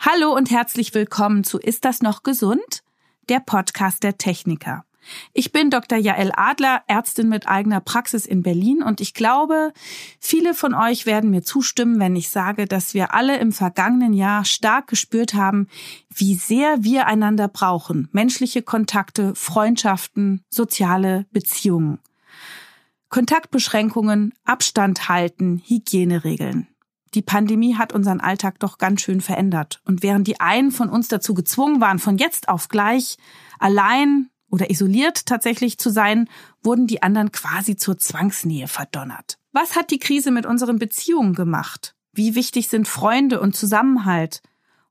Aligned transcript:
Hallo 0.00 0.32
und 0.32 0.52
herzlich 0.52 0.94
willkommen 0.94 1.42
zu 1.42 1.58
Ist 1.58 1.84
das 1.84 2.02
noch 2.02 2.22
gesund? 2.22 2.84
Der 3.28 3.40
Podcast 3.40 4.04
der 4.04 4.16
Techniker. 4.16 4.84
Ich 5.32 5.50
bin 5.50 5.70
Dr. 5.70 5.98
Jael 5.98 6.30
Adler, 6.36 6.82
Ärztin 6.86 7.28
mit 7.28 7.48
eigener 7.48 7.80
Praxis 7.80 8.24
in 8.24 8.44
Berlin 8.44 8.80
und 8.80 9.00
ich 9.00 9.12
glaube, 9.12 9.72
viele 10.20 10.54
von 10.54 10.72
euch 10.72 11.04
werden 11.04 11.30
mir 11.30 11.42
zustimmen, 11.42 11.98
wenn 11.98 12.14
ich 12.14 12.28
sage, 12.28 12.66
dass 12.66 12.94
wir 12.94 13.12
alle 13.12 13.38
im 13.38 13.50
vergangenen 13.50 14.12
Jahr 14.12 14.44
stark 14.44 14.86
gespürt 14.86 15.34
haben, 15.34 15.66
wie 16.14 16.36
sehr 16.36 16.84
wir 16.84 17.08
einander 17.08 17.48
brauchen. 17.48 18.08
Menschliche 18.12 18.62
Kontakte, 18.62 19.34
Freundschaften, 19.34 20.44
soziale 20.48 21.26
Beziehungen. 21.32 21.98
Kontaktbeschränkungen, 23.08 24.32
Abstand 24.44 25.08
halten, 25.08 25.60
Hygieneregeln. 25.66 26.68
Die 27.14 27.22
Pandemie 27.22 27.76
hat 27.76 27.92
unseren 27.92 28.20
Alltag 28.20 28.58
doch 28.60 28.78
ganz 28.78 29.00
schön 29.00 29.20
verändert. 29.20 29.80
Und 29.84 30.02
während 30.02 30.26
die 30.26 30.40
einen 30.40 30.70
von 30.70 30.88
uns 30.88 31.08
dazu 31.08 31.34
gezwungen 31.34 31.80
waren, 31.80 31.98
von 31.98 32.18
jetzt 32.18 32.48
auf 32.48 32.68
gleich 32.68 33.16
allein 33.58 34.30
oder 34.50 34.70
isoliert 34.70 35.26
tatsächlich 35.26 35.78
zu 35.78 35.90
sein, 35.90 36.28
wurden 36.62 36.86
die 36.86 37.02
anderen 37.02 37.32
quasi 37.32 37.76
zur 37.76 37.98
Zwangsnähe 37.98 38.68
verdonnert. 38.68 39.38
Was 39.52 39.76
hat 39.76 39.90
die 39.90 39.98
Krise 39.98 40.30
mit 40.30 40.46
unseren 40.46 40.78
Beziehungen 40.78 41.34
gemacht? 41.34 41.94
Wie 42.12 42.34
wichtig 42.34 42.68
sind 42.68 42.88
Freunde 42.88 43.40
und 43.40 43.54
Zusammenhalt? 43.54 44.42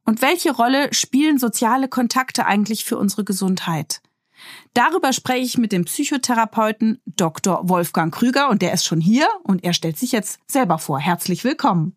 Und 0.06 0.22
welche 0.22 0.52
Rolle 0.52 0.94
spielen 0.94 1.38
soziale 1.38 1.88
Kontakte 1.90 2.46
eigentlich 2.46 2.86
für 2.86 2.98
unsere 2.98 3.24
Gesundheit? 3.24 4.02
Darüber 4.74 5.12
spreche 5.12 5.44
ich 5.44 5.58
mit 5.58 5.72
dem 5.72 5.86
Psychotherapeuten 5.86 7.02
Dr. 7.06 7.68
Wolfgang 7.68 8.14
Krüger 8.14 8.50
und 8.50 8.62
der 8.62 8.74
ist 8.74 8.86
schon 8.86 9.02
hier 9.02 9.28
und 9.44 9.64
er 9.64 9.74
stellt 9.74 9.98
sich 9.98 10.12
jetzt 10.12 10.40
selber 10.48 10.78
vor. 10.78 11.00
Herzlich 11.00 11.44
willkommen. 11.44 11.97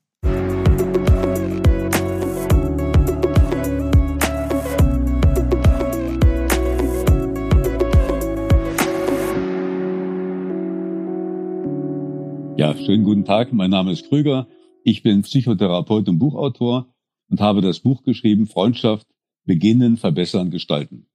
Ja, 12.71 12.77
schönen 12.77 13.03
guten 13.03 13.25
Tag. 13.25 13.53
Mein 13.53 13.71
Name 13.71 13.91
ist 13.91 14.09
Krüger. 14.09 14.47
Ich 14.85 15.03
bin 15.03 15.23
Psychotherapeut 15.23 16.09
und 16.09 16.21
Buchautor 16.21 16.95
und 17.29 17.41
habe 17.41 17.63
das 17.63 17.81
Buch 17.81 18.05
geschrieben 18.05 18.47
Freundschaft 18.47 19.09
beginnen, 19.45 19.97
verbessern, 19.97 20.53
gestalten. 20.53 21.09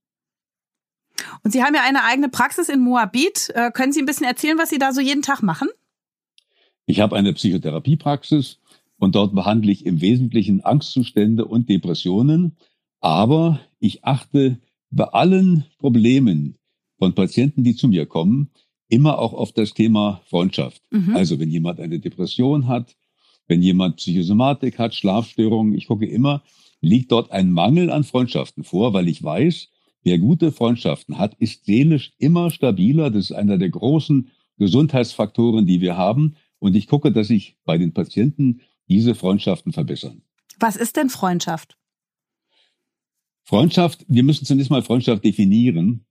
Und 1.43 1.51
Sie 1.51 1.63
haben 1.63 1.73
ja 1.73 1.83
eine 1.87 2.03
eigene 2.03 2.27
Praxis 2.27 2.67
in 2.67 2.81
Moabit. 2.81 3.53
Äh, 3.55 3.71
können 3.71 3.93
Sie 3.93 4.01
ein 4.01 4.05
bisschen 4.05 4.27
erzählen, 4.27 4.57
was 4.57 4.69
Sie 4.69 4.79
da 4.79 4.91
so 4.91 4.99
jeden 4.99 5.21
Tag 5.21 5.43
machen? 5.43 5.69
Ich 6.87 6.99
habe 6.99 7.15
eine 7.15 7.31
Psychotherapiepraxis 7.31 8.59
und 8.97 9.15
dort 9.15 9.33
behandle 9.33 9.71
ich 9.71 9.85
im 9.85 10.01
Wesentlichen 10.01 10.59
Angstzustände 10.59 11.45
und 11.45 11.69
Depressionen. 11.69 12.57
Aber 12.99 13.61
ich 13.79 14.03
achte 14.03 14.59
bei 14.91 15.05
allen 15.05 15.63
Problemen 15.77 16.57
von 16.97 17.15
Patienten, 17.15 17.63
die 17.63 17.77
zu 17.77 17.87
mir 17.87 18.07
kommen, 18.07 18.51
immer 18.87 19.19
auch 19.19 19.33
auf 19.33 19.51
das 19.51 19.73
Thema 19.73 20.21
Freundschaft. 20.27 20.81
Mhm. 20.91 21.15
Also 21.15 21.39
wenn 21.39 21.49
jemand 21.49 21.79
eine 21.79 21.99
Depression 21.99 22.67
hat, 22.67 22.95
wenn 23.47 23.61
jemand 23.61 23.97
Psychosomatik 23.97 24.79
hat, 24.79 24.95
Schlafstörungen, 24.95 25.73
ich 25.73 25.87
gucke 25.87 26.05
immer, 26.05 26.43
liegt 26.81 27.11
dort 27.11 27.31
ein 27.31 27.51
Mangel 27.51 27.89
an 27.89 28.03
Freundschaften 28.03 28.63
vor, 28.63 28.93
weil 28.93 29.07
ich 29.07 29.23
weiß, 29.23 29.69
wer 30.03 30.19
gute 30.19 30.51
Freundschaften 30.51 31.17
hat, 31.17 31.35
ist 31.35 31.65
seelisch 31.65 32.13
immer 32.17 32.51
stabiler. 32.51 33.09
Das 33.09 33.25
ist 33.25 33.31
einer 33.31 33.57
der 33.57 33.69
großen 33.69 34.29
Gesundheitsfaktoren, 34.57 35.65
die 35.65 35.81
wir 35.81 35.97
haben. 35.97 36.35
Und 36.59 36.75
ich 36.75 36.87
gucke, 36.87 37.11
dass 37.11 37.29
ich 37.29 37.57
bei 37.65 37.77
den 37.77 37.93
Patienten 37.93 38.61
diese 38.87 39.15
Freundschaften 39.15 39.73
verbessern. 39.73 40.21
Was 40.59 40.75
ist 40.75 40.95
denn 40.95 41.09
Freundschaft? 41.09 41.77
Freundschaft, 43.43 44.05
wir 44.07 44.23
müssen 44.23 44.45
zunächst 44.45 44.71
mal 44.71 44.81
Freundschaft 44.81 45.23
definieren. 45.23 46.05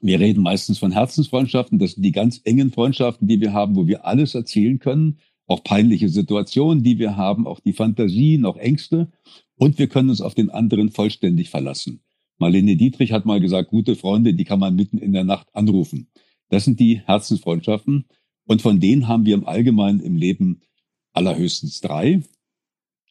Wir 0.00 0.18
reden 0.18 0.42
meistens 0.42 0.78
von 0.78 0.92
Herzensfreundschaften. 0.92 1.78
Das 1.78 1.92
sind 1.92 2.02
die 2.02 2.12
ganz 2.12 2.40
engen 2.44 2.72
Freundschaften, 2.72 3.28
die 3.28 3.40
wir 3.40 3.52
haben, 3.52 3.76
wo 3.76 3.86
wir 3.86 4.06
alles 4.06 4.34
erzählen 4.34 4.78
können. 4.78 5.18
Auch 5.46 5.62
peinliche 5.62 6.08
Situationen, 6.08 6.82
die 6.82 6.98
wir 6.98 7.16
haben, 7.16 7.46
auch 7.46 7.60
die 7.60 7.72
Fantasien, 7.72 8.44
auch 8.44 8.56
Ängste. 8.56 9.10
Und 9.56 9.78
wir 9.78 9.88
können 9.88 10.10
uns 10.10 10.20
auf 10.20 10.34
den 10.34 10.48
anderen 10.48 10.90
vollständig 10.90 11.50
verlassen. 11.50 12.00
Marlene 12.38 12.76
Dietrich 12.76 13.12
hat 13.12 13.26
mal 13.26 13.40
gesagt, 13.40 13.68
gute 13.68 13.96
Freunde, 13.96 14.32
die 14.32 14.44
kann 14.44 14.58
man 14.58 14.74
mitten 14.74 14.96
in 14.96 15.12
der 15.12 15.24
Nacht 15.24 15.48
anrufen. 15.52 16.08
Das 16.48 16.64
sind 16.64 16.80
die 16.80 17.00
Herzensfreundschaften. 17.04 18.06
Und 18.46 18.62
von 18.62 18.80
denen 18.80 19.06
haben 19.06 19.26
wir 19.26 19.34
im 19.34 19.46
Allgemeinen 19.46 20.00
im 20.00 20.16
Leben 20.16 20.62
allerhöchstens 21.12 21.80
drei. 21.80 22.22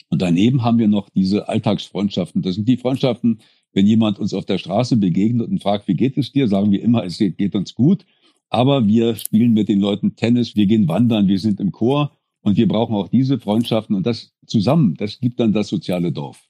Und 0.09 0.21
daneben 0.21 0.63
haben 0.63 0.79
wir 0.79 0.87
noch 0.87 1.09
diese 1.09 1.47
Alltagsfreundschaften. 1.47 2.41
Das 2.41 2.55
sind 2.55 2.67
die 2.67 2.77
Freundschaften, 2.77 3.41
wenn 3.73 3.85
jemand 3.85 4.19
uns 4.19 4.33
auf 4.33 4.45
der 4.45 4.57
Straße 4.57 4.97
begegnet 4.97 5.49
und 5.49 5.61
fragt, 5.61 5.87
wie 5.87 5.95
geht 5.95 6.17
es 6.17 6.31
dir, 6.31 6.47
sagen 6.47 6.71
wir 6.71 6.81
immer, 6.81 7.03
es 7.03 7.17
geht 7.17 7.55
uns 7.55 7.75
gut. 7.75 8.05
Aber 8.49 8.87
wir 8.87 9.15
spielen 9.15 9.53
mit 9.53 9.69
den 9.69 9.79
Leuten 9.79 10.15
Tennis, 10.15 10.55
wir 10.55 10.65
gehen 10.65 10.87
wandern, 10.87 11.27
wir 11.27 11.39
sind 11.39 11.59
im 11.59 11.71
Chor 11.71 12.17
und 12.41 12.57
wir 12.57 12.67
brauchen 12.67 12.95
auch 12.95 13.07
diese 13.07 13.39
Freundschaften 13.39 13.95
und 13.95 14.05
das 14.05 14.33
zusammen, 14.47 14.95
das 14.95 15.19
gibt 15.19 15.39
dann 15.39 15.53
das 15.53 15.67
soziale 15.67 16.11
Dorf. 16.11 16.49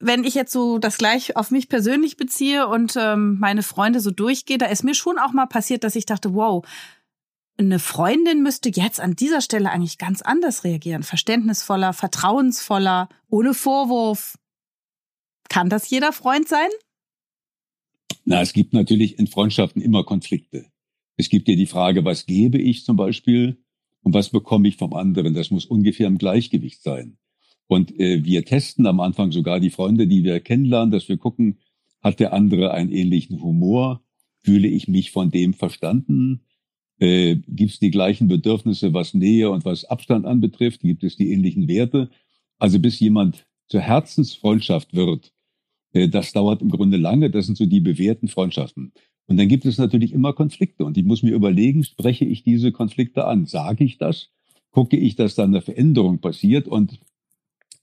Wenn 0.00 0.24
ich 0.24 0.34
jetzt 0.34 0.52
so 0.52 0.78
das 0.78 0.98
gleich 0.98 1.36
auf 1.36 1.52
mich 1.52 1.68
persönlich 1.68 2.16
beziehe 2.16 2.66
und 2.66 2.96
ähm, 2.98 3.38
meine 3.38 3.62
Freunde 3.62 4.00
so 4.00 4.10
durchgehe, 4.10 4.58
da 4.58 4.66
ist 4.66 4.82
mir 4.82 4.94
schon 4.94 5.16
auch 5.16 5.32
mal 5.32 5.46
passiert, 5.46 5.84
dass 5.84 5.94
ich 5.94 6.06
dachte, 6.06 6.34
wow, 6.34 6.66
eine 7.56 7.78
Freundin 7.78 8.42
müsste 8.42 8.70
jetzt 8.70 8.98
an 8.98 9.14
dieser 9.14 9.40
Stelle 9.40 9.70
eigentlich 9.70 9.98
ganz 9.98 10.22
anders 10.22 10.64
reagieren. 10.64 11.04
Verständnisvoller, 11.04 11.92
vertrauensvoller, 11.92 13.08
ohne 13.28 13.54
Vorwurf. 13.54 14.36
Kann 15.52 15.68
das 15.68 15.90
jeder 15.90 16.14
Freund 16.14 16.48
sein? 16.48 16.70
Na, 18.24 18.40
es 18.40 18.54
gibt 18.54 18.72
natürlich 18.72 19.18
in 19.18 19.26
Freundschaften 19.26 19.82
immer 19.82 20.02
Konflikte. 20.02 20.64
Es 21.18 21.28
gibt 21.28 21.46
ja 21.46 21.56
die 21.56 21.66
Frage, 21.66 22.06
was 22.06 22.24
gebe 22.24 22.56
ich 22.56 22.86
zum 22.86 22.96
Beispiel 22.96 23.62
und 24.00 24.14
was 24.14 24.30
bekomme 24.30 24.66
ich 24.66 24.76
vom 24.76 24.94
anderen. 24.94 25.34
Das 25.34 25.50
muss 25.50 25.66
ungefähr 25.66 26.06
im 26.06 26.16
Gleichgewicht 26.16 26.82
sein. 26.82 27.18
Und 27.66 27.92
äh, 28.00 28.24
wir 28.24 28.46
testen 28.46 28.86
am 28.86 29.00
Anfang 29.00 29.30
sogar 29.30 29.60
die 29.60 29.68
Freunde, 29.68 30.06
die 30.06 30.24
wir 30.24 30.40
kennenlernen, 30.40 30.90
dass 30.90 31.10
wir 31.10 31.18
gucken, 31.18 31.58
hat 32.00 32.18
der 32.18 32.32
andere 32.32 32.72
einen 32.72 32.90
ähnlichen 32.90 33.42
Humor? 33.42 34.02
Fühle 34.42 34.68
ich 34.68 34.88
mich 34.88 35.10
von 35.10 35.30
dem 35.30 35.52
verstanden? 35.52 36.46
Äh, 36.98 37.36
Gibt 37.46 37.72
es 37.72 37.78
die 37.78 37.90
gleichen 37.90 38.26
Bedürfnisse, 38.26 38.94
was 38.94 39.12
Nähe 39.12 39.50
und 39.50 39.66
was 39.66 39.84
Abstand 39.84 40.24
anbetrifft? 40.24 40.80
Gibt 40.80 41.04
es 41.04 41.16
die 41.16 41.30
ähnlichen 41.30 41.68
Werte? 41.68 42.08
Also 42.58 42.78
bis 42.78 42.98
jemand 43.00 43.46
zur 43.68 43.82
Herzensfreundschaft 43.82 44.94
wird, 44.94 45.34
das 45.92 46.32
dauert 46.32 46.62
im 46.62 46.70
Grunde 46.70 46.96
lange. 46.96 47.30
Das 47.30 47.46
sind 47.46 47.56
so 47.56 47.66
die 47.66 47.80
bewährten 47.80 48.28
Freundschaften. 48.28 48.92
Und 49.26 49.36
dann 49.36 49.48
gibt 49.48 49.64
es 49.64 49.78
natürlich 49.78 50.12
immer 50.12 50.32
Konflikte. 50.32 50.84
Und 50.84 50.96
ich 50.96 51.04
muss 51.04 51.22
mir 51.22 51.34
überlegen, 51.34 51.84
spreche 51.84 52.24
ich 52.24 52.42
diese 52.42 52.72
Konflikte 52.72 53.26
an? 53.26 53.46
Sage 53.46 53.84
ich 53.84 53.98
das? 53.98 54.30
Gucke 54.70 54.96
ich, 54.96 55.16
dass 55.16 55.34
da 55.34 55.44
eine 55.44 55.60
Veränderung 55.60 56.18
passiert? 56.18 56.66
Und 56.66 57.00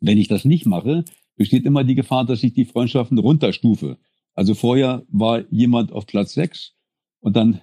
wenn 0.02 0.18
ich 0.18 0.28
das 0.28 0.46
nicht 0.46 0.66
mache, 0.66 1.06
besteht 1.36 1.66
immer 1.66 1.84
die 1.84 1.96
Gefahr, 1.96 2.25
dass 2.25 2.44
ich 2.44 2.53
die 2.53 2.66
Freundschaften 2.66 3.18
runterstufe. 3.18 3.97
Also 4.36 4.56
vorher 4.56 5.03
war 5.09 5.44
jemand 5.52 5.91
auf 5.91 6.06
Platz 6.06 6.34
sechs 6.34 6.74
und 7.20 7.36
dann 7.36 7.62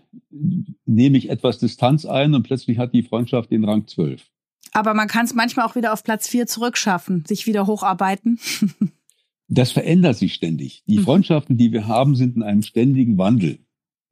nehme 0.85 1.19
ich 1.19 1.31
etwas 1.31 1.59
Distanz 1.59 2.05
ein 2.05 2.35
und 2.35 2.43
plötzlich 2.43 2.79
hat 2.79 2.93
die 2.93 3.03
Freundschaft 3.03 3.51
den 3.51 3.65
Rang 3.65 3.87
zwölf. 3.87 4.31
Aber 4.73 4.93
man 4.93 5.09
kann 5.09 5.25
es 5.25 5.35
manchmal 5.35 5.67
auch 5.67 5.75
wieder 5.75 5.93
auf 5.93 6.05
Platz 6.05 6.29
vier 6.29 6.47
zurückschaffen, 6.47 7.25
sich 7.27 7.47
wieder 7.47 7.67
hocharbeiten. 7.67 8.39
das 9.49 9.73
verändert 9.73 10.17
sich 10.17 10.35
ständig. 10.35 10.83
Die 10.87 10.99
mhm. 10.99 11.03
Freundschaften, 11.03 11.57
die 11.57 11.73
wir 11.73 11.87
haben, 11.87 12.17
sind 12.17 12.37
in 12.37 12.43
einem 12.43 12.63
ständigen 12.63 13.19
Wandel. 13.19 13.59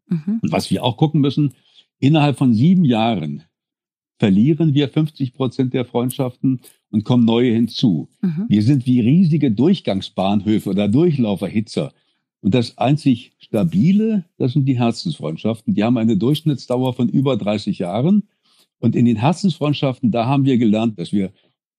Mhm. 0.08 0.40
Und 0.42 0.52
was 0.52 0.70
wir 0.70 0.84
auch 0.84 0.96
gucken 0.96 1.20
müssen, 1.20 1.54
innerhalb 1.98 2.36
von 2.36 2.54
sieben 2.54 2.84
Jahren 2.84 3.42
verlieren 4.18 4.74
wir 4.74 4.88
50 4.88 5.34
Prozent 5.34 5.74
der 5.74 5.84
Freundschaften 5.84 6.60
und 6.90 7.04
kommen 7.04 7.24
neue 7.24 7.52
hinzu. 7.52 8.08
Mhm. 8.22 8.46
Wir 8.48 8.62
sind 8.62 8.86
wie 8.86 9.00
riesige 9.00 9.50
Durchgangsbahnhöfe 9.50 10.70
oder 10.70 10.88
Durchlauferhitzer. 10.88 11.92
Und 12.40 12.54
das 12.54 12.78
einzig 12.78 13.32
Stabile, 13.38 14.26
das 14.36 14.52
sind 14.52 14.66
die 14.66 14.78
Herzensfreundschaften. 14.78 15.74
Die 15.74 15.82
haben 15.82 15.96
eine 15.96 16.16
Durchschnittsdauer 16.16 16.92
von 16.92 17.08
über 17.08 17.36
30 17.36 17.78
Jahren. 17.78 18.28
Und 18.78 18.94
in 18.94 19.06
den 19.06 19.16
Herzensfreundschaften, 19.16 20.10
da 20.10 20.26
haben 20.26 20.44
wir 20.44 20.58
gelernt, 20.58 20.98
dass 20.98 21.10
wir 21.10 21.32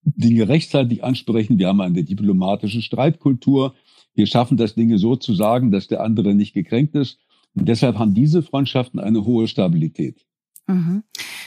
Dinge 0.06 0.48
rechtzeitig 0.48 1.02
ansprechen. 1.02 1.58
Wir 1.58 1.68
haben 1.68 1.80
eine 1.80 2.04
diplomatische 2.04 2.80
Streitkultur. 2.80 3.74
Wir 4.14 4.26
schaffen 4.26 4.56
das 4.56 4.74
Dinge 4.74 4.98
so 4.98 5.16
zu 5.16 5.34
sagen, 5.34 5.72
dass 5.72 5.88
der 5.88 6.02
andere 6.02 6.34
nicht 6.34 6.54
gekränkt 6.54 6.94
ist. 6.94 7.18
Und 7.54 7.68
deshalb 7.68 7.98
haben 7.98 8.14
diese 8.14 8.42
Freundschaften 8.42 9.00
eine 9.00 9.24
hohe 9.24 9.48
Stabilität. 9.48 10.24
Mhm. 10.66 11.02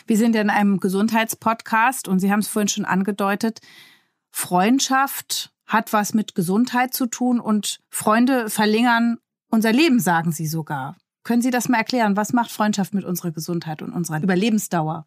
Wir 0.08 0.18
sind 0.18 0.36
in 0.36 0.50
einem 0.50 0.80
Gesundheitspodcast 0.80 2.08
und 2.08 2.20
Sie 2.20 2.32
haben 2.32 2.40
es 2.40 2.48
vorhin 2.48 2.68
schon 2.68 2.86
angedeutet. 2.86 3.60
Freundschaft 4.32 5.54
hat 5.66 5.94
was 5.94 6.14
mit 6.14 6.36
Gesundheit 6.36 6.94
zu 6.94 7.06
tun 7.06 7.40
und 7.40 7.80
Freunde 7.90 8.50
verlängern 8.50 9.18
unser 9.50 9.72
Leben, 9.72 10.00
sagen 10.00 10.32
Sie 10.32 10.48
sogar. 10.48 10.98
Können 11.24 11.42
Sie 11.42 11.52
das 11.52 11.70
mal 11.70 11.78
erklären? 11.78 12.18
Was 12.18 12.34
macht 12.34 12.52
Freundschaft 12.52 12.94
mit 12.94 13.06
unserer 13.06 13.32
Gesundheit 13.32 13.82
und 13.82 13.94
unserer 13.94 14.22
Überlebensdauer? 14.22 15.06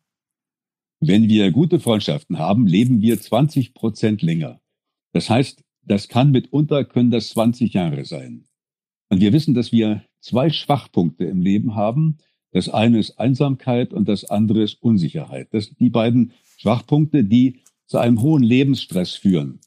Wenn 1.05 1.29
wir 1.29 1.51
gute 1.51 1.81
Freundschaften 1.81 2.39
haben, 2.39 2.69
leben 2.69 3.01
wir 3.01 3.21
20 3.21 3.75
Prozent 3.75 4.23
länger. 4.23 4.61
Das 5.13 5.29
heißt, 5.29 5.65
das 5.83 6.07
kann 6.07 6.31
mitunter, 6.31 6.85
können 6.85 7.11
das 7.11 7.31
20 7.31 7.73
Jahre 7.73 8.05
sein. 8.05 8.45
Und 9.09 9.21
wir 9.21 9.33
wissen, 9.33 9.53
dass 9.53 9.73
wir 9.73 10.05
zwei 10.21 10.49
Schwachpunkte 10.51 11.25
im 11.25 11.43
Leben 11.43 11.75
haben. 11.75 12.19
Das 12.53 12.69
eine 12.69 13.01
ist 13.01 13.19
Einsamkeit 13.19 13.93
und 13.93 14.07
das 14.07 14.27
andere 14.27 14.63
ist 14.63 14.81
Unsicherheit. 14.81 15.49
Das 15.51 15.65
sind 15.65 15.81
die 15.81 15.91
beiden 15.91 16.35
Schwachpunkte, 16.59 17.25
die 17.25 17.63
zu 17.87 17.99
einem 17.99 18.23
hohen 18.23 18.45
Lebensstress 18.45 19.17
führen. 19.17 19.59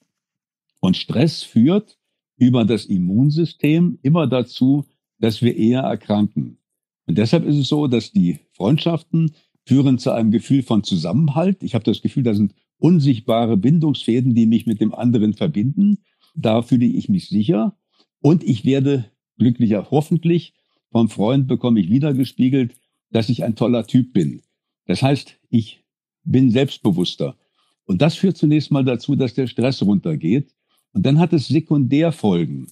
Und 0.80 0.96
Stress 0.96 1.44
führt 1.44 1.98
über 2.38 2.64
das 2.64 2.86
Immunsystem 2.86 4.00
immer 4.04 4.26
dazu, 4.28 4.86
dass 5.20 5.42
wir 5.42 5.58
eher 5.58 5.82
erkranken. 5.82 6.60
Und 7.08 7.18
deshalb 7.18 7.44
ist 7.44 7.58
es 7.58 7.68
so, 7.68 7.88
dass 7.88 8.14
die 8.14 8.40
Freundschaften 8.54 9.36
führen 9.66 9.98
zu 9.98 10.12
einem 10.12 10.32
Gefühl 10.32 10.64
von 10.64 10.84
Zusammenhalt. 10.84 11.64
Ich 11.64 11.74
habe 11.74 11.84
das 11.84 12.02
Gefühl, 12.02 12.24
da 12.24 12.34
sind 12.34 12.54
unsichtbare 12.78 13.58
Bindungsfäden, 13.58 14.36
die 14.36 14.46
mich 14.46 14.66
mit 14.66 14.82
dem 14.82 14.94
anderen 14.94 15.34
verbinden. 15.34 16.00
Da 16.36 16.62
fühle 16.62 16.86
ich 16.86 17.10
mich 17.10 17.30
sicher. 17.30 17.78
Und 18.22 18.44
ich 18.44 18.66
werde 18.66 19.12
glücklicher, 19.38 19.88
hoffentlich. 19.92 20.54
Vom 20.92 21.10
Freund 21.10 21.48
bekomme 21.48 21.80
ich 21.80 21.90
wiedergespiegelt, 21.90 22.76
dass 23.12 23.30
ich 23.30 23.44
ein 23.44 23.56
toller 23.56 23.86
Typ 23.88 24.14
bin. 24.14 24.42
Das 24.86 25.02
heißt, 25.02 25.38
ich 25.50 25.84
bin 26.24 26.52
selbstbewusster. 26.52 27.38
Und 27.86 28.02
das 28.02 28.16
führt 28.16 28.38
zunächst 28.38 28.72
mal 28.72 28.84
dazu, 28.84 29.16
dass 29.16 29.34
der 29.34 29.48
Stress 29.48 29.82
runtergeht. 29.82 30.54
Und 30.92 31.06
dann 31.06 31.20
hat 31.20 31.34
es 31.34 31.48
Sekundärfolgen. 31.48 32.68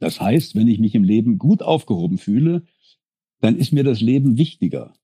Das 0.00 0.20
heißt, 0.20 0.54
wenn 0.54 0.68
ich 0.68 0.78
mich 0.78 0.94
im 0.94 1.04
Leben 1.04 1.38
gut 1.38 1.62
aufgehoben 1.62 2.18
fühle, 2.18 2.64
dann 3.40 3.56
ist 3.56 3.72
mir 3.72 3.84
das 3.84 4.00
Leben 4.00 4.38
wichtiger. 4.38 4.94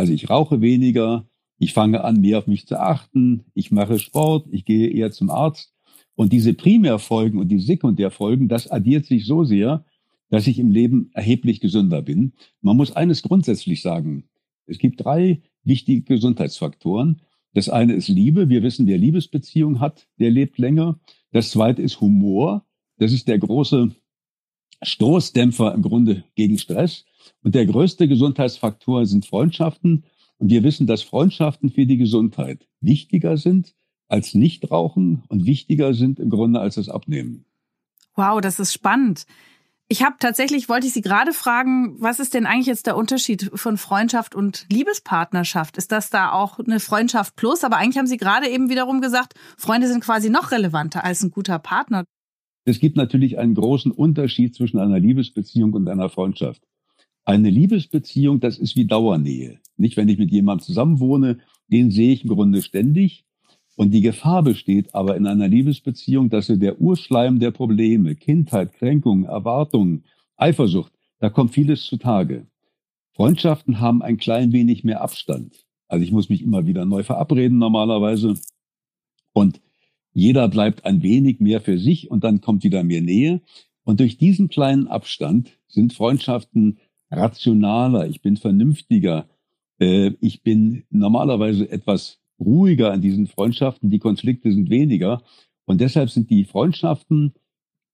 Also 0.00 0.14
ich 0.14 0.30
rauche 0.30 0.62
weniger, 0.62 1.28
ich 1.58 1.74
fange 1.74 2.02
an, 2.04 2.22
mehr 2.22 2.38
auf 2.38 2.46
mich 2.46 2.66
zu 2.66 2.80
achten, 2.80 3.44
ich 3.52 3.70
mache 3.70 3.98
Sport, 3.98 4.46
ich 4.50 4.64
gehe 4.64 4.88
eher 4.88 5.12
zum 5.12 5.28
Arzt. 5.28 5.74
Und 6.14 6.32
diese 6.32 6.54
Primärfolgen 6.54 7.38
und 7.38 7.48
die 7.48 7.58
Sekundärfolgen, 7.58 8.48
das 8.48 8.70
addiert 8.70 9.04
sich 9.04 9.26
so 9.26 9.44
sehr, 9.44 9.84
dass 10.30 10.46
ich 10.46 10.58
im 10.58 10.70
Leben 10.70 11.10
erheblich 11.12 11.60
gesünder 11.60 12.00
bin. 12.00 12.32
Man 12.62 12.78
muss 12.78 12.92
eines 12.92 13.22
grundsätzlich 13.22 13.82
sagen. 13.82 14.24
Es 14.64 14.78
gibt 14.78 15.04
drei 15.04 15.42
wichtige 15.64 16.00
Gesundheitsfaktoren. 16.00 17.20
Das 17.52 17.68
eine 17.68 17.92
ist 17.92 18.08
Liebe. 18.08 18.48
Wir 18.48 18.62
wissen, 18.62 18.86
wer 18.86 18.96
Liebesbeziehung 18.96 19.80
hat, 19.80 20.08
der 20.18 20.30
lebt 20.30 20.56
länger. 20.56 20.98
Das 21.30 21.50
zweite 21.50 21.82
ist 21.82 22.00
Humor. 22.00 22.64
Das 22.96 23.12
ist 23.12 23.28
der 23.28 23.38
große 23.38 23.94
Stoßdämpfer 24.82 25.74
im 25.74 25.82
Grunde 25.82 26.24
gegen 26.34 26.58
Stress. 26.58 27.04
Und 27.42 27.54
der 27.54 27.66
größte 27.66 28.08
Gesundheitsfaktor 28.08 29.06
sind 29.06 29.26
Freundschaften. 29.26 30.04
Und 30.38 30.50
wir 30.50 30.62
wissen, 30.62 30.86
dass 30.86 31.02
Freundschaften 31.02 31.70
für 31.70 31.86
die 31.86 31.98
Gesundheit 31.98 32.66
wichtiger 32.80 33.36
sind 33.36 33.74
als 34.08 34.34
Nichtrauchen 34.34 35.22
und 35.28 35.46
wichtiger 35.46 35.94
sind 35.94 36.18
im 36.18 36.30
Grunde 36.30 36.60
als 36.60 36.74
das 36.74 36.88
Abnehmen. 36.88 37.44
Wow, 38.16 38.40
das 38.40 38.58
ist 38.58 38.72
spannend. 38.72 39.24
Ich 39.92 40.04
habe 40.04 40.16
tatsächlich, 40.20 40.68
wollte 40.68 40.86
ich 40.86 40.92
Sie 40.92 41.00
gerade 41.00 41.32
fragen, 41.32 41.96
was 42.00 42.20
ist 42.20 42.34
denn 42.34 42.46
eigentlich 42.46 42.66
jetzt 42.66 42.86
der 42.86 42.96
Unterschied 42.96 43.50
von 43.54 43.76
Freundschaft 43.76 44.36
und 44.36 44.66
Liebespartnerschaft? 44.70 45.76
Ist 45.76 45.90
das 45.90 46.10
da 46.10 46.30
auch 46.30 46.60
eine 46.60 46.78
Freundschaft 46.78 47.34
plus? 47.34 47.64
Aber 47.64 47.76
eigentlich 47.76 47.98
haben 47.98 48.06
Sie 48.06 48.16
gerade 48.16 48.48
eben 48.48 48.68
wiederum 48.68 49.00
gesagt, 49.00 49.34
Freunde 49.58 49.88
sind 49.88 50.04
quasi 50.04 50.30
noch 50.30 50.52
relevanter 50.52 51.02
als 51.02 51.22
ein 51.24 51.32
guter 51.32 51.58
Partner. 51.58 52.04
Es 52.64 52.78
gibt 52.78 52.96
natürlich 52.96 53.38
einen 53.38 53.54
großen 53.54 53.90
Unterschied 53.92 54.54
zwischen 54.54 54.78
einer 54.78 54.98
Liebesbeziehung 54.98 55.72
und 55.72 55.88
einer 55.88 56.08
Freundschaft. 56.08 56.62
Eine 57.24 57.50
Liebesbeziehung, 57.50 58.40
das 58.40 58.58
ist 58.58 58.76
wie 58.76 58.86
Dauernähe. 58.86 59.60
Nicht, 59.76 59.96
wenn 59.96 60.08
ich 60.08 60.18
mit 60.18 60.30
jemandem 60.30 60.66
zusammenwohne, 60.66 61.38
den 61.68 61.90
sehe 61.90 62.12
ich 62.12 62.24
im 62.24 62.30
Grunde 62.30 62.62
ständig. 62.62 63.24
Und 63.76 63.92
die 63.92 64.02
Gefahr 64.02 64.42
besteht 64.42 64.94
aber 64.94 65.16
in 65.16 65.26
einer 65.26 65.48
Liebesbeziehung, 65.48 66.28
dass 66.28 66.46
so 66.46 66.56
der 66.56 66.80
Urschleim 66.80 67.38
der 67.38 67.50
Probleme, 67.50 68.14
Kindheit, 68.14 68.74
Kränkungen, 68.74 69.24
Erwartungen, 69.24 70.04
Eifersucht, 70.36 70.92
da 71.18 71.30
kommt 71.30 71.52
vieles 71.52 71.84
zutage. 71.84 72.46
Freundschaften 73.12 73.80
haben 73.80 74.02
ein 74.02 74.16
klein 74.16 74.52
wenig 74.52 74.84
mehr 74.84 75.00
Abstand. 75.02 75.64
Also 75.88 76.04
ich 76.04 76.12
muss 76.12 76.28
mich 76.28 76.42
immer 76.42 76.66
wieder 76.66 76.84
neu 76.84 77.02
verabreden 77.02 77.58
normalerweise. 77.58 78.34
Und 79.32 79.60
jeder 80.12 80.48
bleibt 80.48 80.84
ein 80.84 81.02
wenig 81.02 81.40
mehr 81.40 81.60
für 81.60 81.78
sich 81.78 82.10
und 82.10 82.24
dann 82.24 82.40
kommt 82.40 82.64
wieder 82.64 82.82
mehr 82.82 83.00
Nähe. 83.00 83.40
Und 83.84 84.00
durch 84.00 84.18
diesen 84.18 84.48
kleinen 84.48 84.88
Abstand 84.88 85.58
sind 85.68 85.92
Freundschaften 85.92 86.78
rationaler, 87.10 88.08
ich 88.08 88.20
bin 88.20 88.36
vernünftiger, 88.36 89.28
äh, 89.80 90.12
ich 90.20 90.42
bin 90.42 90.84
normalerweise 90.90 91.70
etwas 91.70 92.20
ruhiger 92.38 92.92
an 92.92 93.02
diesen 93.02 93.26
Freundschaften, 93.26 93.90
die 93.90 93.98
Konflikte 93.98 94.52
sind 94.52 94.70
weniger. 94.70 95.22
Und 95.64 95.80
deshalb 95.80 96.10
sind 96.10 96.30
die 96.30 96.44
Freundschaften 96.44 97.34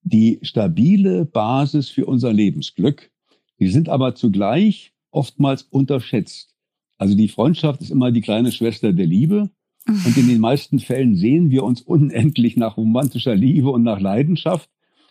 die 0.03 0.39
stabile 0.43 1.25
Basis 1.25 1.89
für 1.89 2.07
unser 2.07 2.33
Lebensglück. 2.33 3.11
Die 3.59 3.69
sind 3.69 3.89
aber 3.89 4.15
zugleich 4.15 4.93
oftmals 5.11 5.63
unterschätzt. 5.63 6.55
Also 6.97 7.17
die 7.17 7.29
Freundschaft 7.29 7.81
ist 7.81 7.91
immer 7.91 8.13
die 8.13 8.21
kleine 8.21 8.53
Schwester 8.53 8.93
der 8.93 9.07
Liebe. 9.07 9.51
Und 9.87 10.17
in 10.17 10.29
den 10.29 10.41
meisten 10.41 10.81
Fällen 10.81 11.15
sehen 11.15 11.51
wir 11.51 11.63
uns 11.63 11.81
unendlich 11.81 12.57
nach 12.57 12.77
romantischer 12.77 13.35
Liebe 13.35 13.71
und 13.71 13.83
nach 13.83 14.01
Leidenschaft. 14.01 14.69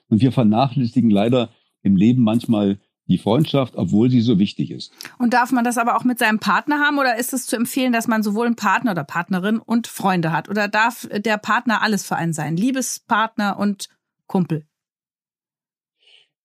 Und 0.09 0.21
wir 0.21 0.31
vernachlässigen 0.31 1.09
leider 1.09 1.49
im 1.81 1.95
Leben 1.95 2.23
manchmal 2.23 2.79
die 3.07 3.17
Freundschaft, 3.17 3.75
obwohl 3.75 4.09
sie 4.09 4.21
so 4.21 4.39
wichtig 4.39 4.71
ist. 4.71 4.91
Und 5.19 5.33
darf 5.33 5.51
man 5.51 5.63
das 5.63 5.77
aber 5.77 5.95
auch 5.95 6.03
mit 6.03 6.19
seinem 6.19 6.39
Partner 6.39 6.79
haben 6.79 6.97
oder 6.97 7.17
ist 7.17 7.33
es 7.33 7.45
zu 7.45 7.55
empfehlen, 7.55 7.93
dass 7.93 8.07
man 8.07 8.23
sowohl 8.23 8.47
einen 8.47 8.55
Partner 8.55 8.91
oder 8.91 9.03
Partnerin 9.03 9.59
und 9.59 9.87
Freunde 9.87 10.31
hat? 10.31 10.49
Oder 10.49 10.67
darf 10.67 11.07
der 11.11 11.37
Partner 11.37 11.81
alles 11.81 12.05
für 12.05 12.15
einen 12.15 12.33
sein? 12.33 12.57
Liebespartner 12.57 13.57
und 13.59 13.89
Kumpel? 14.27 14.65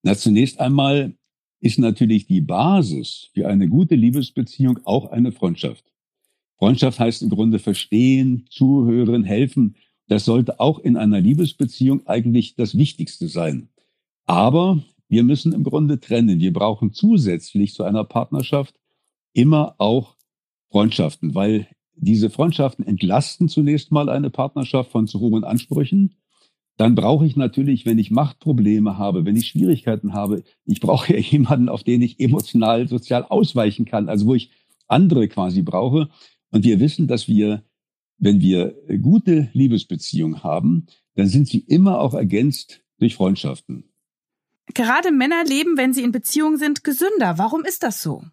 Na, 0.02 0.14
zunächst 0.14 0.60
einmal 0.60 1.14
ist 1.60 1.78
natürlich 1.78 2.26
die 2.26 2.40
Basis 2.40 3.30
für 3.34 3.48
eine 3.48 3.68
gute 3.68 3.94
Liebesbeziehung 3.94 4.80
auch 4.84 5.10
eine 5.10 5.32
Freundschaft. 5.32 5.89
Freundschaft 6.60 7.00
heißt 7.00 7.22
im 7.22 7.30
Grunde 7.30 7.58
verstehen, 7.58 8.46
zuhören, 8.50 9.24
helfen. 9.24 9.76
Das 10.08 10.26
sollte 10.26 10.60
auch 10.60 10.78
in 10.78 10.98
einer 10.98 11.18
Liebesbeziehung 11.18 12.06
eigentlich 12.06 12.54
das 12.54 12.76
Wichtigste 12.76 13.28
sein. 13.28 13.70
Aber 14.26 14.82
wir 15.08 15.24
müssen 15.24 15.54
im 15.54 15.64
Grunde 15.64 16.00
trennen. 16.00 16.38
Wir 16.38 16.52
brauchen 16.52 16.92
zusätzlich 16.92 17.72
zu 17.72 17.82
einer 17.82 18.04
Partnerschaft 18.04 18.74
immer 19.32 19.74
auch 19.78 20.16
Freundschaften, 20.70 21.34
weil 21.34 21.66
diese 21.96 22.28
Freundschaften 22.28 22.86
entlasten 22.86 23.48
zunächst 23.48 23.90
mal 23.90 24.10
eine 24.10 24.28
Partnerschaft 24.28 24.90
von 24.90 25.06
zu 25.06 25.18
hohen 25.18 25.44
Ansprüchen. 25.44 26.16
Dann 26.76 26.94
brauche 26.94 27.26
ich 27.26 27.36
natürlich, 27.36 27.86
wenn 27.86 27.98
ich 27.98 28.10
Machtprobleme 28.10 28.98
habe, 28.98 29.24
wenn 29.24 29.36
ich 29.36 29.48
Schwierigkeiten 29.48 30.12
habe, 30.12 30.42
ich 30.66 30.80
brauche 30.80 31.14
ja 31.14 31.18
jemanden, 31.20 31.70
auf 31.70 31.84
den 31.84 32.02
ich 32.02 32.20
emotional, 32.20 32.86
sozial 32.86 33.24
ausweichen 33.24 33.86
kann, 33.86 34.10
also 34.10 34.26
wo 34.26 34.34
ich 34.34 34.50
andere 34.88 35.28
quasi 35.28 35.62
brauche. 35.62 36.10
Und 36.50 36.64
wir 36.64 36.80
wissen, 36.80 37.06
dass 37.06 37.28
wir, 37.28 37.64
wenn 38.18 38.40
wir 38.40 38.74
gute 39.00 39.50
Liebesbeziehungen 39.52 40.42
haben, 40.42 40.86
dann 41.14 41.26
sind 41.26 41.48
sie 41.48 41.58
immer 41.58 42.00
auch 42.00 42.14
ergänzt 42.14 42.82
durch 42.98 43.14
Freundschaften. 43.14 43.84
Gerade 44.74 45.10
Männer 45.10 45.44
leben, 45.44 45.76
wenn 45.76 45.92
sie 45.92 46.02
in 46.02 46.12
Beziehung 46.12 46.56
sind, 46.56 46.84
gesünder. 46.84 47.38
Warum 47.38 47.64
ist 47.64 47.82
das 47.82 48.02
so? 48.02 48.24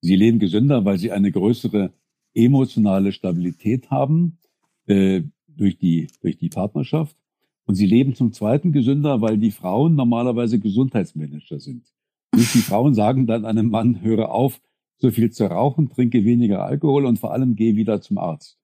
Sie 0.00 0.14
leben 0.14 0.38
gesünder, 0.38 0.84
weil 0.84 0.98
sie 0.98 1.10
eine 1.10 1.32
größere 1.32 1.92
emotionale 2.34 3.12
Stabilität 3.12 3.90
haben 3.90 4.38
äh, 4.86 5.22
durch, 5.48 5.78
die, 5.78 6.08
durch 6.20 6.38
die 6.38 6.50
Partnerschaft. 6.50 7.16
Und 7.64 7.74
sie 7.74 7.86
leben 7.86 8.14
zum 8.14 8.32
Zweiten 8.32 8.72
gesünder, 8.72 9.20
weil 9.20 9.38
die 9.38 9.50
Frauen 9.50 9.94
normalerweise 9.94 10.58
Gesundheitsmanager 10.58 11.58
sind. 11.58 11.92
Und 12.32 12.54
die 12.54 12.60
Frauen 12.60 12.94
sagen 12.94 13.26
dann 13.26 13.44
einem 13.44 13.68
Mann, 13.68 14.00
höre 14.00 14.30
auf, 14.30 14.60
so 14.98 15.10
viel 15.10 15.30
zu 15.30 15.46
rauchen, 15.46 15.88
trinke 15.88 16.24
weniger 16.24 16.64
Alkohol 16.64 17.06
und 17.06 17.18
vor 17.18 17.32
allem 17.32 17.56
gehe 17.56 17.76
wieder 17.76 18.00
zum 18.00 18.18
Arzt. 18.18 18.58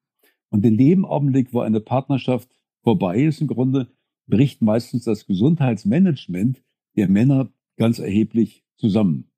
Und 0.50 0.64
in 0.64 0.76
dem 0.76 1.05
Augenblick, 1.05 1.53
wo 1.53 1.61
eine 1.61 1.81
Partnerschaft 1.81 2.49
vorbei 2.83 3.23
ist, 3.23 3.41
im 3.41 3.47
Grunde 3.47 3.88
bricht 4.26 4.62
meistens 4.62 5.05
das 5.05 5.26
Gesundheitsmanagement 5.26 6.62
der 6.97 7.09
Männer 7.09 7.50
ganz 7.76 7.99
erheblich 7.99 8.64
zusammen. 8.76 9.31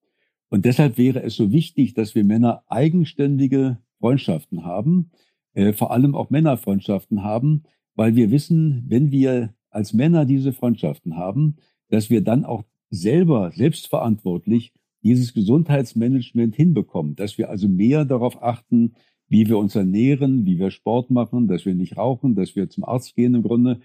Und 0.48 0.64
deshalb 0.64 0.98
wäre 0.98 1.22
es 1.22 1.34
so 1.34 1.52
wichtig, 1.52 1.94
dass 1.94 2.14
wir 2.14 2.24
Männer 2.24 2.64
eigenständige 2.68 3.78
Freundschaften 3.98 4.64
haben, 4.64 5.10
äh, 5.54 5.72
vor 5.72 5.90
allem 5.90 6.14
auch 6.14 6.30
Männerfreundschaften 6.30 7.22
haben, 7.22 7.64
weil 7.94 8.14
wir 8.14 8.30
wissen, 8.30 8.84
wenn 8.88 9.10
wir 9.10 9.54
als 9.70 9.92
Männer 9.92 10.24
diese 10.24 10.52
Freundschaften 10.52 11.16
haben, 11.16 11.56
dass 11.88 12.10
wir 12.10 12.22
dann 12.22 12.44
auch 12.44 12.64
selber 12.90 13.50
selbstverantwortlich 13.52 14.72
dieses 15.06 15.34
Gesundheitsmanagement 15.34 16.56
hinbekommen, 16.56 17.14
dass 17.14 17.38
wir 17.38 17.48
also 17.48 17.68
mehr 17.68 18.04
darauf 18.04 18.42
achten, 18.42 18.94
wie 19.28 19.46
wir 19.46 19.56
uns 19.56 19.76
ernähren, 19.76 20.46
wie 20.46 20.58
wir 20.58 20.72
Sport 20.72 21.12
machen, 21.12 21.46
dass 21.46 21.64
wir 21.64 21.76
nicht 21.76 21.96
rauchen, 21.96 22.34
dass 22.34 22.56
wir 22.56 22.68
zum 22.68 22.84
Arzt 22.84 23.14
gehen 23.14 23.36
im 23.36 23.42
Grunde, 23.42 23.78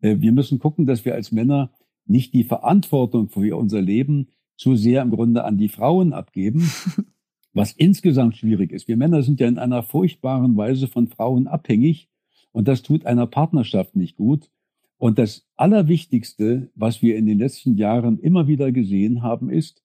äh, 0.00 0.16
wir 0.18 0.32
müssen 0.32 0.58
gucken, 0.58 0.86
dass 0.86 1.04
wir 1.04 1.14
als 1.14 1.30
Männer 1.30 1.72
nicht 2.06 2.32
die 2.32 2.44
Verantwortung 2.44 3.28
für 3.28 3.58
unser 3.58 3.82
Leben 3.82 4.28
zu 4.56 4.74
sehr 4.74 5.02
im 5.02 5.10
Grunde 5.10 5.44
an 5.44 5.58
die 5.58 5.68
Frauen 5.68 6.14
abgeben, 6.14 6.70
was 7.52 7.72
insgesamt 7.72 8.38
schwierig 8.38 8.72
ist. 8.72 8.88
Wir 8.88 8.96
Männer 8.96 9.22
sind 9.22 9.40
ja 9.40 9.48
in 9.48 9.58
einer 9.58 9.82
furchtbaren 9.82 10.56
Weise 10.56 10.88
von 10.88 11.08
Frauen 11.08 11.48
abhängig 11.48 12.08
und 12.50 12.66
das 12.66 12.82
tut 12.82 13.04
einer 13.04 13.26
Partnerschaft 13.26 13.94
nicht 13.94 14.16
gut. 14.16 14.50
Und 14.96 15.18
das 15.18 15.46
Allerwichtigste, 15.56 16.70
was 16.74 17.02
wir 17.02 17.16
in 17.16 17.26
den 17.26 17.38
letzten 17.38 17.76
Jahren 17.76 18.18
immer 18.18 18.46
wieder 18.46 18.72
gesehen 18.72 19.22
haben, 19.22 19.50
ist, 19.50 19.82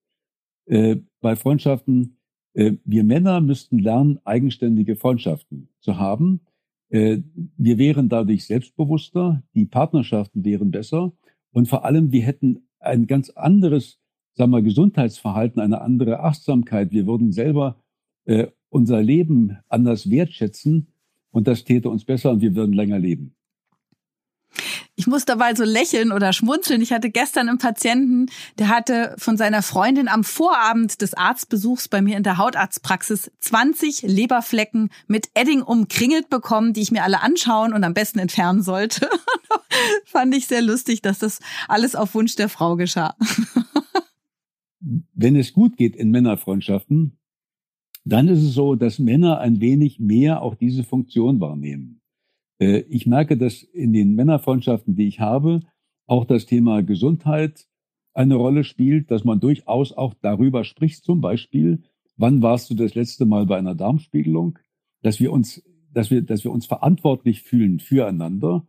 äh, 0.67 0.97
bei 1.21 1.35
Freundschaften, 1.35 2.17
äh, 2.53 2.73
wir 2.85 3.03
Männer 3.03 3.41
müssten 3.41 3.79
lernen, 3.79 4.19
eigenständige 4.23 4.95
Freundschaften 4.95 5.69
zu 5.79 5.97
haben. 5.97 6.41
Äh, 6.89 7.19
wir 7.57 7.77
wären 7.77 8.09
dadurch 8.09 8.45
selbstbewusster, 8.45 9.43
die 9.53 9.65
Partnerschaften 9.65 10.45
wären 10.45 10.71
besser 10.71 11.11
und 11.51 11.67
vor 11.67 11.85
allem, 11.85 12.11
wir 12.11 12.21
hätten 12.21 12.67
ein 12.79 13.07
ganz 13.07 13.29
anderes, 13.31 13.99
sagen 14.33 14.51
wir, 14.51 14.61
Gesundheitsverhalten, 14.61 15.59
eine 15.59 15.81
andere 15.81 16.19
Achtsamkeit. 16.19 16.91
Wir 16.91 17.07
würden 17.07 17.31
selber 17.31 17.81
äh, 18.25 18.47
unser 18.69 19.01
Leben 19.01 19.57
anders 19.67 20.09
wertschätzen 20.09 20.87
und 21.31 21.47
das 21.47 21.63
täte 21.63 21.89
uns 21.89 22.05
besser 22.05 22.31
und 22.31 22.41
wir 22.41 22.55
würden 22.55 22.73
länger 22.73 22.99
leben. 22.99 23.36
Ich 24.99 25.05
muss 25.05 25.25
dabei 25.25 25.53
so 25.53 25.63
lächeln 25.63 26.11
oder 26.11 26.33
schmunzeln. 26.33 26.81
Ich 26.81 26.91
hatte 26.91 27.11
gestern 27.11 27.49
einen 27.49 27.59
Patienten, 27.59 28.25
der 28.57 28.69
hatte 28.69 29.13
von 29.19 29.37
seiner 29.37 29.61
Freundin 29.61 30.07
am 30.07 30.23
Vorabend 30.23 31.03
des 31.03 31.13
Arztbesuchs 31.13 31.87
bei 31.87 32.01
mir 32.01 32.17
in 32.17 32.23
der 32.23 32.39
Hautarztpraxis 32.39 33.31
20 33.39 34.01
Leberflecken 34.01 34.89
mit 35.05 35.29
Edding 35.35 35.61
umkringelt 35.61 36.31
bekommen, 36.31 36.73
die 36.73 36.81
ich 36.81 36.89
mir 36.91 37.03
alle 37.03 37.21
anschauen 37.21 37.73
und 37.73 37.83
am 37.83 37.93
besten 37.93 38.17
entfernen 38.17 38.63
sollte. 38.63 39.07
Fand 40.05 40.35
ich 40.35 40.47
sehr 40.47 40.63
lustig, 40.63 41.03
dass 41.03 41.19
das 41.19 41.41
alles 41.67 41.95
auf 41.95 42.15
Wunsch 42.15 42.35
der 42.35 42.49
Frau 42.49 42.75
geschah. 42.75 43.15
Wenn 45.13 45.35
es 45.35 45.53
gut 45.53 45.77
geht 45.77 45.95
in 45.95 46.09
Männerfreundschaften, 46.09 47.19
dann 48.03 48.27
ist 48.29 48.41
es 48.41 48.55
so, 48.55 48.73
dass 48.73 48.97
Männer 48.97 49.37
ein 49.41 49.61
wenig 49.61 49.99
mehr 49.99 50.41
auch 50.41 50.55
diese 50.55 50.83
Funktion 50.83 51.39
wahrnehmen. 51.39 52.01
Äh, 52.59 52.79
ich 52.89 53.05
merke, 53.05 53.37
dass 53.37 53.63
in 53.63 53.93
den 53.93 54.15
Männerfreundschaften, 54.15 54.95
die 54.95 55.07
ich 55.07 55.19
habe, 55.19 55.61
auch 56.05 56.25
das 56.25 56.45
Thema 56.45 56.83
Gesundheit 56.83 57.67
eine 58.13 58.35
Rolle 58.35 58.63
spielt, 58.63 59.11
dass 59.11 59.23
man 59.23 59.39
durchaus 59.39 59.93
auch 59.93 60.13
darüber 60.21 60.63
spricht, 60.63 61.03
zum 61.03 61.21
Beispiel, 61.21 61.83
wann 62.15 62.41
warst 62.41 62.69
du 62.69 62.73
das 62.73 62.95
letzte 62.95 63.25
Mal 63.25 63.45
bei 63.45 63.57
einer 63.57 63.75
Darmspiegelung, 63.75 64.57
dass 65.01 65.19
wir 65.19 65.31
uns, 65.31 65.63
dass 65.93 66.09
wir, 66.09 66.21
dass 66.21 66.43
wir 66.43 66.51
uns 66.51 66.65
verantwortlich 66.65 67.43
fühlen 67.43 67.79
füreinander 67.79 68.65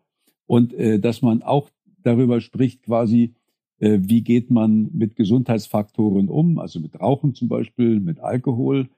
und 0.47 0.75
äh, 0.75 0.99
dass 1.01 1.23
man 1.23 1.43
auch 1.43 1.71
darüber 2.03 2.41
spricht, 2.41 2.83
quasi, 2.83 3.35
äh, 3.79 3.99
wie 4.03 4.23
geht 4.23 4.51
man 4.51 4.91
mit 4.93 5.17
Gesundheitsfaktoren 5.17 6.29
um, 6.29 6.59
also 6.59 6.81
mit 6.81 7.01
Rauchen 7.01 7.35
zum 7.35 7.49
Beispiel, 7.49 8.01
mit 8.01 8.21
Alkohol, 8.21 8.89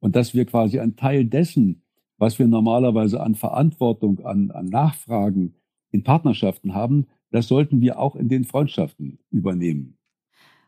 und 0.00 0.16
dass 0.16 0.32
wir 0.32 0.44
quasi 0.44 0.78
ein 0.78 0.96
Teil 0.96 1.24
dessen, 1.24 1.82
was 2.18 2.38
wir 2.38 2.46
normalerweise 2.46 3.20
an 3.20 3.34
Verantwortung, 3.34 4.24
an, 4.24 4.50
an 4.50 4.66
Nachfragen 4.66 5.54
in 5.90 6.02
Partnerschaften 6.02 6.74
haben, 6.74 7.06
das 7.30 7.48
sollten 7.48 7.80
wir 7.80 7.98
auch 7.98 8.16
in 8.16 8.28
den 8.28 8.44
Freundschaften 8.44 9.18
übernehmen. 9.30 9.96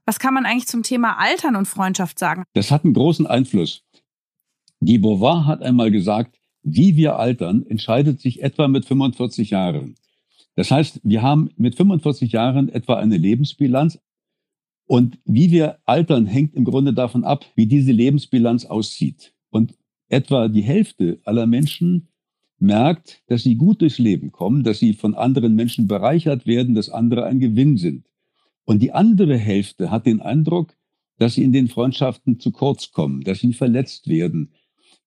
Was 0.06 0.18
kann 0.18 0.34
man 0.34 0.46
eigentlich 0.46 0.66
zum 0.66 0.82
Thema 0.82 1.18
Altern 1.18 1.56
und 1.56 1.66
Freundschaft 1.66 2.18
sagen? 2.18 2.44
Das 2.54 2.70
hat 2.70 2.84
einen 2.84 2.94
großen 2.94 3.26
Einfluss. 3.26 3.84
Die 4.80 4.98
Beauvoir 4.98 5.46
hat 5.46 5.62
einmal 5.62 5.90
gesagt, 5.90 6.38
wie 6.62 6.96
wir 6.96 7.16
altern, 7.18 7.64
entscheidet 7.66 8.20
sich 8.20 8.42
etwa 8.42 8.68
mit 8.68 8.84
45 8.84 9.50
Jahren. 9.50 9.94
Das 10.56 10.70
heißt, 10.70 11.00
wir 11.04 11.22
haben 11.22 11.50
mit 11.56 11.74
45 11.74 12.32
Jahren 12.32 12.68
etwa 12.68 12.96
eine 12.96 13.16
Lebensbilanz. 13.16 13.98
Und 14.86 15.18
wie 15.24 15.50
wir 15.50 15.78
altern, 15.84 16.26
hängt 16.26 16.54
im 16.54 16.64
Grunde 16.64 16.92
davon 16.92 17.24
ab, 17.24 17.46
wie 17.54 17.66
diese 17.66 17.92
Lebensbilanz 17.92 18.64
aussieht. 18.64 19.32
Und 19.50 19.74
etwa 20.10 20.48
die 20.48 20.62
Hälfte 20.62 21.20
aller 21.24 21.46
Menschen 21.46 22.08
merkt, 22.58 23.22
dass 23.28 23.42
sie 23.42 23.56
gut 23.56 23.80
durchs 23.80 23.98
Leben 23.98 24.32
kommen, 24.32 24.64
dass 24.64 24.78
sie 24.78 24.92
von 24.92 25.14
anderen 25.14 25.54
Menschen 25.54 25.88
bereichert 25.88 26.46
werden, 26.46 26.74
dass 26.74 26.90
andere 26.90 27.24
ein 27.24 27.40
Gewinn 27.40 27.78
sind. 27.78 28.06
Und 28.64 28.82
die 28.82 28.92
andere 28.92 29.36
Hälfte 29.36 29.90
hat 29.90 30.04
den 30.04 30.20
Eindruck, 30.20 30.76
dass 31.16 31.34
sie 31.34 31.44
in 31.44 31.52
den 31.52 31.68
Freundschaften 31.68 32.38
zu 32.38 32.50
kurz 32.50 32.92
kommen, 32.92 33.22
dass 33.22 33.40
sie 33.40 33.52
verletzt 33.52 34.08
werden. 34.08 34.52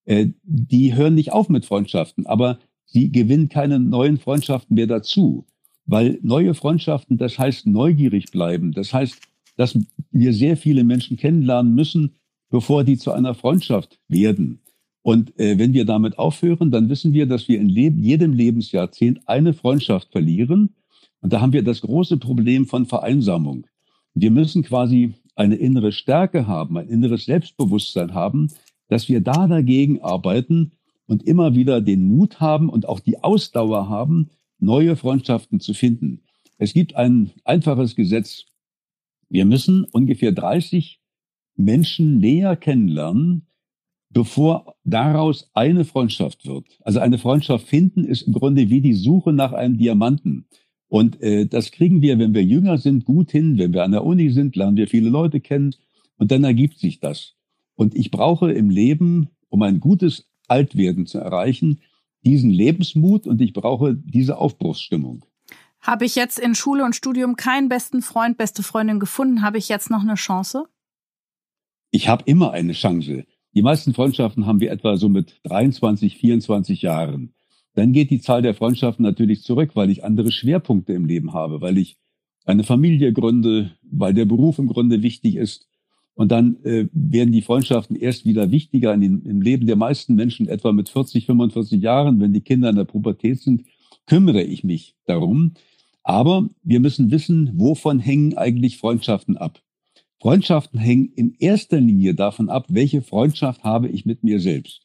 Äh, 0.04 0.28
die 0.42 0.94
hören 0.94 1.14
nicht 1.14 1.32
auf 1.32 1.48
mit 1.48 1.64
Freundschaften, 1.64 2.26
aber 2.26 2.58
sie 2.84 3.12
gewinnen 3.12 3.48
keine 3.48 3.78
neuen 3.78 4.18
Freundschaften 4.18 4.74
mehr 4.74 4.86
dazu. 4.86 5.46
Weil 5.86 6.18
neue 6.22 6.54
Freundschaften, 6.54 7.18
das 7.18 7.38
heißt 7.38 7.66
neugierig 7.66 8.30
bleiben, 8.30 8.72
das 8.72 8.92
heißt, 8.92 9.20
dass 9.56 9.78
wir 10.10 10.32
sehr 10.32 10.56
viele 10.56 10.82
Menschen 10.82 11.16
kennenlernen 11.16 11.74
müssen, 11.74 12.16
bevor 12.50 12.84
die 12.84 12.96
zu 12.96 13.12
einer 13.12 13.34
Freundschaft 13.34 14.00
werden. 14.08 14.63
Und 15.04 15.38
äh, 15.38 15.58
wenn 15.58 15.74
wir 15.74 15.84
damit 15.84 16.18
aufhören, 16.18 16.70
dann 16.70 16.88
wissen 16.88 17.12
wir, 17.12 17.26
dass 17.26 17.46
wir 17.46 17.60
in 17.60 17.68
Leb 17.68 17.94
jedem 17.98 18.32
Lebensjahrzehnt 18.32 19.28
eine 19.28 19.52
Freundschaft 19.52 20.10
verlieren. 20.12 20.76
Und 21.20 21.34
da 21.34 21.42
haben 21.42 21.52
wir 21.52 21.62
das 21.62 21.82
große 21.82 22.16
Problem 22.16 22.64
von 22.64 22.86
Vereinsamung. 22.86 23.66
Wir 24.14 24.30
müssen 24.30 24.62
quasi 24.62 25.12
eine 25.36 25.56
innere 25.56 25.92
Stärke 25.92 26.46
haben, 26.46 26.78
ein 26.78 26.88
inneres 26.88 27.26
Selbstbewusstsein 27.26 28.14
haben, 28.14 28.48
dass 28.88 29.10
wir 29.10 29.20
da 29.20 29.46
dagegen 29.46 30.00
arbeiten 30.00 30.72
und 31.04 31.22
immer 31.22 31.54
wieder 31.54 31.82
den 31.82 32.04
Mut 32.04 32.40
haben 32.40 32.70
und 32.70 32.88
auch 32.88 33.00
die 33.00 33.22
Ausdauer 33.22 33.90
haben, 33.90 34.30
neue 34.58 34.96
Freundschaften 34.96 35.60
zu 35.60 35.74
finden. 35.74 36.22
Es 36.56 36.72
gibt 36.72 36.96
ein 36.96 37.30
einfaches 37.44 37.94
Gesetz. 37.94 38.46
Wir 39.28 39.44
müssen 39.44 39.84
ungefähr 39.84 40.32
30 40.32 40.98
Menschen 41.56 42.16
näher 42.20 42.56
kennenlernen, 42.56 43.48
bevor 44.14 44.76
daraus 44.84 45.50
eine 45.52 45.84
Freundschaft 45.84 46.46
wird. 46.46 46.66
Also 46.82 47.00
eine 47.00 47.18
Freundschaft 47.18 47.66
finden 47.66 48.04
ist 48.04 48.22
im 48.22 48.32
Grunde 48.32 48.70
wie 48.70 48.80
die 48.80 48.94
Suche 48.94 49.32
nach 49.32 49.52
einem 49.52 49.76
Diamanten. 49.76 50.46
Und 50.88 51.20
äh, 51.20 51.46
das 51.46 51.72
kriegen 51.72 52.00
wir, 52.00 52.18
wenn 52.18 52.32
wir 52.32 52.44
jünger 52.44 52.78
sind, 52.78 53.04
gut 53.04 53.32
hin. 53.32 53.58
Wenn 53.58 53.74
wir 53.74 53.82
an 53.82 53.90
der 53.90 54.04
Uni 54.04 54.30
sind, 54.30 54.54
lernen 54.54 54.76
wir 54.76 54.86
viele 54.86 55.10
Leute 55.10 55.40
kennen 55.40 55.74
und 56.16 56.30
dann 56.30 56.44
ergibt 56.44 56.78
sich 56.78 57.00
das. 57.00 57.34
Und 57.74 57.96
ich 57.96 58.12
brauche 58.12 58.52
im 58.52 58.70
Leben, 58.70 59.30
um 59.48 59.62
ein 59.62 59.80
gutes 59.80 60.30
Altwerden 60.46 61.06
zu 61.06 61.18
erreichen, 61.18 61.80
diesen 62.24 62.50
Lebensmut 62.50 63.26
und 63.26 63.40
ich 63.40 63.52
brauche 63.52 63.94
diese 63.96 64.38
Aufbruchsstimmung. 64.38 65.24
Habe 65.80 66.04
ich 66.04 66.14
jetzt 66.14 66.38
in 66.38 66.54
Schule 66.54 66.84
und 66.84 66.94
Studium 66.94 67.34
keinen 67.34 67.68
besten 67.68 68.00
Freund, 68.00 68.38
beste 68.38 68.62
Freundin 68.62 69.00
gefunden, 69.00 69.42
habe 69.42 69.58
ich 69.58 69.68
jetzt 69.68 69.90
noch 69.90 70.02
eine 70.02 70.14
Chance? 70.14 70.66
Ich 71.90 72.08
habe 72.08 72.22
immer 72.26 72.52
eine 72.52 72.72
Chance. 72.72 73.24
Die 73.54 73.62
meisten 73.62 73.94
Freundschaften 73.94 74.46
haben 74.46 74.60
wir 74.60 74.72
etwa 74.72 74.96
so 74.96 75.08
mit 75.08 75.40
23, 75.44 76.16
24 76.16 76.82
Jahren. 76.82 77.32
Dann 77.74 77.92
geht 77.92 78.10
die 78.10 78.20
Zahl 78.20 78.42
der 78.42 78.54
Freundschaften 78.54 79.04
natürlich 79.04 79.42
zurück, 79.42 79.70
weil 79.74 79.90
ich 79.90 80.04
andere 80.04 80.32
Schwerpunkte 80.32 80.92
im 80.92 81.04
Leben 81.04 81.32
habe, 81.32 81.60
weil 81.60 81.78
ich 81.78 81.96
eine 82.44 82.64
Familie 82.64 83.12
gründe, 83.12 83.72
weil 83.82 84.12
der 84.12 84.24
Beruf 84.24 84.58
im 84.58 84.66
Grunde 84.66 85.02
wichtig 85.02 85.36
ist. 85.36 85.68
Und 86.14 86.30
dann 86.30 86.62
äh, 86.64 86.86
werden 86.92 87.32
die 87.32 87.42
Freundschaften 87.42 87.96
erst 87.96 88.24
wieder 88.24 88.50
wichtiger 88.50 88.94
in 88.94 89.00
den, 89.00 89.22
im 89.22 89.40
Leben 89.40 89.66
der 89.66 89.76
meisten 89.76 90.14
Menschen, 90.14 90.48
etwa 90.48 90.72
mit 90.72 90.88
40, 90.88 91.26
45 91.26 91.80
Jahren, 91.80 92.20
wenn 92.20 92.32
die 92.32 92.40
Kinder 92.40 92.70
in 92.70 92.76
der 92.76 92.84
Pubertät 92.84 93.40
sind, 93.40 93.64
kümmere 94.06 94.42
ich 94.42 94.62
mich 94.62 94.94
darum. 95.06 95.54
Aber 96.02 96.48
wir 96.62 96.80
müssen 96.80 97.10
wissen, 97.10 97.52
wovon 97.54 97.98
hängen 97.98 98.36
eigentlich 98.36 98.78
Freundschaften 98.78 99.36
ab. 99.36 99.63
Freundschaften 100.24 100.80
hängen 100.80 101.12
in 101.16 101.34
erster 101.38 101.78
Linie 101.78 102.14
davon 102.14 102.48
ab, 102.48 102.64
welche 102.70 103.02
Freundschaft 103.02 103.62
habe 103.62 103.88
ich 103.88 104.06
mit 104.06 104.24
mir 104.24 104.40
selbst. 104.40 104.80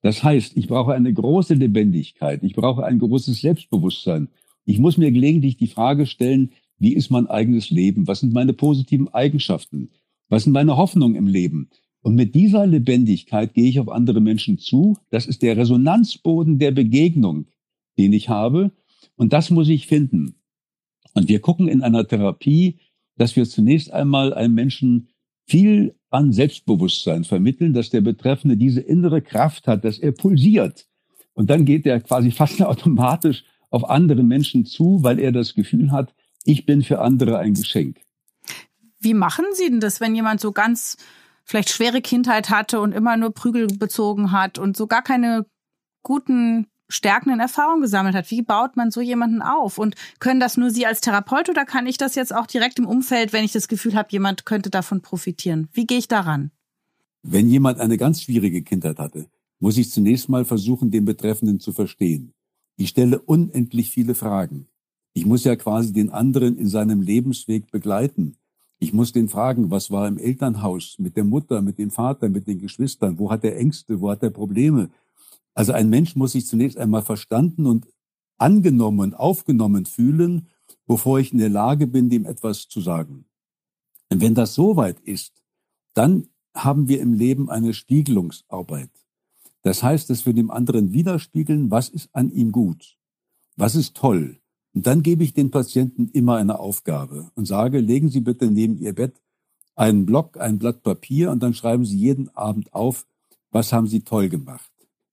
Das 0.00 0.24
heißt, 0.24 0.56
ich 0.56 0.68
brauche 0.68 0.94
eine 0.94 1.12
große 1.12 1.52
Lebendigkeit, 1.52 2.42
ich 2.42 2.54
brauche 2.54 2.86
ein 2.86 2.98
großes 2.98 3.42
Selbstbewusstsein. 3.42 4.28
Ich 4.64 4.78
muss 4.78 4.96
mir 4.96 5.12
gelegentlich 5.12 5.58
die 5.58 5.66
Frage 5.66 6.06
stellen, 6.06 6.52
wie 6.78 6.94
ist 6.94 7.10
mein 7.10 7.26
eigenes 7.26 7.68
Leben? 7.68 8.08
Was 8.08 8.20
sind 8.20 8.32
meine 8.32 8.54
positiven 8.54 9.08
Eigenschaften? 9.12 9.90
Was 10.30 10.44
sind 10.44 10.54
meine 10.54 10.78
Hoffnungen 10.78 11.14
im 11.14 11.26
Leben? 11.26 11.68
Und 12.00 12.14
mit 12.14 12.34
dieser 12.34 12.66
Lebendigkeit 12.66 13.52
gehe 13.52 13.68
ich 13.68 13.80
auf 13.80 13.90
andere 13.90 14.22
Menschen 14.22 14.56
zu. 14.56 14.96
Das 15.10 15.26
ist 15.26 15.42
der 15.42 15.58
Resonanzboden 15.58 16.58
der 16.58 16.70
Begegnung, 16.70 17.48
den 17.98 18.14
ich 18.14 18.30
habe. 18.30 18.72
Und 19.14 19.34
das 19.34 19.50
muss 19.50 19.68
ich 19.68 19.86
finden. 19.86 20.36
Und 21.12 21.28
wir 21.28 21.40
gucken 21.40 21.68
in 21.68 21.82
einer 21.82 22.08
Therapie 22.08 22.78
dass 23.20 23.36
wir 23.36 23.44
zunächst 23.44 23.92
einmal 23.92 24.32
einem 24.32 24.54
Menschen 24.54 25.08
viel 25.46 25.94
an 26.08 26.32
Selbstbewusstsein 26.32 27.24
vermitteln, 27.24 27.74
dass 27.74 27.90
der 27.90 28.00
Betreffende 28.00 28.56
diese 28.56 28.80
innere 28.80 29.20
Kraft 29.20 29.66
hat, 29.66 29.84
dass 29.84 29.98
er 29.98 30.12
pulsiert. 30.12 30.86
Und 31.34 31.50
dann 31.50 31.66
geht 31.66 31.84
er 31.84 32.00
quasi 32.00 32.30
fast 32.30 32.62
automatisch 32.62 33.44
auf 33.68 33.88
andere 33.90 34.22
Menschen 34.22 34.64
zu, 34.64 35.02
weil 35.02 35.18
er 35.18 35.32
das 35.32 35.54
Gefühl 35.54 35.92
hat, 35.92 36.14
ich 36.44 36.64
bin 36.64 36.82
für 36.82 37.02
andere 37.02 37.38
ein 37.38 37.52
Geschenk. 37.52 38.00
Wie 39.00 39.12
machen 39.12 39.44
Sie 39.52 39.68
denn 39.68 39.80
das, 39.80 40.00
wenn 40.00 40.14
jemand 40.14 40.40
so 40.40 40.52
ganz 40.52 40.96
vielleicht 41.44 41.68
schwere 41.68 42.00
Kindheit 42.00 42.48
hatte 42.48 42.80
und 42.80 42.92
immer 42.92 43.18
nur 43.18 43.34
Prügel 43.34 43.66
bezogen 43.66 44.32
hat 44.32 44.58
und 44.58 44.78
so 44.78 44.86
gar 44.86 45.02
keine 45.02 45.44
guten 46.02 46.68
stärkenden 46.90 47.40
Erfahrungen 47.40 47.82
gesammelt 47.82 48.14
hat. 48.14 48.30
Wie 48.30 48.42
baut 48.42 48.76
man 48.76 48.90
so 48.90 49.00
jemanden 49.00 49.42
auf? 49.42 49.78
Und 49.78 49.94
können 50.18 50.40
das 50.40 50.56
nur 50.56 50.70
Sie 50.70 50.86
als 50.86 51.00
Therapeut 51.00 51.48
oder 51.48 51.64
kann 51.64 51.86
ich 51.86 51.96
das 51.96 52.14
jetzt 52.14 52.34
auch 52.34 52.46
direkt 52.46 52.78
im 52.78 52.86
Umfeld, 52.86 53.32
wenn 53.32 53.44
ich 53.44 53.52
das 53.52 53.68
Gefühl 53.68 53.94
habe, 53.94 54.08
jemand 54.10 54.44
könnte 54.44 54.70
davon 54.70 55.00
profitieren? 55.00 55.68
Wie 55.72 55.86
gehe 55.86 55.98
ich 55.98 56.08
daran? 56.08 56.50
Wenn 57.22 57.48
jemand 57.48 57.80
eine 57.80 57.96
ganz 57.96 58.22
schwierige 58.22 58.62
Kindheit 58.62 58.98
hatte, 58.98 59.26
muss 59.58 59.76
ich 59.76 59.90
zunächst 59.90 60.28
mal 60.28 60.44
versuchen, 60.44 60.90
den 60.90 61.04
Betreffenden 61.04 61.60
zu 61.60 61.72
verstehen. 61.72 62.32
Ich 62.76 62.88
stelle 62.88 63.20
unendlich 63.20 63.90
viele 63.90 64.14
Fragen. 64.14 64.66
Ich 65.12 65.26
muss 65.26 65.44
ja 65.44 65.56
quasi 65.56 65.92
den 65.92 66.10
anderen 66.10 66.56
in 66.56 66.68
seinem 66.68 67.02
Lebensweg 67.02 67.70
begleiten. 67.70 68.36
Ich 68.78 68.94
muss 68.94 69.12
den 69.12 69.28
fragen, 69.28 69.70
was 69.70 69.90
war 69.90 70.08
im 70.08 70.16
Elternhaus 70.16 70.96
mit 70.98 71.16
der 71.16 71.24
Mutter, 71.24 71.60
mit 71.60 71.78
dem 71.78 71.90
Vater, 71.90 72.30
mit 72.30 72.46
den 72.46 72.58
Geschwistern, 72.58 73.18
wo 73.18 73.30
hat 73.30 73.44
er 73.44 73.58
Ängste, 73.58 74.00
wo 74.00 74.10
hat 74.10 74.22
er 74.22 74.30
Probleme. 74.30 74.88
Also 75.54 75.72
ein 75.72 75.90
Mensch 75.90 76.16
muss 76.16 76.32
sich 76.32 76.46
zunächst 76.46 76.78
einmal 76.78 77.02
verstanden 77.02 77.66
und 77.66 77.86
angenommen 78.38 79.00
und 79.00 79.14
aufgenommen 79.14 79.86
fühlen, 79.86 80.48
bevor 80.86 81.18
ich 81.18 81.32
in 81.32 81.38
der 81.38 81.50
Lage 81.50 81.86
bin, 81.86 82.08
dem 82.08 82.24
etwas 82.24 82.68
zu 82.68 82.80
sagen. 82.80 83.26
Und 84.10 84.20
wenn 84.20 84.34
das 84.34 84.54
soweit 84.54 85.00
ist, 85.00 85.42
dann 85.94 86.28
haben 86.54 86.88
wir 86.88 87.00
im 87.00 87.12
Leben 87.12 87.50
eine 87.50 87.74
Spiegelungsarbeit. 87.74 88.90
Das 89.62 89.82
heißt, 89.82 90.08
dass 90.10 90.26
wir 90.26 90.32
dem 90.32 90.50
anderen 90.50 90.92
widerspiegeln, 90.92 91.70
was 91.70 91.88
ist 91.88 92.08
an 92.12 92.30
ihm 92.30 92.50
gut, 92.50 92.96
was 93.56 93.74
ist 93.74 93.96
toll. 93.96 94.40
Und 94.72 94.86
dann 94.86 95.02
gebe 95.02 95.24
ich 95.24 95.34
den 95.34 95.50
Patienten 95.50 96.08
immer 96.08 96.36
eine 96.36 96.58
Aufgabe 96.58 97.30
und 97.34 97.46
sage, 97.46 97.80
legen 97.80 98.08
Sie 98.08 98.20
bitte 98.20 98.50
neben 98.50 98.78
Ihr 98.78 98.94
Bett 98.94 99.20
einen 99.74 100.06
Block, 100.06 100.38
ein 100.38 100.58
Blatt 100.58 100.82
Papier 100.82 101.30
und 101.30 101.42
dann 101.42 101.54
schreiben 101.54 101.84
Sie 101.84 101.96
jeden 101.96 102.28
Abend 102.36 102.72
auf, 102.72 103.06
was 103.50 103.72
haben 103.72 103.86
Sie 103.86 104.00
toll 104.00 104.28
gemacht. 104.28 104.70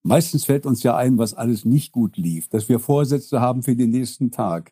Meistens 0.07 0.45
fällt 0.45 0.65
uns 0.65 0.83
ja 0.83 0.95
ein, 0.95 1.17
was 1.17 1.33
alles 1.33 1.65
nicht 1.65 1.91
gut 1.91 2.15
lief, 2.15 2.47
dass 2.47 2.69
wir 2.69 2.79
Vorsätze 2.79 3.41
haben 3.41 3.61
für 3.61 3.75
den 3.75 3.89
nächsten 3.89 4.31
Tag. 4.31 4.71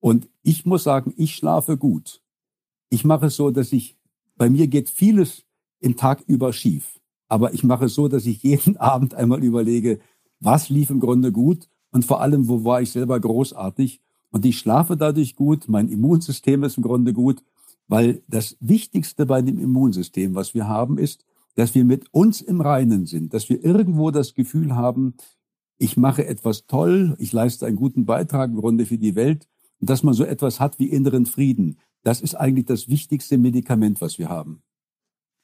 Und 0.00 0.28
ich 0.42 0.66
muss 0.66 0.84
sagen, 0.84 1.14
ich 1.16 1.34
schlafe 1.34 1.78
gut. 1.78 2.20
Ich 2.90 3.02
mache 3.02 3.26
es 3.26 3.36
so, 3.36 3.50
dass 3.50 3.72
ich, 3.72 3.96
bei 4.36 4.50
mir 4.50 4.66
geht 4.66 4.90
vieles 4.90 5.46
im 5.80 5.96
Tag 5.96 6.24
über 6.26 6.52
schief. 6.52 7.00
Aber 7.26 7.54
ich 7.54 7.64
mache 7.64 7.86
es 7.86 7.94
so, 7.94 8.06
dass 8.08 8.26
ich 8.26 8.42
jeden 8.42 8.76
Abend 8.92 9.14
einmal 9.14 9.42
überlege, 9.42 9.98
was 10.40 10.68
lief 10.68 10.90
im 10.90 11.00
Grunde 11.00 11.32
gut 11.32 11.70
und 11.90 12.04
vor 12.04 12.20
allem, 12.20 12.46
wo 12.46 12.62
war 12.64 12.82
ich 12.82 12.90
selber 12.90 13.18
großartig. 13.18 14.02
Und 14.30 14.44
ich 14.44 14.58
schlafe 14.58 14.98
dadurch 14.98 15.36
gut, 15.36 15.68
mein 15.68 15.88
Immunsystem 15.88 16.62
ist 16.64 16.76
im 16.76 16.82
Grunde 16.82 17.14
gut, 17.14 17.42
weil 17.88 18.22
das 18.28 18.58
Wichtigste 18.60 19.24
bei 19.24 19.40
dem 19.40 19.58
Immunsystem, 19.58 20.34
was 20.34 20.52
wir 20.52 20.68
haben, 20.68 20.98
ist, 20.98 21.24
dass 21.56 21.74
wir 21.74 21.84
mit 21.84 22.06
uns 22.12 22.40
im 22.40 22.60
Reinen 22.60 23.06
sind, 23.06 23.34
dass 23.34 23.48
wir 23.48 23.64
irgendwo 23.64 24.10
das 24.10 24.34
Gefühl 24.34 24.76
haben, 24.76 25.14
ich 25.78 25.96
mache 25.96 26.26
etwas 26.26 26.66
toll, 26.66 27.16
ich 27.18 27.32
leiste 27.32 27.66
einen 27.66 27.76
guten 27.76 28.06
Beitrag 28.06 28.50
im 28.50 28.56
Grunde 28.56 28.86
für 28.86 28.98
die 28.98 29.14
Welt 29.14 29.48
und 29.80 29.90
dass 29.90 30.02
man 30.02 30.14
so 30.14 30.24
etwas 30.24 30.60
hat 30.60 30.78
wie 30.78 30.88
inneren 30.88 31.26
Frieden. 31.26 31.78
Das 32.02 32.20
ist 32.20 32.34
eigentlich 32.34 32.66
das 32.66 32.88
wichtigste 32.88 33.36
Medikament, 33.36 34.00
was 34.00 34.18
wir 34.18 34.28
haben. 34.28 34.62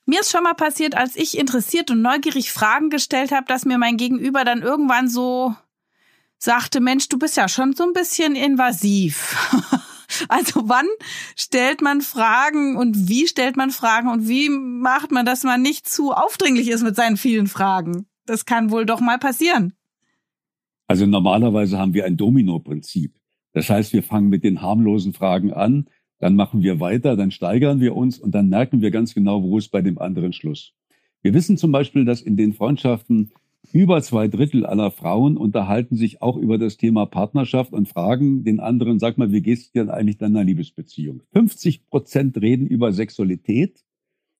Mir 0.04 0.20
ist 0.20 0.30
schon 0.30 0.42
mal 0.42 0.54
passiert, 0.54 0.96
als 0.96 1.16
ich 1.16 1.38
interessiert 1.38 1.90
und 1.90 2.02
neugierig 2.02 2.52
Fragen 2.52 2.90
gestellt 2.90 3.30
habe, 3.30 3.46
dass 3.46 3.64
mir 3.64 3.78
mein 3.78 3.96
Gegenüber 3.96 4.44
dann 4.44 4.62
irgendwann 4.62 5.08
so 5.08 5.54
sagte, 6.38 6.80
Mensch, 6.80 7.08
du 7.08 7.18
bist 7.18 7.36
ja 7.36 7.48
schon 7.48 7.72
so 7.72 7.84
ein 7.84 7.92
bisschen 7.92 8.34
invasiv. 8.34 9.36
Also 10.28 10.68
wann 10.68 10.86
stellt 11.36 11.80
man 11.82 12.00
Fragen 12.00 12.76
und 12.76 13.08
wie 13.08 13.26
stellt 13.26 13.56
man 13.56 13.70
Fragen 13.70 14.08
und 14.08 14.28
wie 14.28 14.48
macht 14.48 15.10
man, 15.12 15.26
dass 15.26 15.44
man 15.44 15.62
nicht 15.62 15.88
zu 15.88 16.12
aufdringlich 16.12 16.68
ist 16.68 16.82
mit 16.82 16.96
seinen 16.96 17.16
vielen 17.16 17.46
Fragen? 17.46 18.06
Das 18.26 18.46
kann 18.46 18.70
wohl 18.70 18.86
doch 18.86 19.00
mal 19.00 19.18
passieren. 19.18 19.74
Also 20.86 21.06
normalerweise 21.06 21.78
haben 21.78 21.94
wir 21.94 22.04
ein 22.04 22.16
Domino-Prinzip. 22.16 23.14
Das 23.52 23.68
heißt, 23.68 23.92
wir 23.92 24.02
fangen 24.02 24.28
mit 24.28 24.44
den 24.44 24.62
harmlosen 24.62 25.12
Fragen 25.12 25.52
an, 25.52 25.88
dann 26.18 26.36
machen 26.36 26.62
wir 26.62 26.80
weiter, 26.80 27.16
dann 27.16 27.30
steigern 27.30 27.80
wir 27.80 27.96
uns 27.96 28.18
und 28.18 28.32
dann 28.32 28.48
merken 28.48 28.80
wir 28.80 28.90
ganz 28.90 29.14
genau, 29.14 29.42
wo 29.42 29.58
ist 29.58 29.70
bei 29.70 29.82
dem 29.82 29.98
anderen 29.98 30.32
Schluss. 30.32 30.72
Wir 31.20 31.34
wissen 31.34 31.56
zum 31.56 31.72
Beispiel, 31.72 32.04
dass 32.04 32.20
in 32.20 32.36
den 32.36 32.52
Freundschaften 32.52 33.32
über 33.70 34.02
zwei 34.02 34.28
Drittel 34.28 34.66
aller 34.66 34.90
Frauen 34.90 35.36
unterhalten 35.36 35.96
sich 35.96 36.20
auch 36.20 36.36
über 36.36 36.58
das 36.58 36.76
Thema 36.76 37.06
Partnerschaft 37.06 37.72
und 37.72 37.88
fragen 37.88 38.44
den 38.44 38.60
anderen, 38.60 38.98
sag 38.98 39.18
mal, 39.18 39.32
wie 39.32 39.40
geht's 39.40 39.70
dir 39.70 39.92
eigentlich 39.92 40.18
deiner 40.18 40.44
Liebesbeziehung? 40.44 41.22
50 41.32 41.88
Prozent 41.88 42.36
reden 42.40 42.66
über 42.66 42.92
Sexualität, 42.92 43.84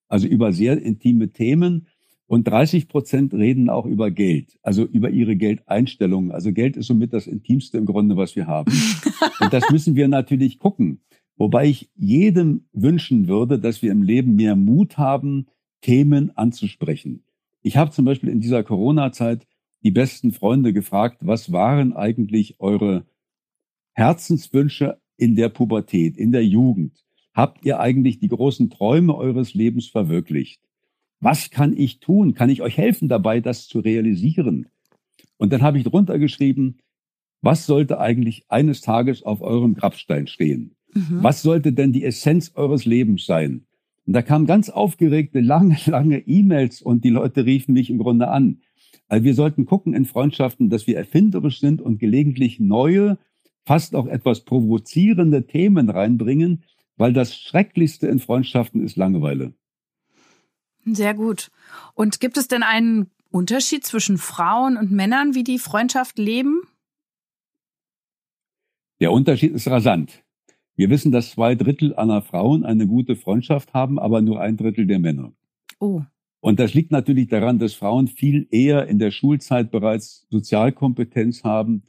also 0.07 0.27
über 0.27 0.51
sehr 0.51 0.81
intime 0.81 1.31
Themen. 1.31 1.87
Und 2.25 2.47
30 2.47 2.87
Prozent 2.87 3.33
reden 3.33 3.69
auch 3.69 3.85
über 3.85 4.09
Geld, 4.09 4.57
also 4.61 4.83
über 4.85 5.09
ihre 5.09 5.35
Geldeinstellungen. 5.35 6.31
Also 6.31 6.51
Geld 6.51 6.77
ist 6.77 6.87
somit 6.87 7.13
das 7.13 7.27
Intimste 7.27 7.77
im 7.77 7.85
Grunde, 7.85 8.17
was 8.17 8.35
wir 8.35 8.47
haben. 8.47 8.71
Und 9.39 9.53
das 9.53 9.69
müssen 9.69 9.95
wir 9.95 10.07
natürlich 10.07 10.57
gucken. 10.57 11.01
Wobei 11.35 11.67
ich 11.67 11.89
jedem 11.95 12.65
wünschen 12.71 13.27
würde, 13.27 13.59
dass 13.59 13.81
wir 13.81 13.91
im 13.91 14.03
Leben 14.03 14.35
mehr 14.35 14.55
Mut 14.55 14.97
haben, 14.97 15.47
Themen 15.81 16.35
anzusprechen. 16.35 17.23
Ich 17.63 17.77
habe 17.77 17.91
zum 17.91 18.05
Beispiel 18.05 18.29
in 18.29 18.41
dieser 18.41 18.63
Corona-Zeit 18.63 19.47
die 19.83 19.91
besten 19.91 20.31
Freunde 20.31 20.73
gefragt, 20.73 21.19
was 21.21 21.51
waren 21.51 21.93
eigentlich 21.93 22.59
eure 22.59 23.05
Herzenswünsche 23.93 24.99
in 25.17 25.35
der 25.35 25.49
Pubertät, 25.49 26.17
in 26.17 26.31
der 26.31 26.45
Jugend? 26.45 27.03
Habt 27.33 27.65
ihr 27.65 27.79
eigentlich 27.79 28.19
die 28.19 28.27
großen 28.27 28.69
Träume 28.69 29.15
eures 29.15 29.53
Lebens 29.53 29.87
verwirklicht? 29.87 30.61
Was 31.19 31.49
kann 31.49 31.75
ich 31.75 31.99
tun? 31.99 32.33
Kann 32.33 32.49
ich 32.49 32.61
euch 32.61 32.77
helfen 32.77 33.07
dabei, 33.07 33.39
das 33.39 33.67
zu 33.67 33.79
realisieren? 33.79 34.67
Und 35.37 35.53
dann 35.53 35.61
habe 35.61 35.77
ich 35.77 35.85
drunter 35.85 36.19
geschrieben, 36.19 36.79
was 37.41 37.65
sollte 37.65 37.99
eigentlich 37.99 38.45
eines 38.49 38.81
Tages 38.81 39.23
auf 39.23 39.41
eurem 39.41 39.73
Grabstein 39.73 40.27
stehen? 40.27 40.75
Mhm. 40.93 41.23
Was 41.23 41.41
sollte 41.41 41.73
denn 41.73 41.93
die 41.93 42.03
Essenz 42.03 42.51
eures 42.55 42.85
Lebens 42.85 43.25
sein? 43.25 43.65
Und 44.05 44.13
da 44.13 44.21
kamen 44.21 44.45
ganz 44.45 44.69
aufgeregte, 44.69 45.39
lange, 45.39 45.77
lange 45.85 46.19
E-Mails 46.19 46.81
und 46.81 47.03
die 47.03 47.09
Leute 47.09 47.45
riefen 47.45 47.73
mich 47.73 47.89
im 47.89 47.97
Grunde 47.97 48.27
an. 48.29 48.61
Also 49.07 49.23
wir 49.23 49.33
sollten 49.35 49.65
gucken 49.65 49.93
in 49.93 50.05
Freundschaften, 50.05 50.69
dass 50.69 50.87
wir 50.87 50.97
erfinderisch 50.97 51.59
sind 51.59 51.81
und 51.81 51.99
gelegentlich 51.99 52.59
neue, 52.59 53.17
fast 53.65 53.95
auch 53.95 54.07
etwas 54.07 54.43
provozierende 54.43 55.45
Themen 55.45 55.89
reinbringen, 55.89 56.63
weil 56.97 57.13
das 57.13 57.35
Schrecklichste 57.35 58.07
in 58.07 58.19
Freundschaften 58.19 58.83
ist 58.83 58.97
Langeweile. 58.97 59.53
Sehr 60.85 61.13
gut. 61.13 61.49
Und 61.93 62.19
gibt 62.19 62.37
es 62.37 62.47
denn 62.47 62.63
einen 62.63 63.09
Unterschied 63.31 63.85
zwischen 63.85 64.17
Frauen 64.17 64.77
und 64.77 64.91
Männern, 64.91 65.33
wie 65.33 65.43
die 65.43 65.59
Freundschaft 65.59 66.17
leben? 66.19 66.61
Der 68.99 69.11
Unterschied 69.11 69.53
ist 69.53 69.67
rasant. 69.67 70.22
Wir 70.75 70.89
wissen, 70.89 71.11
dass 71.11 71.31
zwei 71.31 71.55
Drittel 71.55 71.93
aller 71.93 72.21
Frauen 72.21 72.65
eine 72.65 72.87
gute 72.87 73.15
Freundschaft 73.15 73.73
haben, 73.73 73.99
aber 73.99 74.21
nur 74.21 74.41
ein 74.41 74.57
Drittel 74.57 74.87
der 74.87 74.99
Männer. 74.99 75.33
Oh. 75.79 76.01
Und 76.39 76.59
das 76.59 76.73
liegt 76.73 76.91
natürlich 76.91 77.27
daran, 77.27 77.59
dass 77.59 77.73
Frauen 77.73 78.07
viel 78.07 78.47
eher 78.51 78.87
in 78.87 78.99
der 78.99 79.11
Schulzeit 79.11 79.71
bereits 79.71 80.27
Sozialkompetenz 80.29 81.43
haben, 81.43 81.83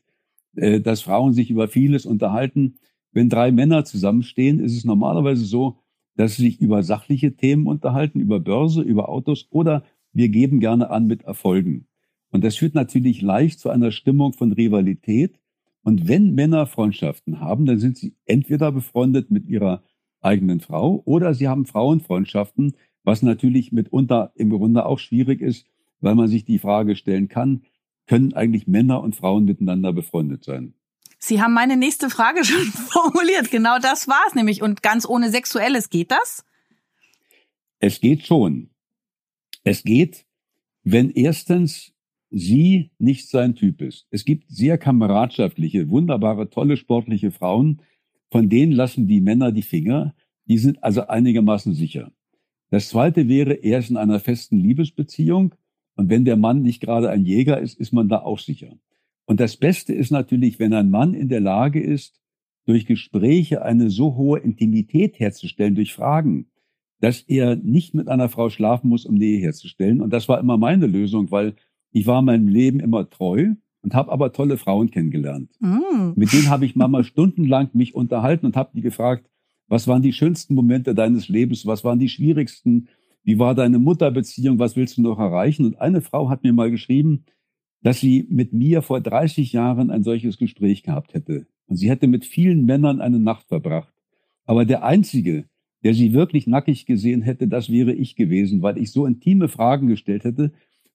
äh, 0.55 0.81
dass 0.81 1.03
Frauen 1.03 1.33
sich 1.33 1.51
über 1.51 1.69
vieles 1.69 2.07
unterhalten. 2.07 2.77
Wenn 3.11 3.29
drei 3.29 3.53
Männer 3.53 3.85
zusammenstehen, 3.85 4.61
ist 4.61 4.77
es 4.77 4.85
normalerweise 4.85 5.45
so, 5.45 5.79
dass 6.17 6.37
sie 6.37 6.43
sich 6.43 6.61
über 6.61 6.83
sachliche 6.83 7.37
Themen 7.37 7.67
unterhalten, 7.67 8.21
über 8.21 8.39
Börse, 8.39 8.83
über 8.83 9.09
Autos 9.09 9.49
oder 9.51 9.85
wir 10.13 10.29
geben 10.29 10.61
gerne 10.61 10.91
an 10.91 11.07
mit 11.07 11.23
Erfolgen. 11.23 11.87
Und 12.31 12.45
das 12.45 12.57
führt 12.57 12.75
natürlich 12.75 13.23
leicht 13.23 13.59
zu 13.59 13.71
einer 13.71 13.91
Stimmung 13.91 14.33
von 14.33 14.53
Rivalität 14.53 15.41
und 15.85 16.09
wenn 16.09 16.35
Männer 16.35 16.67
Freundschaften 16.67 17.41
haben, 17.41 17.67
dann 17.67 17.79
sind 17.79 17.99
sie 17.99 18.17
entweder 18.25 18.73
befreundet 18.73 19.31
mit 19.31 19.47
ihrer 19.47 19.85
eigenen 20.21 20.61
Frau 20.61 21.03
oder 21.05 21.35
sie 21.35 21.47
haben 21.47 21.67
Frauenfreundschaften, 21.67 22.75
was 23.05 23.21
natürlich 23.21 23.71
mitunter 23.71 24.33
im 24.35 24.49
Grunde 24.49 24.87
auch 24.87 24.99
schwierig 24.99 25.43
ist, 25.43 25.67
weil 26.01 26.15
man 26.15 26.29
sich 26.29 26.47
die 26.47 26.59
Frage 26.59 26.97
stellen 26.97 27.29
kann, 27.29 27.65
können 28.07 28.33
eigentlich 28.33 28.67
Männer 28.67 29.03
und 29.03 29.15
Frauen 29.15 29.45
miteinander 29.45 29.93
befreundet 29.93 30.43
sein? 30.43 30.75
Sie 31.19 31.41
haben 31.41 31.55
meine 31.55 31.77
nächste 31.77 32.09
Frage 32.09 32.45
schon 32.45 32.65
formuliert. 32.65 33.51
Genau 33.51 33.79
das 33.79 34.09
war 34.09 34.23
es 34.29 34.35
nämlich. 34.35 34.63
Und 34.63 34.83
ganz 34.83 35.07
ohne 35.07 35.31
Sexuelles 35.31 35.91
geht 35.91 36.11
das? 36.11 36.45
Es 37.79 38.01
geht 38.01 38.27
schon. 38.27 38.71
Es 39.65 39.83
geht, 39.83 40.27
wenn 40.83 41.11
erstens 41.11 41.94
sie 42.35 42.91
nicht 42.99 43.29
sein 43.29 43.55
Typ 43.55 43.81
ist. 43.81 44.07
Es 44.11 44.25
gibt 44.25 44.51
sehr 44.51 44.77
kameradschaftliche, 44.77 45.89
wunderbare, 45.89 46.51
tolle 46.51 46.77
sportliche 46.77 47.31
Frauen, 47.31 47.81
von 48.31 48.49
denen 48.49 48.73
lassen 48.73 49.07
die 49.07 49.21
Männer 49.21 49.53
die 49.53 49.63
Finger. 49.63 50.15
Die 50.47 50.59
sind 50.59 50.83
also 50.83 51.07
einigermaßen 51.07 51.75
sicher. 51.75 52.13
Das 52.71 52.89
zweite 52.89 53.29
wäre, 53.29 53.53
er 53.53 53.79
ist 53.79 53.91
in 53.91 53.97
einer 53.97 54.19
festen 54.19 54.59
Liebesbeziehung. 54.59 55.55
Und 55.95 56.11
wenn 56.11 56.25
der 56.25 56.37
Mann 56.37 56.63
nicht 56.63 56.81
gerade 56.81 57.09
ein 57.09 57.25
Jäger 57.25 57.61
ist, 57.61 57.79
ist 57.79 57.93
man 57.93 58.09
da 58.09 58.23
auch 58.23 58.41
sicher. 58.41 58.77
Und 59.27 59.39
das 59.39 59.57
Beste 59.57 59.95
ist 59.95 60.11
natürlich, 60.11 60.59
wenn 60.59 60.75
ein 60.75 60.91
Mann 60.91 61.15
in 61.15 61.29
der 61.29 61.41
Lage 61.41 61.81
ist, 61.81 62.21
durch 62.67 62.87
Gespräche 62.87 63.63
eine 63.63 63.91
so 63.91 64.17
hohe 64.17 64.41
Intimität 64.41 65.21
herzustellen, 65.21 65.77
durch 65.77 65.93
Fragen, 65.93 66.47
dass 67.01 67.21
er 67.21 67.55
nicht 67.55 67.95
mit 67.95 68.09
einer 68.09 68.29
Frau 68.29 68.51
schlafen 68.51 68.89
muss, 68.89 69.05
um 69.05 69.15
Nähe 69.15 69.39
herzustellen. 69.39 70.01
Und 70.01 70.13
das 70.13 70.29
war 70.29 70.41
immer 70.41 70.57
meine 70.57 70.87
Lösung, 70.87 71.31
weil 71.31 71.55
ich 71.95 72.07
war 72.07 72.23
meinem 72.23 72.49
Leben 72.49 72.81
immer 72.81 73.09
treu 73.09 73.55
und 73.83 73.95
habe 73.95 74.11
aber 74.11 74.33
tolle 74.33 74.59
Frauen 74.59 74.91
kennengelernt. 74.91 75.51
Mm. 75.61 76.13
Mit 76.17 76.33
denen 76.33 76.51
habe 76.51 76.67
ich 76.67 76.75
Mama 76.75 77.05
stundenlang 77.05 77.71
mich 77.73 77.95
unterhalten 77.95 78.47
und 78.47 78.57
habe 78.57 78.73
die 78.75 78.81
gefragt, 78.81 79.31
was 79.69 79.87
waren 79.87 80.03
die 80.03 80.13
schönsten 80.13 80.55
Momente 80.55 80.95
deines 80.95 81.29
Lebens, 81.29 81.67
was 81.67 81.85
waren 81.85 82.01
die 82.01 82.09
schwierigsten, 82.09 82.89
wie 83.23 83.39
war 83.39 83.55
deine 83.55 83.79
Mutterbeziehung, 83.79 84.59
was 84.59 84.75
willst 84.75 84.99
du 84.99 85.03
noch 85.03 85.21
erreichen? 85.21 85.65
Und 85.65 85.81
eine 85.81 86.01
Frau 86.01 86.29
hat 86.29 86.43
mir 86.43 86.53
mal 86.53 86.71
geschrieben, 86.71 87.25
dass 87.81 88.01
sie 88.01 88.27
mit 88.29 88.53
mir 88.53 88.83
vor 88.83 89.01
30 89.01 89.53
Jahren 89.53 89.91
ein 89.91 90.03
solches 90.03 90.37
Gespräch 90.37 90.83
gehabt 90.83 91.15
hätte. 91.15 91.47
Und 91.67 91.77
sie 91.77 91.89
hätte 91.89 92.09
mit 92.09 92.25
vielen 92.25 92.65
Männern 92.65 93.01
eine 93.01 93.21
Nacht 93.21 93.47
verbracht. 93.47 93.95
Aber 94.47 94.65
der 94.65 94.85
Einzige, 94.85 95.45
der 95.85 95.95
sie 95.95 96.13
wirklich 96.13 96.49
nackig 96.49 96.87
gesehen 96.87 97.23
hätte, 97.23 97.47
das 97.47 97.71
wäre 97.71 97.93
ich 97.93 98.17
gewesen, 98.17 98.63
weil 98.63 98.79
ich 98.79 98.91
so 98.91 99.07
intime 99.07 99.49
Fragen 99.49 99.87
gestellt 99.87 100.25
hätte. 100.25 100.53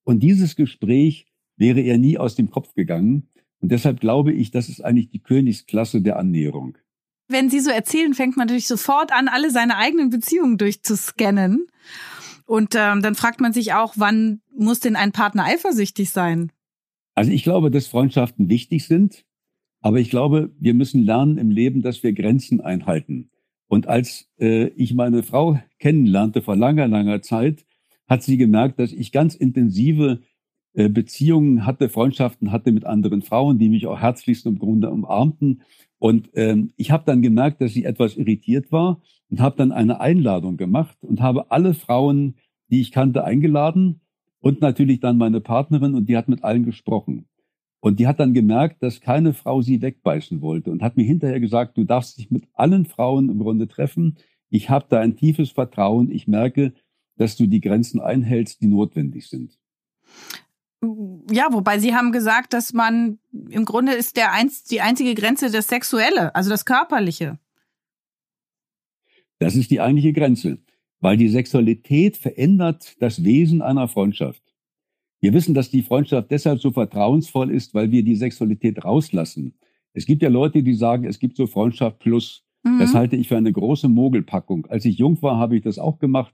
Und 0.10 0.22
dieses 0.22 0.56
Gespräch 0.56 1.28
wäre 1.56 1.82
ihr 1.82 2.00
nie 2.00 2.18
aus 2.18 2.34
dem 2.34 2.50
Kopf 2.50 2.74
gegangen. 2.74 3.30
Und 3.60 3.72
deshalb 3.72 4.00
glaube 4.00 4.34
ich, 4.34 4.50
das 4.50 4.68
ist 4.68 4.84
eigentlich 4.84 5.12
die 5.12 5.22
Königsklasse 5.22 6.02
der 6.02 6.18
Annäherung. 6.18 6.80
Wenn 7.28 7.52
Sie 7.52 7.60
so 7.60 7.70
erzählen, 7.70 8.16
fängt 8.16 8.36
man 8.36 8.48
natürlich 8.48 8.68
sofort 8.68 9.12
an, 9.14 9.28
alle 9.28 9.52
seine 9.52 9.78
eigenen 9.78 10.10
Beziehungen 10.10 10.58
durchzuscannen. 10.58 11.68
Und 12.48 12.74
ähm, 12.76 13.04
dann 13.04 13.14
fragt 13.14 13.40
man 13.40 13.54
sich 13.54 13.74
auch, 13.74 13.94
wann 13.98 14.42
muss 14.52 14.80
denn 14.80 14.96
ein 14.96 15.12
Partner 15.12 15.46
eifersüchtig 15.46 16.10
sein? 16.10 16.52
Also 17.14 17.30
ich 17.32 17.44
glaube, 17.44 17.70
dass 17.70 17.86
Freundschaften 17.86 18.50
wichtig 18.50 18.88
sind, 18.88 19.26
aber 19.80 20.00
ich 20.00 20.10
glaube, 20.10 20.52
wir 20.60 20.74
müssen 20.74 21.04
lernen 21.04 21.38
im 21.38 21.52
Leben, 21.52 21.84
dass 21.84 22.02
wir 22.02 22.14
Grenzen 22.14 22.62
einhalten. 22.62 23.30
Und 23.68 23.86
als 23.86 24.28
äh, 24.40 24.70
ich 24.70 24.96
meine 24.96 25.22
Frau 25.22 25.60
kennenlernte 25.78 26.42
vor 26.42 26.56
langer, 26.56 26.88
langer 26.88 27.22
Zeit, 27.22 27.68
hat 28.10 28.24
sie 28.24 28.38
gemerkt, 28.38 28.80
dass 28.80 28.92
ich 28.92 29.12
ganz 29.12 29.36
intensive 29.36 30.20
äh, 30.74 30.90
Beziehungen 30.90 31.66
hatte, 31.66 31.90
Freundschaften 31.90 32.52
hatte 32.52 32.72
mit 32.72 32.86
anderen 32.86 33.22
Frauen, 33.22 33.60
die 33.60 33.70
mich 33.70 33.88
auch 33.88 34.00
herzlichst 34.00 34.46
im 34.46 34.60
Grunde 34.60 34.90
umarmten. 34.90 35.62
Und 36.00 36.30
ähm, 36.34 36.72
ich 36.76 36.92
habe 36.92 37.04
dann 37.06 37.22
gemerkt, 37.22 37.62
dass 37.62 37.74
sie 37.74 37.86
etwas 37.86 38.18
irritiert 38.18 38.72
war 38.72 39.02
und 39.30 39.40
habe 39.40 39.58
dann 39.58 39.72
eine 39.72 40.00
Einladung 40.00 40.58
gemacht 40.58 40.98
und 41.02 41.22
habe 41.22 41.52
alle 41.52 41.74
Frauen, 41.74 42.36
die 42.70 42.82
ich 42.82 42.92
kannte, 42.92 43.24
eingeladen 43.24 44.02
und 44.40 44.62
natürlich 44.62 45.00
dann 45.00 45.18
meine 45.18 45.42
Partnerin 45.42 45.96
und 45.96 46.08
die 46.08 46.18
hat 46.18 46.28
mit 46.28 46.44
allen 46.44 46.66
gesprochen. 46.66 47.28
Und 47.82 48.00
die 48.00 48.08
hat 48.08 48.20
dann 48.20 48.34
gemerkt, 48.34 48.84
dass 48.84 49.02
keine 49.02 49.34
Frau 49.34 49.62
sie 49.62 49.82
wegbeißen 49.82 50.42
wollte 50.42 50.72
und 50.72 50.82
hat 50.82 50.98
mir 50.98 51.04
hinterher 51.04 51.40
gesagt, 51.40 51.78
du 51.78 51.86
darfst 51.86 52.18
dich 52.18 52.30
mit 52.30 52.44
allen 52.54 52.86
Frauen 52.86 53.30
im 53.30 53.40
Grunde 53.40 53.68
treffen. 53.68 54.18
Ich 54.50 54.70
habe 54.70 54.86
da 54.90 55.00
ein 55.00 55.16
tiefes 55.16 55.52
Vertrauen. 55.52 56.12
Ich 56.12 56.28
merke, 56.28 56.74
dass 57.20 57.36
du 57.36 57.48
die 57.48 57.60
Grenzen 57.60 58.00
einhältst, 58.00 58.62
die 58.62 58.68
notwendig 58.68 59.28
sind. 59.28 59.60
Ja, 61.30 61.50
wobei 61.52 61.78
Sie 61.78 61.94
haben 61.94 62.14
gesagt, 62.14 62.54
dass 62.54 62.72
man 62.72 63.20
im 63.50 63.66
Grunde 63.66 63.92
ist 63.92 64.16
der 64.16 64.32
einz, 64.32 64.64
die 64.64 64.80
einzige 64.80 65.14
Grenze 65.16 65.52
das 65.52 65.68
Sexuelle, 65.68 66.34
also 66.34 66.50
das 66.50 66.64
Körperliche. 66.64 67.38
Das 69.38 69.58
ist 69.58 69.70
die 69.70 69.82
eigentliche 69.82 70.14
Grenze, 70.14 70.60
weil 71.02 71.18
die 71.18 71.28
Sexualität 71.28 72.16
verändert 72.16 72.96
das 73.02 73.22
Wesen 73.26 73.62
einer 73.62 73.90
Freundschaft. 73.90 74.42
Wir 75.20 75.34
wissen, 75.34 75.54
dass 75.54 75.70
die 75.70 75.84
Freundschaft 75.84 76.32
deshalb 76.32 76.62
so 76.62 76.72
vertrauensvoll 76.72 77.52
ist, 77.52 77.74
weil 77.74 77.92
wir 77.92 78.04
die 78.04 78.16
Sexualität 78.16 78.86
rauslassen. 78.86 79.56
Es 79.92 80.06
gibt 80.06 80.22
ja 80.22 80.30
Leute, 80.30 80.64
die 80.64 80.74
sagen, 80.74 81.04
es 81.04 81.20
gibt 81.20 81.36
so 81.36 81.48
Freundschaft 81.48 82.00
plus. 82.00 82.46
Mhm. 82.64 82.80
Das 82.80 82.94
halte 82.94 83.18
ich 83.18 83.28
für 83.28 83.36
eine 83.36 83.52
große 83.52 83.90
Mogelpackung. 83.90 84.68
Als 84.68 84.86
ich 84.86 84.98
jung 84.98 85.22
war, 85.22 85.38
habe 85.38 85.58
ich 85.58 85.64
das 85.64 85.78
auch 85.78 86.00
gemacht 86.00 86.34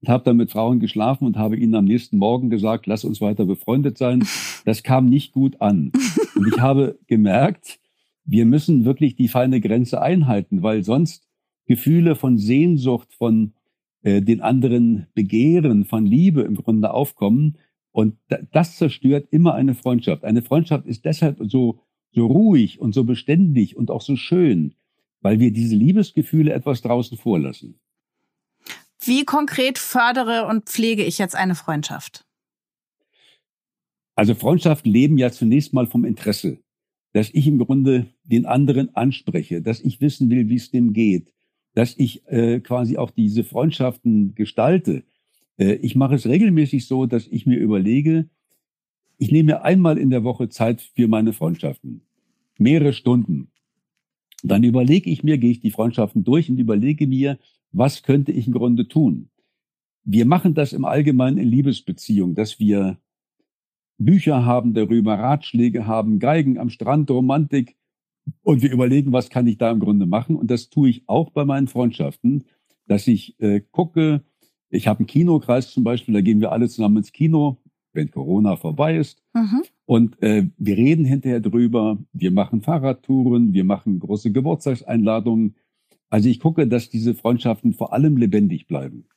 und 0.00 0.08
habe 0.08 0.24
dann 0.24 0.36
mit 0.36 0.50
Frauen 0.50 0.80
geschlafen 0.80 1.26
und 1.26 1.36
habe 1.36 1.56
ihnen 1.56 1.74
am 1.74 1.84
nächsten 1.84 2.18
Morgen 2.18 2.50
gesagt, 2.50 2.86
lass 2.86 3.04
uns 3.04 3.20
weiter 3.20 3.44
befreundet 3.44 3.98
sein. 3.98 4.26
Das 4.64 4.82
kam 4.82 5.06
nicht 5.06 5.32
gut 5.32 5.60
an. 5.60 5.92
Und 6.34 6.48
ich 6.48 6.60
habe 6.60 6.98
gemerkt, 7.06 7.80
wir 8.24 8.44
müssen 8.44 8.84
wirklich 8.84 9.16
die 9.16 9.28
feine 9.28 9.60
Grenze 9.60 10.02
einhalten, 10.02 10.62
weil 10.62 10.82
sonst 10.82 11.26
Gefühle 11.66 12.14
von 12.14 12.38
Sehnsucht, 12.38 13.12
von 13.14 13.54
äh, 14.02 14.22
den 14.22 14.40
anderen 14.40 15.06
Begehren, 15.14 15.84
von 15.84 16.06
Liebe 16.06 16.42
im 16.42 16.56
Grunde 16.56 16.92
aufkommen 16.92 17.56
und 17.96 18.18
das 18.52 18.76
zerstört 18.76 19.28
immer 19.30 19.54
eine 19.54 19.74
Freundschaft. 19.74 20.22
Eine 20.22 20.42
Freundschaft 20.42 20.84
ist 20.84 21.06
deshalb 21.06 21.38
so, 21.50 21.80
so 22.12 22.26
ruhig 22.26 22.78
und 22.78 22.94
so 22.94 23.04
beständig 23.04 23.74
und 23.74 23.90
auch 23.90 24.02
so 24.02 24.16
schön, 24.16 24.74
weil 25.22 25.40
wir 25.40 25.50
diese 25.50 25.76
Liebesgefühle 25.76 26.52
etwas 26.52 26.82
draußen 26.82 27.16
vorlassen. 27.16 27.80
Wie 29.06 29.24
konkret 29.24 29.78
fördere 29.78 30.46
und 30.46 30.64
pflege 30.64 31.04
ich 31.04 31.18
jetzt 31.18 31.34
eine 31.34 31.54
Freundschaft? 31.54 32.24
Also 34.14 34.34
Freundschaften 34.34 34.90
leben 34.90 35.18
ja 35.18 35.30
zunächst 35.30 35.72
mal 35.72 35.86
vom 35.86 36.04
Interesse, 36.04 36.58
dass 37.12 37.30
ich 37.32 37.46
im 37.46 37.58
Grunde 37.58 38.06
den 38.24 38.46
anderen 38.46 38.94
anspreche, 38.96 39.60
dass 39.62 39.80
ich 39.80 40.00
wissen 40.00 40.30
will, 40.30 40.48
wie 40.48 40.56
es 40.56 40.70
dem 40.70 40.92
geht, 40.92 41.32
dass 41.74 41.94
ich 41.98 42.26
äh, 42.26 42.60
quasi 42.60 42.96
auch 42.96 43.10
diese 43.10 43.44
Freundschaften 43.44 44.34
gestalte, 44.34 45.04
äh, 45.58 45.74
ich 45.74 45.96
mache 45.96 46.14
es 46.14 46.26
regelmäßig 46.26 46.86
so, 46.86 47.06
dass 47.06 47.26
ich 47.26 47.46
mir 47.46 47.58
überlege, 47.58 48.28
ich 49.18 49.30
nehme 49.30 49.52
mir 49.52 49.62
einmal 49.62 49.98
in 49.98 50.10
der 50.10 50.24
Woche 50.24 50.48
Zeit 50.48 50.80
für 50.82 51.08
meine 51.08 51.32
Freundschaften. 51.32 52.02
Mehrere 52.58 52.92
Stunden. 52.92 53.48
Dann 54.42 54.62
überlege 54.62 55.10
ich 55.10 55.22
mir, 55.22 55.38
gehe 55.38 55.50
ich 55.50 55.60
die 55.60 55.70
Freundschaften 55.70 56.24
durch 56.24 56.50
und 56.50 56.58
überlege 56.58 57.06
mir, 57.06 57.38
was 57.76 58.02
könnte 58.02 58.32
ich 58.32 58.46
im 58.46 58.54
Grunde 58.54 58.88
tun. 58.88 59.28
Wir 60.02 60.24
machen 60.24 60.54
das 60.54 60.72
im 60.72 60.84
Allgemeinen 60.84 61.38
in 61.38 61.48
Liebesbeziehungen, 61.48 62.34
dass 62.34 62.58
wir 62.58 62.98
Bücher 63.98 64.44
haben 64.44 64.72
darüber, 64.72 65.18
Ratschläge 65.18 65.86
haben, 65.86 66.18
Geigen 66.18 66.58
am 66.58 66.70
Strand, 66.70 67.10
Romantik. 67.10 67.76
Und 68.42 68.62
wir 68.62 68.72
überlegen, 68.72 69.12
was 69.12 69.30
kann 69.30 69.46
ich 69.46 69.58
da 69.58 69.70
im 69.70 69.80
Grunde 69.80 70.06
machen. 70.06 70.36
Und 70.36 70.50
das 70.50 70.70
tue 70.70 70.88
ich 70.88 71.04
auch 71.06 71.30
bei 71.30 71.44
meinen 71.44 71.68
Freundschaften, 71.68 72.44
dass 72.86 73.06
ich 73.06 73.38
äh, 73.40 73.60
gucke, 73.70 74.22
ich 74.68 74.88
habe 74.88 75.00
einen 75.00 75.06
Kinokreis 75.06 75.70
zum 75.70 75.84
Beispiel, 75.84 76.14
da 76.14 76.20
gehen 76.20 76.40
wir 76.40 76.52
alle 76.52 76.68
zusammen 76.68 76.98
ins 76.98 77.12
Kino, 77.12 77.58
wenn 77.92 78.10
Corona 78.10 78.56
vorbei 78.56 78.96
ist. 78.96 79.22
Mhm. 79.34 79.62
Und 79.84 80.22
äh, 80.22 80.48
wir 80.56 80.76
reden 80.76 81.04
hinterher 81.04 81.40
drüber, 81.40 81.98
wir 82.12 82.30
machen 82.30 82.62
Fahrradtouren, 82.62 83.52
wir 83.52 83.64
machen 83.64 84.00
große 84.00 84.32
Geburtstagseinladungen. 84.32 85.54
Also 86.08 86.28
ich 86.28 86.40
gucke, 86.40 86.66
dass 86.66 86.88
diese 86.88 87.14
Freundschaften 87.14 87.74
vor 87.74 87.92
allem 87.92 88.16
lebendig 88.16 88.66
bleiben. 88.66 89.08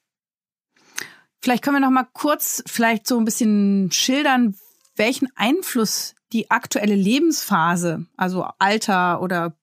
Vielleicht 1.42 1.64
können 1.64 1.78
wir 1.78 1.82
noch 1.82 1.92
mal 1.92 2.08
kurz 2.12 2.64
vielleicht 2.68 3.08
so 3.08 3.18
ein 3.18 3.26
bisschen 3.26 3.92
schildern, 3.92 4.56
welchen 4.96 5.30
Einfluss 5.36 6.16
die 6.34 6.52
aktuelle 6.52 6.96
Lebensphase, 6.96 8.06
also 8.18 8.46
Alter 8.60 9.22
oder 9.22 9.56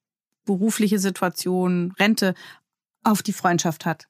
berufliche 0.47 0.99
Situation, 0.99 1.93
Rente, 1.99 2.35
auf 3.03 3.23
die 3.23 3.33
Freundschaft 3.33 3.85
hat. 3.85 4.09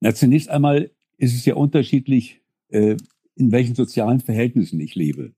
Na, 0.00 0.14
zunächst 0.14 0.48
einmal 0.48 0.90
ist 1.16 1.34
es 1.34 1.44
ja 1.44 1.54
unterschiedlich, 1.54 2.40
äh, 2.68 2.96
in 3.34 3.52
welchen 3.52 3.74
sozialen 3.74 4.20
Verhältnissen 4.20 4.80
ich 4.80 4.94
lebe. 4.94 5.32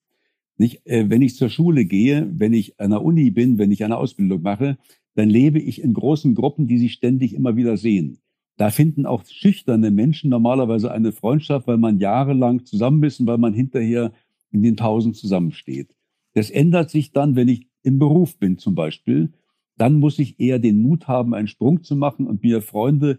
Nicht, 0.57 0.87
äh, 0.87 1.09
wenn 1.09 1.22
ich 1.22 1.37
zur 1.37 1.48
Schule 1.48 1.87
gehe, 1.87 2.29
wenn 2.33 2.53
ich 2.53 2.79
an 2.79 2.90
der 2.90 3.03
Uni 3.03 3.31
bin, 3.31 3.59
wenn 3.59 3.70
ich 3.70 3.83
eine 3.83 3.96
Ausbildung 3.96 4.42
mache, 4.42 4.76
dann 5.14 5.29
lebe 5.29 5.59
ich 5.59 5.83
in 5.83 5.94
großen 5.94 6.35
Gruppen, 6.35 6.66
die 6.66 6.79
sich 6.79 6.92
ständig 6.92 7.35
immer 7.35 7.57
wieder 7.57 7.77
sehen. 7.77 8.18
Da 8.57 8.70
finden 8.70 9.07
auch 9.07 9.25
schüchterne 9.25 9.90
Menschen 9.90 10.31
normalerweise 10.31 10.92
eine 10.92 11.12
Freundschaft, 11.12 11.66
weil 11.66 11.79
man 11.79 11.99
jahrelang 11.99 12.64
zusammen 12.64 13.03
ist 13.05 13.18
und 13.20 13.27
weil 13.27 13.38
man 13.38 13.55
hinterher 13.55 14.12
in 14.51 14.62
den 14.62 14.77
Pausen 14.77 15.14
zusammensteht. 15.14 15.96
Das 16.35 16.51
ändert 16.51 16.90
sich 16.90 17.12
dann, 17.12 17.37
wenn 17.37 17.49
ich 17.49 17.66
im 17.83 17.99
Beruf 17.99 18.37
bin 18.38 18.59
zum 18.59 18.75
Beispiel. 18.75 19.33
Dann 19.77 19.99
muss 19.99 20.18
ich 20.18 20.38
eher 20.38 20.59
den 20.59 20.83
Mut 20.83 21.09
haben, 21.09 21.35
einen 21.35 21.49
Sprung 21.49 21.83
zu 21.83 21.96
machen 21.96 22.27
und 22.27 22.42
mir 22.42 22.61
Freunde 22.61 23.18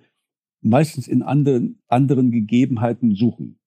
meistens 0.61 1.07
in 1.07 1.23
anderen, 1.23 1.79
anderen 1.87 2.31
Gegebenheiten 2.31 3.15
suchen. 3.15 3.57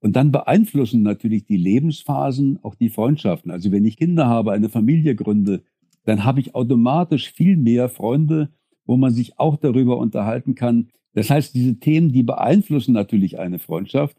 Und 0.00 0.16
dann 0.16 0.32
beeinflussen 0.32 1.02
natürlich 1.02 1.44
die 1.44 1.56
Lebensphasen 1.56 2.58
auch 2.62 2.74
die 2.74 2.88
Freundschaften. 2.88 3.50
Also 3.50 3.70
wenn 3.72 3.84
ich 3.84 3.96
Kinder 3.96 4.26
habe, 4.28 4.52
eine 4.52 4.68
Familie 4.68 5.14
gründe, 5.14 5.62
dann 6.08 6.24
habe 6.24 6.40
ich 6.40 6.54
automatisch 6.54 7.32
viel 7.32 7.58
mehr 7.58 7.90
Freunde, 7.90 8.48
wo 8.86 8.96
man 8.96 9.12
sich 9.12 9.38
auch 9.38 9.58
darüber 9.58 9.98
unterhalten 9.98 10.54
kann. 10.54 10.88
Das 11.12 11.28
heißt, 11.28 11.54
diese 11.54 11.78
Themen, 11.80 12.12
die 12.12 12.22
beeinflussen 12.22 12.94
natürlich 12.94 13.38
eine 13.38 13.58
Freundschaft. 13.58 14.16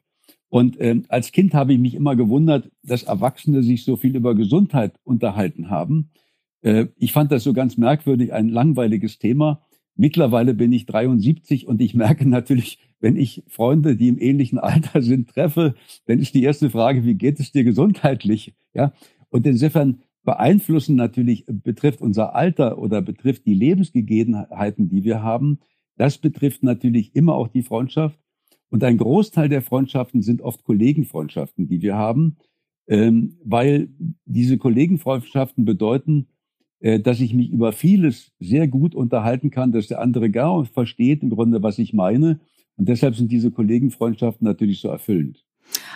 Und 0.50 0.80
ähm, 0.80 1.06
als 1.08 1.32
Kind 1.32 1.56
habe 1.56 1.74
ich 1.74 1.80
mich 1.80 1.96
immer 1.96 2.16
gewundert, 2.16 2.70
dass 2.84 3.02
Erwachsene 3.02 3.64
sich 3.64 3.86
so 3.86 3.96
viel 3.96 4.16
über 4.16 4.36
Gesundheit 4.36 5.00
unterhalten 5.04 5.72
haben. 5.72 6.12
Äh, 6.62 6.90
ich 6.96 7.12
fand 7.12 7.32
das 7.32 7.44
so 7.44 7.54
ganz 7.54 7.76
merkwürdig, 7.76 8.34
ein 8.34 8.50
langweiliges 8.50 9.18
Thema. 9.18 9.64
Mittlerweile 9.96 10.54
bin 10.54 10.72
ich 10.72 10.86
73 10.86 11.66
und 11.66 11.82
ich 11.82 11.96
merke 11.96 12.30
natürlich, 12.30 12.78
wenn 13.00 13.16
ich 13.16 13.44
Freunde, 13.48 13.96
die 13.96 14.10
im 14.10 14.20
ähnlichen 14.20 14.60
Alter 14.60 15.02
sind, 15.02 15.30
treffe, 15.30 15.74
dann 16.06 16.20
ist 16.20 16.36
die 16.36 16.44
erste 16.44 16.70
Frage, 16.70 17.04
wie 17.04 17.16
geht 17.16 17.40
es 17.40 17.52
dir 17.52 17.64
gesundheitlich? 17.64 18.54
Ja. 18.76 18.94
Und 19.30 19.48
insofern 19.48 20.02
beeinflussen 20.30 20.96
natürlich, 20.96 21.44
betrifft 21.48 22.02
unser 22.02 22.36
Alter 22.36 22.78
oder 22.78 23.02
betrifft 23.02 23.48
die 23.48 23.56
Lebensgegebenheiten, 23.56 24.88
die 24.88 25.04
wir 25.04 25.24
haben. 25.24 25.58
Das 25.98 26.20
betrifft 26.20 26.62
natürlich 26.62 27.16
immer 27.16 27.34
auch 27.34 27.48
die 27.48 27.64
Freundschaft. 27.64 28.20
Und 28.70 28.84
ein 28.84 29.00
Großteil 29.00 29.50
der 29.50 29.64
Freundschaften 29.64 30.22
sind 30.22 30.44
oft 30.44 30.64
Kollegenfreundschaften, 30.64 31.68
die 31.68 31.82
wir 31.82 31.96
haben, 31.96 32.38
ähm, 32.88 33.40
weil 33.44 33.90
diese 34.26 34.60
Kollegenfreundschaften 34.60 35.66
bedeuten, 35.66 36.28
äh, 36.80 37.00
dass 37.00 37.22
ich 37.22 37.34
mich 37.34 37.50
über 37.50 37.72
vieles 37.72 38.32
sehr 38.38 38.68
gut 38.68 38.94
unterhalten 38.94 39.50
kann, 39.50 39.72
dass 39.72 39.88
der 39.88 40.00
andere 40.00 40.30
gar 40.30 40.64
versteht 40.66 41.24
im 41.24 41.32
Grunde, 41.32 41.64
was 41.64 41.80
ich 41.80 41.92
meine. 41.92 42.40
Und 42.76 42.88
deshalb 42.88 43.16
sind 43.16 43.32
diese 43.32 43.50
Kollegenfreundschaften 43.50 44.46
natürlich 44.46 44.80
so 44.80 44.90
erfüllend. 44.90 45.44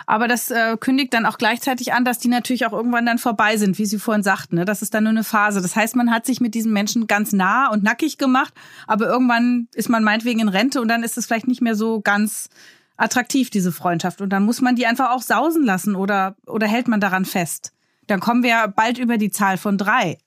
Aber 0.06 0.28
das 0.28 0.50
äh, 0.50 0.76
kündigt 0.78 1.14
dann 1.14 1.26
auch 1.26 1.38
gleichzeitig 1.38 1.92
an, 1.92 2.04
dass 2.04 2.18
die 2.18 2.28
natürlich 2.28 2.66
auch 2.66 2.72
irgendwann 2.72 3.06
dann 3.06 3.18
vorbei 3.18 3.56
sind, 3.56 3.78
wie 3.78 3.86
Sie 3.86 3.98
vorhin 3.98 4.22
sagten. 4.22 4.56
Ne? 4.56 4.64
Das 4.64 4.82
ist 4.82 4.94
dann 4.94 5.04
nur 5.04 5.10
eine 5.10 5.24
Phase. 5.24 5.62
Das 5.62 5.76
heißt, 5.76 5.96
man 5.96 6.10
hat 6.10 6.26
sich 6.26 6.40
mit 6.40 6.54
diesen 6.54 6.72
Menschen 6.72 7.06
ganz 7.06 7.32
nah 7.32 7.70
und 7.70 7.82
nackig 7.82 8.18
gemacht, 8.18 8.54
aber 8.86 9.06
irgendwann 9.06 9.68
ist 9.74 9.88
man 9.88 10.04
meinetwegen 10.04 10.40
in 10.40 10.48
Rente 10.48 10.80
und 10.80 10.88
dann 10.88 11.02
ist 11.02 11.16
es 11.16 11.26
vielleicht 11.26 11.48
nicht 11.48 11.62
mehr 11.62 11.74
so 11.74 12.00
ganz 12.00 12.48
attraktiv, 12.96 13.50
diese 13.50 13.72
Freundschaft. 13.72 14.20
Und 14.20 14.30
dann 14.30 14.44
muss 14.44 14.60
man 14.60 14.76
die 14.76 14.86
einfach 14.86 15.10
auch 15.10 15.22
sausen 15.22 15.64
lassen 15.64 15.96
oder, 15.96 16.36
oder 16.46 16.66
hält 16.66 16.88
man 16.88 17.00
daran 17.00 17.24
fest. 17.24 17.72
Dann 18.06 18.20
kommen 18.20 18.42
wir 18.42 18.72
bald 18.74 18.98
über 18.98 19.16
die 19.16 19.30
Zahl 19.30 19.56
von 19.56 19.78
drei. 19.78 20.18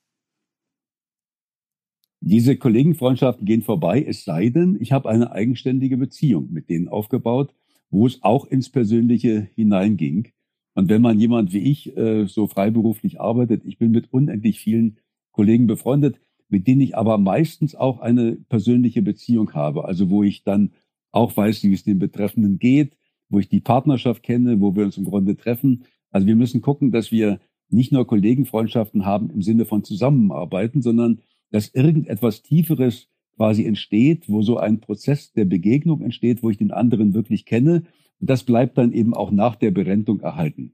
Diese 2.20 2.58
Kollegenfreundschaften 2.58 3.46
gehen 3.46 3.62
vorbei, 3.62 4.04
es 4.06 4.26
sei 4.26 4.50
denn, 4.50 4.78
ich 4.82 4.92
habe 4.92 5.08
eine 5.08 5.32
eigenständige 5.32 5.98
Beziehung 5.98 6.52
mit 6.52 6.70
denen 6.70 6.90
aufgebaut 6.90 7.54
wo 7.90 8.06
es 8.08 8.24
auch 8.24 8.46
ins 8.46 8.70
Persönliche 8.70 9.50
hineinging. 9.56 10.30
Und 10.74 10.90
wenn 10.90 11.02
man 11.02 11.20
jemand 11.20 11.54
wie 11.54 11.72
ich 11.72 11.96
äh, 11.98 12.28
so 12.28 12.48
freiberuflich 12.48 13.20
arbeitet, 13.20 13.66
ich 13.66 13.78
bin 13.78 13.92
mit 13.92 14.14
unendlich 14.14 14.60
vielen 14.60 14.98
Kollegen 15.32 15.68
befreundet, 15.68 16.20
mit 16.50 16.68
denen 16.68 16.82
ich 16.82 16.96
aber 16.96 17.18
meistens 17.18 17.76
auch 17.76 18.00
eine 18.00 18.34
persönliche 18.50 19.02
Beziehung 19.02 19.54
habe. 19.54 19.86
Also 19.86 20.10
wo 20.10 20.24
ich 20.24 20.44
dann 20.44 20.72
auch 21.12 21.36
weiß, 21.36 21.64
wie 21.64 21.74
es 21.74 21.84
den 21.84 22.00
Betreffenden 22.00 22.60
geht, 22.60 22.96
wo 23.30 23.40
ich 23.40 23.50
die 23.50 23.60
Partnerschaft 23.60 24.24
kenne, 24.24 24.62
wo 24.62 24.76
wir 24.76 24.86
uns 24.86 24.98
im 24.98 25.06
Grunde 25.06 25.36
treffen. 25.36 25.84
Also 26.12 26.28
wir 26.28 26.36
müssen 26.36 26.62
gucken, 26.62 26.92
dass 26.92 27.12
wir 27.12 27.40
nicht 27.70 27.92
nur 27.92 28.08
Kollegenfreundschaften 28.08 29.06
haben 29.06 29.30
im 29.30 29.42
Sinne 29.42 29.66
von 29.66 29.84
Zusammenarbeiten, 29.84 30.82
sondern 30.82 31.20
dass 31.52 31.70
irgendetwas 31.70 32.42
Tieferes 32.44 33.10
quasi 33.38 33.66
entsteht, 33.66 34.28
wo 34.28 34.42
so 34.42 34.58
ein 34.58 34.82
Prozess 34.82 35.32
der 35.32 35.46
Begegnung 35.46 36.02
entsteht, 36.02 36.44
wo 36.44 36.50
ich 36.50 36.58
den 36.58 36.72
anderen 36.72 37.14
wirklich 37.14 37.46
kenne. 37.46 37.84
Und 38.20 38.30
das 38.30 38.44
bleibt 38.44 38.78
dann 38.78 38.92
eben 38.92 39.14
auch 39.14 39.32
nach 39.32 39.56
der 39.56 39.72
Berentung 39.72 40.20
erhalten. 40.20 40.74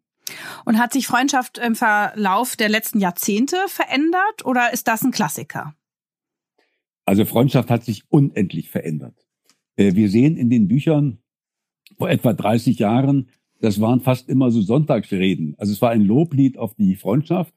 Und 0.66 0.80
hat 0.80 0.94
sich 0.94 1.06
Freundschaft 1.06 1.58
im 1.58 1.76
Verlauf 1.76 2.56
der 2.56 2.70
letzten 2.70 3.00
Jahrzehnte 3.00 3.58
verändert 3.68 4.46
oder 4.46 4.72
ist 4.74 4.88
das 4.88 5.04
ein 5.04 5.12
Klassiker? 5.12 5.76
Also 7.06 7.26
Freundschaft 7.26 7.70
hat 7.70 7.84
sich 7.84 8.04
unendlich 8.10 8.70
verändert. 8.70 9.28
Äh, 9.76 9.96
wir 9.96 10.10
sehen 10.10 10.38
in 10.38 10.50
den 10.50 10.70
Büchern 10.70 11.20
vor 11.98 12.10
etwa 12.10 12.34
30 12.34 12.80
Jahren, 12.80 13.30
das 13.60 13.82
waren 13.82 14.00
fast 14.00 14.30
immer 14.30 14.52
so 14.52 14.62
Sonntagsreden. 14.62 15.56
Also 15.58 15.74
es 15.74 15.82
war 15.82 15.92
ein 15.92 16.02
Loblied 16.02 16.58
auf 16.58 16.76
die 16.76 16.96
Freundschaft. 16.96 17.54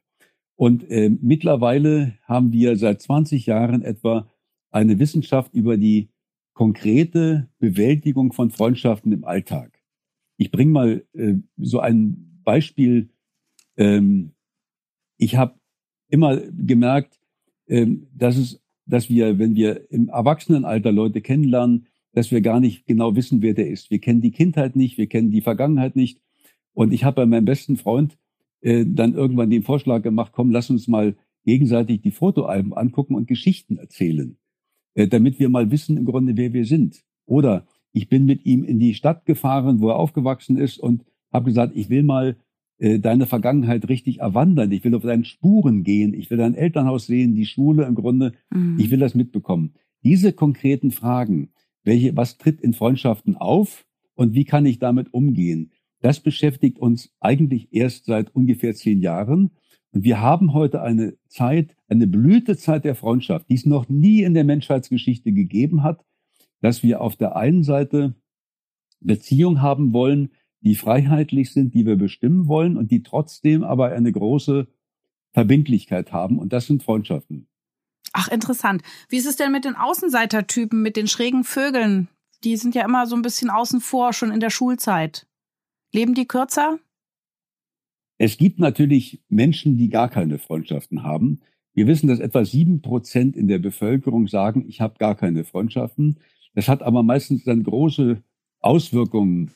Und 0.57 0.90
äh, 0.90 1.11
mittlerweile 1.11 2.19
haben 2.25 2.53
wir 2.53 2.77
seit 2.77 3.03
20 3.03 3.47
Jahren 3.47 3.83
etwa 3.83 4.29
eine 4.70 4.98
Wissenschaft 4.98 5.55
über 5.55 5.76
die 5.76 6.09
konkrete 6.55 7.48
Bewältigung 7.59 8.33
von 8.33 8.50
Freundschaften 8.50 9.12
im 9.12 9.24
Alltag. 9.24 9.79
Ich 10.37 10.50
bringe 10.50 10.72
mal 10.72 11.05
äh, 11.12 11.35
so 11.57 11.81
ein 11.81 12.40
Beispiel. 12.44 13.11
Ähm, 13.76 14.33
ich 15.18 15.37
habe 15.37 15.59
immer 16.09 16.37
gemerkt, 16.37 17.20
ähm, 17.68 18.07
dass 18.14 18.37
es, 18.37 18.62
dass 18.87 19.11
wir, 19.11 19.38
wenn 19.38 19.55
wir 19.55 19.90
im 19.90 20.09
Erwachsenenalter 20.09 20.92
Leute 20.92 21.20
kennenlernen, 21.20 21.87
dass 22.12 22.31
wir 22.31 22.40
gar 22.40 22.61
nicht 22.61 22.87
genau 22.87 23.16
wissen, 23.16 23.42
wer 23.42 23.52
der 23.52 23.68
ist. 23.68 23.90
Wir 23.90 23.98
kennen 23.98 24.22
die 24.22 24.31
Kindheit 24.31 24.76
nicht, 24.76 24.96
wir 24.96 25.07
kennen 25.07 25.31
die 25.31 25.42
Vergangenheit 25.42 25.96
nicht. 25.96 26.20
Und 26.72 26.92
ich 26.92 27.05
habe 27.05 27.16
bei 27.16 27.26
meinem 27.26 27.44
besten 27.44 27.76
Freund 27.76 28.16
äh, 28.62 28.87
dann 28.87 29.14
irgendwann 29.14 29.50
den 29.50 29.62
Vorschlag 29.62 30.02
gemacht, 30.02 30.33
komm, 30.33 30.50
lass 30.50 30.70
uns 30.70 30.88
mal 30.88 31.16
gegenseitig 31.44 32.00
die 32.00 32.11
Fotoalben 32.11 32.72
angucken 32.72 33.14
und 33.14 33.29
Geschichten 33.29 33.76
erzählen. 33.76 34.38
Äh, 34.96 35.09
damit 35.09 35.38
wir 35.38 35.48
mal 35.50 35.70
wissen 35.70 35.96
im 35.96 36.06
Grunde, 36.06 36.37
wer 36.37 36.52
wir 36.52 36.64
sind. 36.64 37.04
Oder 37.26 37.66
ich 37.92 38.09
bin 38.09 38.24
mit 38.24 38.44
ihm 38.46 38.64
in 38.64 38.78
die 38.78 38.94
Stadt 38.94 39.26
gefahren, 39.26 39.80
wo 39.80 39.90
er 39.90 39.96
aufgewachsen 39.96 40.56
ist 40.56 40.78
und 40.78 41.04
habe 41.32 41.44
gesagt, 41.44 41.76
ich 41.76 41.90
will 41.90 42.02
mal 42.02 42.37
äh, 42.78 42.98
deine 42.98 43.26
Vergangenheit 43.26 43.88
richtig 43.90 44.20
erwandern. 44.20 44.72
Ich 44.72 44.85
will 44.85 44.94
auf 44.94 45.02
deinen 45.02 45.24
Spuren 45.24 45.82
gehen. 45.85 46.14
Ich 46.14 46.30
will 46.30 46.38
dein 46.38 46.54
Elternhaus 46.54 47.06
sehen, 47.06 47.35
die 47.35 47.44
Schule 47.44 47.85
im 47.85 47.94
Grunde. 47.94 48.32
Mhm. 48.50 48.78
Ich 48.80 48.90
will 48.90 48.98
das 48.98 49.14
mitbekommen. 49.14 49.74
Diese 50.02 50.32
konkreten 50.32 50.90
Fragen, 50.90 51.50
welche, 51.85 52.16
was 52.16 52.38
tritt 52.38 52.61
in 52.62 52.72
Freundschaften 52.72 53.37
auf 53.37 53.87
und 54.14 54.35
wie 54.35 54.44
kann 54.44 54.64
ich 54.64 54.78
damit 54.78 55.12
umgehen? 55.12 55.72
Das 56.00 56.20
beschäftigt 56.20 56.78
uns 56.78 57.14
eigentlich 57.20 57.68
erst 57.70 58.06
seit 58.06 58.35
ungefähr 58.35 58.74
zehn 58.74 59.00
Jahren. 59.00 59.50
Und 59.92 60.05
wir 60.05 60.20
haben 60.20 60.53
heute 60.53 60.83
eine 60.83 61.16
Zeit, 61.29 61.75
eine 61.88 62.07
Blütezeit 62.07 62.85
der 62.85 62.94
Freundschaft, 62.94 63.49
die 63.49 63.55
es 63.55 63.66
noch 63.66 63.88
nie 63.88 64.22
in 64.22 64.35
der 64.35 64.44
Menschheitsgeschichte 64.44 65.33
gegeben 65.33 65.83
hat, 65.83 66.05
dass 66.61 66.83
wir 66.83 67.01
auf 67.01 67.16
der 67.16 67.37
einen 67.37 67.62
Seite 67.62 68.14
Beziehungen 69.01 69.62
haben 69.62 69.92
wollen, 69.92 70.33
die 70.61 70.75
freiheitlich 70.75 71.53
sind, 71.53 71.75
die 71.75 71.87
wir 71.87 71.96
bestimmen 71.96 72.49
wollen 72.49 72.77
und 72.77 72.90
die 72.90 73.03
trotzdem 73.03 73.62
aber 73.62 73.92
eine 73.92 74.11
große 74.11 74.66
Verbindlichkeit 75.33 76.12
haben. 76.12 76.38
Und 76.38 76.53
das 76.53 76.66
sind 76.66 76.83
Freundschaften. 76.83 77.46
Ach, 78.12 78.29
interessant. 78.29 78.83
Wie 79.09 79.18
ist 79.18 79.27
es 79.27 79.37
denn 79.37 79.53
mit 79.53 79.64
den 79.64 79.77
Außenseitertypen, 79.77 80.81
mit 80.81 80.96
den 80.96 81.07
schrägen 81.07 81.44
Vögeln? 81.44 82.09
Die 82.44 82.57
sind 82.57 82.75
ja 82.75 82.85
immer 82.85 83.07
so 83.07 83.14
ein 83.14 83.22
bisschen 83.22 83.51
außen 83.51 83.81
vor, 83.81 84.12
schon 84.12 84.33
in 84.33 84.40
der 84.40 84.51
Schulzeit. 84.51 85.27
Leben 85.92 86.14
die 86.14 86.27
kürzer? 86.27 86.79
Es 88.18 88.38
gibt 88.38 88.59
natürlich 88.59 89.22
Menschen, 89.29 89.76
die 89.76 89.88
gar 89.88 90.09
keine 90.09 90.38
Freundschaften 90.38 91.02
haben. 91.02 91.40
Wir 91.74 91.87
wissen, 91.87 92.07
dass 92.07 92.20
etwa 92.20 92.44
sieben 92.44 92.81
Prozent 92.81 93.37
in 93.37 93.48
der 93.48 93.59
Bevölkerung 93.59 94.29
sagen, 94.29 94.64
ich 94.66 94.81
habe 94.81 94.98
gar 94.98 95.14
keine 95.14 95.44
Freundschaften. 95.44 96.18
Das 96.55 96.68
hat 96.68 96.83
aber 96.83 97.02
meistens 97.02 97.44
dann 97.44 97.62
große 97.62 98.22
Auswirkungen 98.61 99.50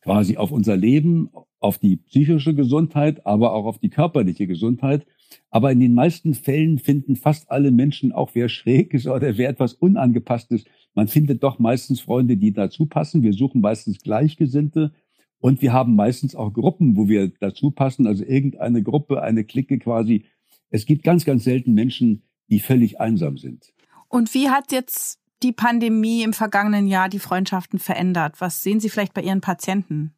quasi 0.00 0.36
auf 0.36 0.50
unser 0.50 0.76
Leben, 0.76 1.30
auf 1.60 1.78
die 1.78 1.96
psychische 1.96 2.54
Gesundheit, 2.54 3.24
aber 3.26 3.52
auch 3.52 3.66
auf 3.66 3.78
die 3.78 3.90
körperliche 3.90 4.46
Gesundheit. 4.46 5.06
Aber 5.50 5.72
in 5.72 5.80
den 5.80 5.94
meisten 5.94 6.34
Fällen 6.34 6.78
finden 6.78 7.16
fast 7.16 7.50
alle 7.50 7.70
Menschen, 7.70 8.12
auch 8.12 8.30
wer 8.34 8.48
schräg 8.48 8.94
ist 8.94 9.06
oder 9.06 9.38
wer 9.38 9.48
etwas 9.48 9.74
unangepasst 9.74 10.50
ist, 10.52 10.68
man 10.94 11.08
findet 11.08 11.42
doch 11.42 11.58
meistens 11.58 12.00
Freunde, 12.00 12.36
die 12.36 12.52
dazu 12.52 12.86
passen. 12.86 13.22
Wir 13.22 13.32
suchen 13.32 13.60
meistens 13.60 14.00
Gleichgesinnte 14.00 14.92
und 15.38 15.62
wir 15.62 15.72
haben 15.72 15.94
meistens 15.94 16.34
auch 16.34 16.52
Gruppen, 16.52 16.96
wo 16.96 17.08
wir 17.08 17.28
dazu 17.28 17.70
passen, 17.70 18.06
also 18.06 18.24
irgendeine 18.24 18.82
Gruppe, 18.82 19.22
eine 19.22 19.44
Clique 19.44 19.78
quasi. 19.78 20.24
Es 20.70 20.86
gibt 20.86 21.02
ganz, 21.02 21.24
ganz 21.24 21.44
selten 21.44 21.74
Menschen, 21.74 22.22
die 22.48 22.60
völlig 22.60 23.00
einsam 23.00 23.36
sind. 23.36 23.72
Und 24.08 24.34
wie 24.34 24.48
hat 24.50 24.72
jetzt 24.72 25.20
die 25.42 25.52
Pandemie 25.52 26.22
im 26.22 26.32
vergangenen 26.32 26.86
Jahr 26.86 27.08
die 27.08 27.18
Freundschaften 27.18 27.78
verändert? 27.78 28.40
Was 28.40 28.62
sehen 28.62 28.80
Sie 28.80 28.88
vielleicht 28.88 29.14
bei 29.14 29.22
Ihren 29.22 29.40
Patienten? 29.40 30.14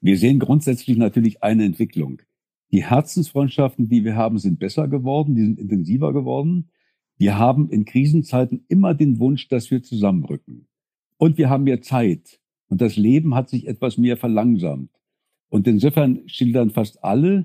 Wir 0.00 0.16
sehen 0.16 0.38
grundsätzlich 0.38 0.96
natürlich 0.96 1.42
eine 1.42 1.64
Entwicklung. 1.64 2.22
Die 2.72 2.84
Herzensfreundschaften, 2.84 3.88
die 3.88 4.04
wir 4.04 4.16
haben, 4.16 4.38
sind 4.38 4.58
besser 4.58 4.88
geworden, 4.88 5.34
die 5.34 5.42
sind 5.42 5.58
intensiver 5.58 6.12
geworden. 6.12 6.70
Wir 7.18 7.36
haben 7.36 7.68
in 7.68 7.84
Krisenzeiten 7.84 8.64
immer 8.68 8.94
den 8.94 9.18
Wunsch, 9.18 9.48
dass 9.48 9.70
wir 9.70 9.82
zusammenrücken. 9.82 10.68
Und 11.18 11.36
wir 11.36 11.50
haben 11.50 11.64
mehr 11.64 11.82
Zeit. 11.82 12.40
Und 12.70 12.80
das 12.80 12.96
Leben 12.96 13.34
hat 13.34 13.50
sich 13.50 13.66
etwas 13.66 13.98
mehr 13.98 14.16
verlangsamt. 14.16 14.90
Und 15.50 15.66
insofern 15.66 16.22
schildern 16.26 16.70
fast 16.70 17.04
alle, 17.04 17.44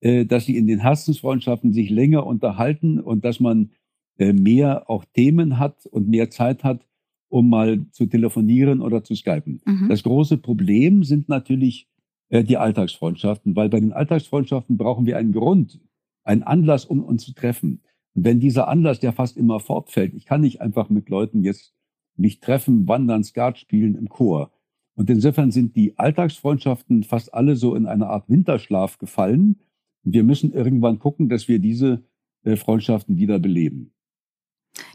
äh, 0.00 0.26
dass 0.26 0.44
sie 0.44 0.56
in 0.56 0.66
den 0.66 0.80
Herzensfreundschaften 0.80 1.72
sich 1.72 1.88
länger 1.88 2.26
unterhalten 2.26 3.00
und 3.00 3.24
dass 3.24 3.40
man 3.40 3.70
äh, 4.18 4.32
mehr 4.32 4.90
auch 4.90 5.04
Themen 5.06 5.58
hat 5.58 5.86
und 5.86 6.08
mehr 6.08 6.28
Zeit 6.28 6.64
hat, 6.64 6.86
um 7.28 7.48
mal 7.48 7.86
zu 7.92 8.06
telefonieren 8.06 8.80
oder 8.80 9.02
zu 9.02 9.14
skypen. 9.14 9.62
Mhm. 9.64 9.88
Das 9.88 10.02
große 10.02 10.38
Problem 10.38 11.04
sind 11.04 11.28
natürlich 11.28 11.88
äh, 12.28 12.44
die 12.44 12.56
Alltagsfreundschaften, 12.56 13.54
weil 13.56 13.68
bei 13.68 13.80
den 13.80 13.92
Alltagsfreundschaften 13.92 14.76
brauchen 14.76 15.06
wir 15.06 15.16
einen 15.16 15.32
Grund, 15.32 15.80
einen 16.24 16.42
Anlass, 16.42 16.84
um 16.84 17.02
uns 17.02 17.24
zu 17.24 17.32
treffen. 17.32 17.82
Und 18.14 18.24
wenn 18.24 18.40
dieser 18.40 18.68
Anlass 18.68 19.02
ja 19.02 19.12
fast 19.12 19.36
immer 19.36 19.60
fortfällt, 19.60 20.14
ich 20.14 20.26
kann 20.26 20.40
nicht 20.40 20.60
einfach 20.60 20.90
mit 20.90 21.08
Leuten 21.08 21.44
jetzt 21.44 21.74
mich 22.16 22.40
treffen, 22.40 22.86
wandern, 22.88 23.24
Skat 23.24 23.58
spielen 23.58 23.94
im 23.94 24.08
Chor. 24.08 24.52
Und 24.94 25.10
insofern 25.10 25.50
sind 25.50 25.76
die 25.76 25.98
Alltagsfreundschaften 25.98 27.02
fast 27.02 27.34
alle 27.34 27.56
so 27.56 27.74
in 27.74 27.86
eine 27.86 28.06
Art 28.06 28.28
Winterschlaf 28.28 28.98
gefallen. 28.98 29.60
wir 30.02 30.22
müssen 30.22 30.52
irgendwann 30.52 30.98
gucken, 30.98 31.28
dass 31.28 31.48
wir 31.48 31.58
diese 31.58 32.04
äh, 32.44 32.56
Freundschaften 32.56 33.16
wieder 33.16 33.38
beleben. 33.38 33.92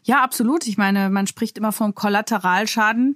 Ja, 0.04 0.24
absolut. 0.24 0.68
Ich 0.68 0.78
meine, 0.78 1.10
man 1.10 1.28
spricht 1.28 1.58
immer 1.58 1.72
vom 1.72 1.96
Kollateralschaden. 1.96 3.16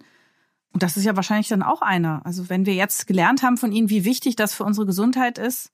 Und 0.74 0.82
das 0.84 0.98
ist 0.98 1.06
ja 1.06 1.16
wahrscheinlich 1.16 1.48
dann 1.48 1.62
auch 1.62 1.82
einer. 1.82 2.26
Also 2.26 2.50
wenn 2.50 2.66
wir 2.66 2.74
jetzt 2.74 3.06
gelernt 3.06 3.44
haben 3.44 3.58
von 3.58 3.72
Ihnen, 3.72 3.90
wie 3.90 4.06
wichtig 4.06 4.36
das 4.36 4.56
für 4.56 4.64
unsere 4.64 4.88
Gesundheit 4.88 5.38
ist, 5.38 5.72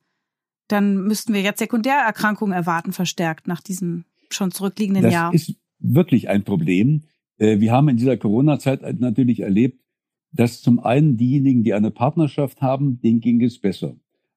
dann 0.67 0.97
müssten 1.03 1.33
wir 1.33 1.41
jetzt 1.41 1.59
Sekundärerkrankungen 1.59 2.53
erwarten, 2.53 2.91
verstärkt 2.91 3.47
nach 3.47 3.61
diesem 3.61 4.03
schon 4.29 4.51
zurückliegenden 4.51 5.03
das 5.03 5.13
Jahr. 5.13 5.31
Das 5.31 5.47
ist 5.47 5.55
wirklich 5.79 6.29
ein 6.29 6.43
Problem. 6.43 7.03
Äh, 7.37 7.59
wir 7.59 7.71
haben 7.71 7.89
in 7.89 7.97
dieser 7.97 8.17
Corona-Zeit 8.17 8.99
natürlich 8.99 9.39
erlebt, 9.39 9.81
dass 10.31 10.61
zum 10.61 10.79
einen 10.79 11.17
diejenigen, 11.17 11.63
die 11.63 11.73
eine 11.73 11.91
Partnerschaft 11.91 12.61
haben, 12.61 13.01
denen 13.01 13.19
ging 13.19 13.41
es 13.41 13.59
besser. 13.59 13.95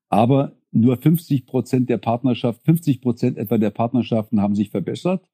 Aber 0.09 0.57
nur 0.71 0.97
50 0.97 1.47
Prozent 1.47 1.91
der 1.91 1.99
Partnerschaft, 1.99 2.63
50 2.65 3.01
Prozent 3.01 3.37
etwa 3.37 3.59
der 3.59 3.71
Partnerschaften 3.71 4.41
haben 4.41 4.55
sich 4.55 4.71
verbessert. 4.71 5.29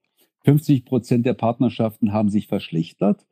50 0.44 0.84
Prozent 0.84 1.26
der 1.26 1.34
Partnerschaften 1.34 2.12
haben 2.12 2.28
sich 2.28 2.48
verschlechtert, 2.48 3.26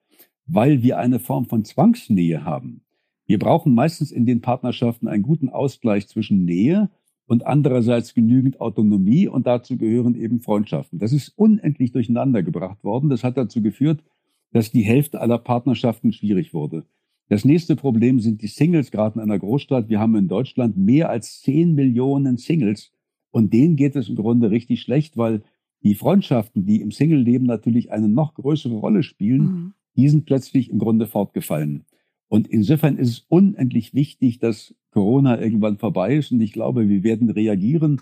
weil 0.46 0.82
wir 0.82 0.98
eine 0.98 1.18
Form 1.18 1.46
von 1.46 1.64
Zwangsnähe 1.64 2.44
haben. 2.44 2.82
Wir 3.26 3.38
brauchen 3.38 3.74
meistens 3.74 4.12
in 4.12 4.24
den 4.24 4.40
Partnerschaften 4.40 5.08
einen 5.08 5.24
guten 5.24 5.48
Ausgleich 5.48 6.06
zwischen 6.06 6.44
Nähe 6.44 6.90
und 7.26 7.44
andererseits 7.44 8.14
genügend 8.14 8.60
Autonomie 8.60 9.26
und 9.26 9.46
dazu 9.48 9.76
gehören 9.76 10.14
eben 10.14 10.40
Freundschaften. 10.40 11.00
Das 11.00 11.12
ist 11.12 11.30
unendlich 11.36 11.90
durcheinander 11.90 12.44
gebracht 12.44 12.84
worden. 12.84 13.10
Das 13.10 13.24
hat 13.24 13.36
dazu 13.36 13.62
geführt, 13.62 14.04
dass 14.52 14.70
die 14.70 14.82
Hälfte 14.82 15.20
aller 15.20 15.38
Partnerschaften 15.38 16.12
schwierig 16.12 16.54
wurde. 16.54 16.86
Das 17.28 17.44
nächste 17.44 17.74
Problem 17.74 18.20
sind 18.20 18.42
die 18.42 18.46
Singles, 18.46 18.90
gerade 18.90 19.16
in 19.16 19.20
einer 19.20 19.38
Großstadt. 19.38 19.88
Wir 19.88 19.98
haben 19.98 20.14
in 20.14 20.28
Deutschland 20.28 20.76
mehr 20.76 21.10
als 21.10 21.40
10 21.42 21.74
Millionen 21.74 22.36
Singles 22.36 22.92
und 23.30 23.52
denen 23.52 23.76
geht 23.76 23.96
es 23.96 24.08
im 24.08 24.16
Grunde 24.16 24.50
richtig 24.50 24.80
schlecht, 24.82 25.16
weil 25.16 25.42
die 25.82 25.94
Freundschaften, 25.94 26.66
die 26.66 26.80
im 26.80 26.90
Single-Leben 26.90 27.46
natürlich 27.46 27.92
eine 27.92 28.08
noch 28.08 28.34
größere 28.34 28.74
Rolle 28.74 29.02
spielen, 29.02 29.42
mhm. 29.42 29.74
die 29.96 30.08
sind 30.08 30.24
plötzlich 30.24 30.70
im 30.70 30.78
Grunde 30.78 31.06
fortgefallen. 31.06 31.84
Und 32.28 32.48
insofern 32.48 32.96
ist 32.96 33.10
es 33.10 33.18
unendlich 33.28 33.94
wichtig, 33.94 34.38
dass 34.38 34.74
Corona 34.90 35.40
irgendwann 35.40 35.78
vorbei 35.78 36.16
ist. 36.16 36.32
Und 36.32 36.40
ich 36.40 36.52
glaube, 36.52 36.88
wir 36.88 37.04
werden 37.04 37.30
reagieren, 37.30 38.00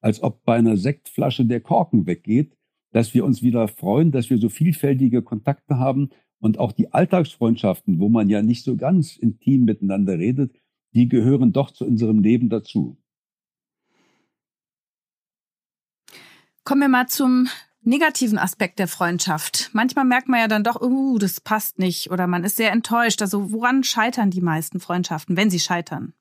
als 0.00 0.22
ob 0.22 0.44
bei 0.44 0.56
einer 0.56 0.76
Sektflasche 0.76 1.44
der 1.44 1.60
Korken 1.60 2.06
weggeht, 2.06 2.56
dass 2.92 3.12
wir 3.12 3.24
uns 3.24 3.42
wieder 3.42 3.68
freuen, 3.68 4.12
dass 4.12 4.30
wir 4.30 4.38
so 4.38 4.48
vielfältige 4.48 5.22
Kontakte 5.22 5.78
haben 5.78 6.10
und 6.38 6.58
auch 6.58 6.72
die 6.72 6.92
Alltagsfreundschaften, 6.92 7.98
wo 7.98 8.08
man 8.08 8.28
ja 8.28 8.42
nicht 8.42 8.64
so 8.64 8.76
ganz 8.76 9.16
intim 9.16 9.64
miteinander 9.64 10.18
redet, 10.18 10.54
die 10.94 11.08
gehören 11.08 11.52
doch 11.52 11.70
zu 11.70 11.84
unserem 11.84 12.20
Leben 12.22 12.48
dazu. 12.48 12.96
Kommen 16.64 16.80
wir 16.80 16.88
mal 16.88 17.06
zum 17.06 17.48
negativen 17.82 18.38
Aspekt 18.38 18.78
der 18.78 18.88
Freundschaft. 18.88 19.70
Manchmal 19.72 20.04
merkt 20.04 20.28
man 20.28 20.40
ja 20.40 20.48
dann 20.48 20.64
doch, 20.64 20.80
uh, 20.80 21.18
das 21.18 21.40
passt 21.40 21.78
nicht 21.78 22.10
oder 22.10 22.26
man 22.26 22.44
ist 22.44 22.56
sehr 22.56 22.72
enttäuscht. 22.72 23.22
Also 23.22 23.52
woran 23.52 23.84
scheitern 23.84 24.30
die 24.30 24.40
meisten 24.40 24.80
Freundschaften, 24.80 25.36
wenn 25.36 25.50
sie 25.50 25.60
scheitern? 25.60 26.12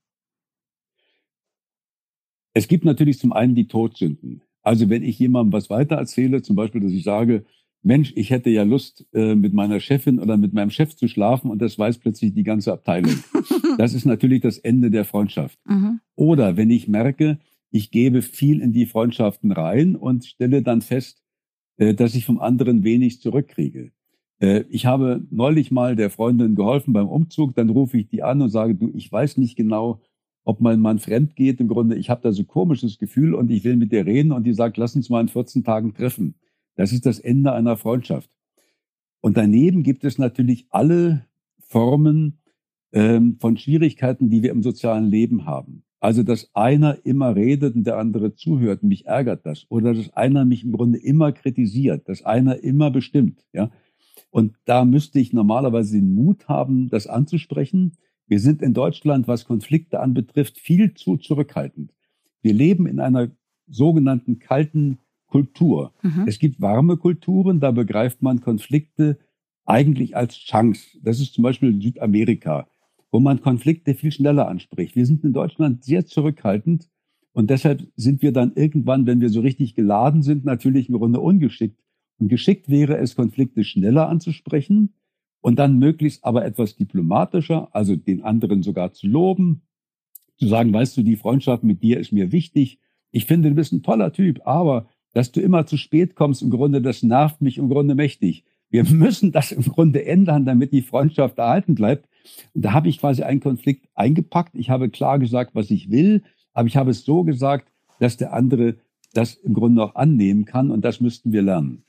Es 2.53 2.67
gibt 2.67 2.85
natürlich 2.85 3.19
zum 3.19 3.33
einen 3.33 3.55
die 3.55 3.67
Todsünden. 3.67 4.43
Also 4.61 4.89
wenn 4.89 5.03
ich 5.03 5.19
jemandem 5.19 5.53
was 5.53 5.69
weiter 5.69 5.95
erzähle, 5.95 6.41
zum 6.41 6.55
Beispiel, 6.55 6.81
dass 6.81 6.91
ich 6.91 7.03
sage, 7.03 7.45
Mensch, 7.85 8.13
ich 8.15 8.31
hätte 8.31 8.49
ja 8.49 8.63
Lust, 8.63 9.05
äh, 9.13 9.35
mit 9.35 9.53
meiner 9.53 9.79
Chefin 9.79 10.19
oder 10.19 10.37
mit 10.37 10.53
meinem 10.53 10.71
Chef 10.71 10.95
zu 10.95 11.07
schlafen 11.07 11.51
und 11.51 11.61
das 11.61 11.77
weiß 11.77 11.99
plötzlich 11.99 12.33
die 12.33 12.43
ganze 12.43 12.73
Abteilung. 12.73 13.13
das 13.77 13.93
ist 13.93 14.05
natürlich 14.05 14.41
das 14.41 14.57
Ende 14.57 14.89
der 14.89 15.05
Freundschaft. 15.05 15.59
Mhm. 15.65 15.99
Oder 16.15 16.57
wenn 16.57 16.71
ich 16.71 16.87
merke, 16.87 17.37
ich 17.69 17.91
gebe 17.91 18.23
viel 18.23 18.59
in 18.59 18.73
die 18.73 18.87
Freundschaften 18.87 19.51
rein 19.51 19.95
und 19.95 20.25
stelle 20.25 20.63
dann 20.63 20.81
fest, 20.81 21.21
äh, 21.77 21.93
dass 21.93 22.15
ich 22.15 22.25
vom 22.25 22.39
anderen 22.39 22.83
wenig 22.83 23.21
zurückkriege. 23.21 23.91
Äh, 24.39 24.63
ich 24.69 24.87
habe 24.87 25.23
neulich 25.29 25.69
mal 25.69 25.95
der 25.95 26.09
Freundin 26.09 26.55
geholfen 26.55 26.91
beim 26.91 27.07
Umzug, 27.07 27.53
dann 27.53 27.69
rufe 27.69 27.99
ich 27.99 28.07
die 28.07 28.23
an 28.23 28.41
und 28.41 28.49
sage, 28.49 28.73
du, 28.73 28.89
ich 28.95 29.11
weiß 29.11 29.37
nicht 29.37 29.55
genau, 29.55 30.01
ob 30.43 30.59
mein 30.59 30.79
Mann 30.79 30.97
fremd 30.97 31.35
geht. 31.35 31.59
Im 31.59 31.67
Grunde, 31.67 31.97
ich 31.97 32.09
habe 32.09 32.21
da 32.23 32.31
so 32.31 32.45
komisches 32.45 32.97
Gefühl 32.97 33.35
und 33.35 33.51
ich 33.51 33.63
will 33.63 33.75
mit 33.75 33.91
dir 33.91 34.07
reden 34.07 34.31
und 34.31 34.43
die 34.43 34.53
sagt, 34.53 34.77
lass 34.77 34.95
uns 34.95 35.11
mal 35.11 35.21
in 35.21 35.27
14 35.27 35.63
Tagen 35.63 35.93
treffen. 35.93 36.33
Das 36.75 36.91
ist 36.91 37.05
das 37.05 37.19
Ende 37.19 37.53
einer 37.53 37.77
Freundschaft. 37.77 38.29
Und 39.21 39.37
daneben 39.37 39.83
gibt 39.83 40.03
es 40.03 40.17
natürlich 40.17 40.67
alle 40.69 41.25
Formen 41.59 42.39
ähm, 42.91 43.37
von 43.39 43.57
Schwierigkeiten, 43.57 44.29
die 44.29 44.43
wir 44.43 44.51
im 44.51 44.61
sozialen 44.61 45.05
Leben 45.09 45.45
haben. 45.45 45.83
Also, 45.99 46.21
dass 46.21 46.53
einer 46.53 47.03
immer 47.05 47.35
redet 47.35 47.75
und 47.75 47.85
der 47.85 47.97
andere 47.97 48.35
zuhört, 48.35 48.83
mich 48.83 49.07
ärgert 49.07 49.45
das. 49.45 49.65
Oder 49.69 49.93
dass 49.93 50.13
einer 50.13 50.45
mich 50.45 50.63
im 50.63 50.73
Grunde 50.73 50.99
immer 50.99 51.31
kritisiert, 51.31 52.07
dass 52.07 52.23
einer 52.23 52.63
immer 52.63 52.91
bestimmt, 52.91 53.43
ja. 53.53 53.71
Und 54.29 54.55
da 54.65 54.83
müsste 54.85 55.19
ich 55.19 55.33
normalerweise 55.33 55.97
den 55.97 56.13
Mut 56.13 56.49
haben, 56.49 56.89
das 56.89 57.07
anzusprechen. 57.07 57.93
Wir 58.27 58.39
sind 58.39 58.61
in 58.61 58.73
Deutschland, 58.73 59.27
was 59.27 59.45
Konflikte 59.45 60.01
anbetrifft, 60.01 60.59
viel 60.59 60.93
zu 60.93 61.17
zurückhaltend. 61.17 61.93
Wir 62.41 62.53
leben 62.53 62.85
in 62.85 62.99
einer 62.99 63.31
sogenannten 63.67 64.39
kalten 64.39 64.99
Kultur. 65.35 65.93
Mhm. 66.01 66.25
Es 66.27 66.39
gibt 66.39 66.61
warme 66.61 66.97
Kulturen, 66.97 67.59
da 67.59 67.71
begreift 67.71 68.21
man 68.21 68.41
Konflikte 68.41 69.17
eigentlich 69.65 70.15
als 70.15 70.37
Chance. 70.37 70.97
Das 71.01 71.19
ist 71.19 71.33
zum 71.33 71.43
Beispiel 71.43 71.81
Südamerika 71.81 72.67
wo 73.15 73.21
man 73.21 73.39
Konflikte 73.39 73.93
viel 73.93 74.11
schneller 74.11 74.49
anspricht. 74.49 74.97
Wir 74.97 75.05
sind 75.05 75.23
in 75.23 75.31
Deutschland 75.31 75.85
sehr 75.85 76.05
zurückhaltend 76.05 76.89
und 77.31 77.49
deshalb 77.49 77.87
sind 77.95 78.21
wir 78.21 78.33
dann 78.33 78.51
irgendwann, 78.55 79.05
wenn 79.05 79.21
wir 79.21 79.29
so 79.29 79.39
richtig 79.39 79.73
geladen 79.73 80.21
sind, 80.21 80.43
natürlich 80.43 80.89
im 80.89 80.97
Grunde 80.97 81.21
ungeschickt. 81.21 81.81
Und 82.17 82.27
geschickt 82.27 82.67
wäre 82.67 82.97
es, 82.97 83.15
Konflikte 83.15 83.63
schneller 83.63 84.09
anzusprechen 84.09 84.95
und 85.39 85.59
dann 85.59 85.79
möglichst 85.79 86.25
aber 86.25 86.43
etwas 86.43 86.75
diplomatischer, 86.75 87.69
also 87.73 87.95
den 87.95 88.21
anderen 88.21 88.63
sogar 88.63 88.91
zu 88.91 89.07
loben, 89.07 89.61
zu 90.37 90.49
sagen, 90.49 90.73
weißt 90.73 90.97
du, 90.97 91.01
die 91.01 91.15
Freundschaft 91.15 91.63
mit 91.63 91.81
dir 91.83 92.01
ist 92.01 92.11
mir 92.11 92.33
wichtig. 92.33 92.79
Ich 93.11 93.27
finde, 93.27 93.47
du 93.47 93.55
bist 93.55 93.71
ein 93.71 93.81
toller 93.81 94.11
Typ, 94.11 94.41
aber 94.45 94.89
dass 95.15 95.31
du 95.31 95.39
immer 95.39 95.65
zu 95.65 95.77
spät 95.77 96.13
kommst, 96.15 96.41
im 96.41 96.49
Grunde, 96.49 96.81
das 96.81 97.01
nervt 97.01 97.41
mich 97.41 97.57
im 97.57 97.69
Grunde 97.69 97.95
mächtig. 97.95 98.43
Wir 98.69 98.83
müssen 98.89 99.31
das 99.31 99.53
im 99.53 99.63
Grunde 99.63 100.05
ändern, 100.05 100.43
damit 100.43 100.73
die 100.73 100.81
Freundschaft 100.81 101.37
erhalten 101.37 101.73
bleibt. 101.73 102.09
Und 102.53 102.65
da 102.65 102.73
habe 102.73 102.89
ich 102.89 102.99
quasi 102.99 103.23
einen 103.23 103.39
Konflikt 103.39 103.87
eingepackt. 103.95 104.55
Ich 104.55 104.69
habe 104.69 104.89
klar 104.89 105.17
gesagt, 105.17 105.55
was 105.55 105.71
ich 105.71 105.89
will, 105.89 106.23
aber 106.53 106.67
ich 106.67 106.75
habe 106.75 106.91
es 106.91 107.05
so 107.05 107.23
gesagt, 107.23 107.71
dass 107.99 108.17
der 108.17 108.33
andere 108.33 108.75
das 109.13 109.35
im 109.35 109.53
Grunde 109.53 109.81
auch 109.81 109.95
annehmen 109.95 110.43
kann 110.43 110.69
und 110.69 110.83
das 110.83 110.99
müssten 110.99 111.31
wir 111.31 111.41
lernen. 111.41 111.85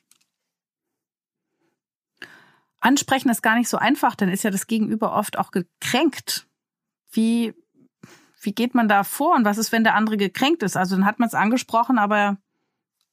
Ansprechen 2.79 3.29
ist 3.31 3.43
gar 3.43 3.59
nicht 3.59 3.69
so 3.69 3.79
einfach, 3.79 4.15
dann 4.15 4.29
ist 4.29 4.45
ja 4.45 4.53
das 4.53 4.69
Gegenüber 4.69 5.17
oft 5.17 5.37
auch 5.37 5.51
gekränkt. 5.51 6.47
Wie, 7.11 7.55
wie 8.41 8.53
geht 8.53 8.77
man 8.77 8.87
da 8.87 9.03
vor 9.03 9.35
und 9.35 9.45
was 9.45 9.59
ist, 9.59 9.73
wenn 9.73 9.83
der 9.83 9.97
andere 9.97 10.17
gekränkt 10.17 10.63
ist? 10.63 10.77
Also 10.77 10.95
dann 10.95 11.07
hat 11.07 11.19
man 11.19 11.27
es 11.27 11.35
angesprochen, 11.35 11.99
aber 11.99 12.39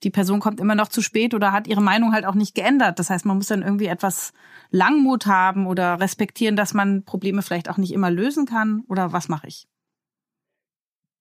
die 0.03 0.09
Person 0.09 0.39
kommt 0.39 0.59
immer 0.59 0.75
noch 0.75 0.87
zu 0.87 1.01
spät 1.01 1.33
oder 1.33 1.51
hat 1.51 1.67
ihre 1.67 1.81
Meinung 1.81 2.13
halt 2.13 2.25
auch 2.25 2.35
nicht 2.35 2.55
geändert. 2.55 2.99
Das 2.99 3.09
heißt, 3.09 3.25
man 3.25 3.37
muss 3.37 3.47
dann 3.47 3.61
irgendwie 3.61 3.85
etwas 3.85 4.33
Langmut 4.69 5.25
haben 5.25 5.67
oder 5.67 5.99
respektieren, 5.99 6.55
dass 6.55 6.73
man 6.73 7.03
Probleme 7.03 7.41
vielleicht 7.41 7.69
auch 7.69 7.77
nicht 7.77 7.93
immer 7.93 8.11
lösen 8.11 8.45
kann. 8.45 8.83
Oder 8.87 9.13
was 9.13 9.29
mache 9.29 9.47
ich? 9.47 9.67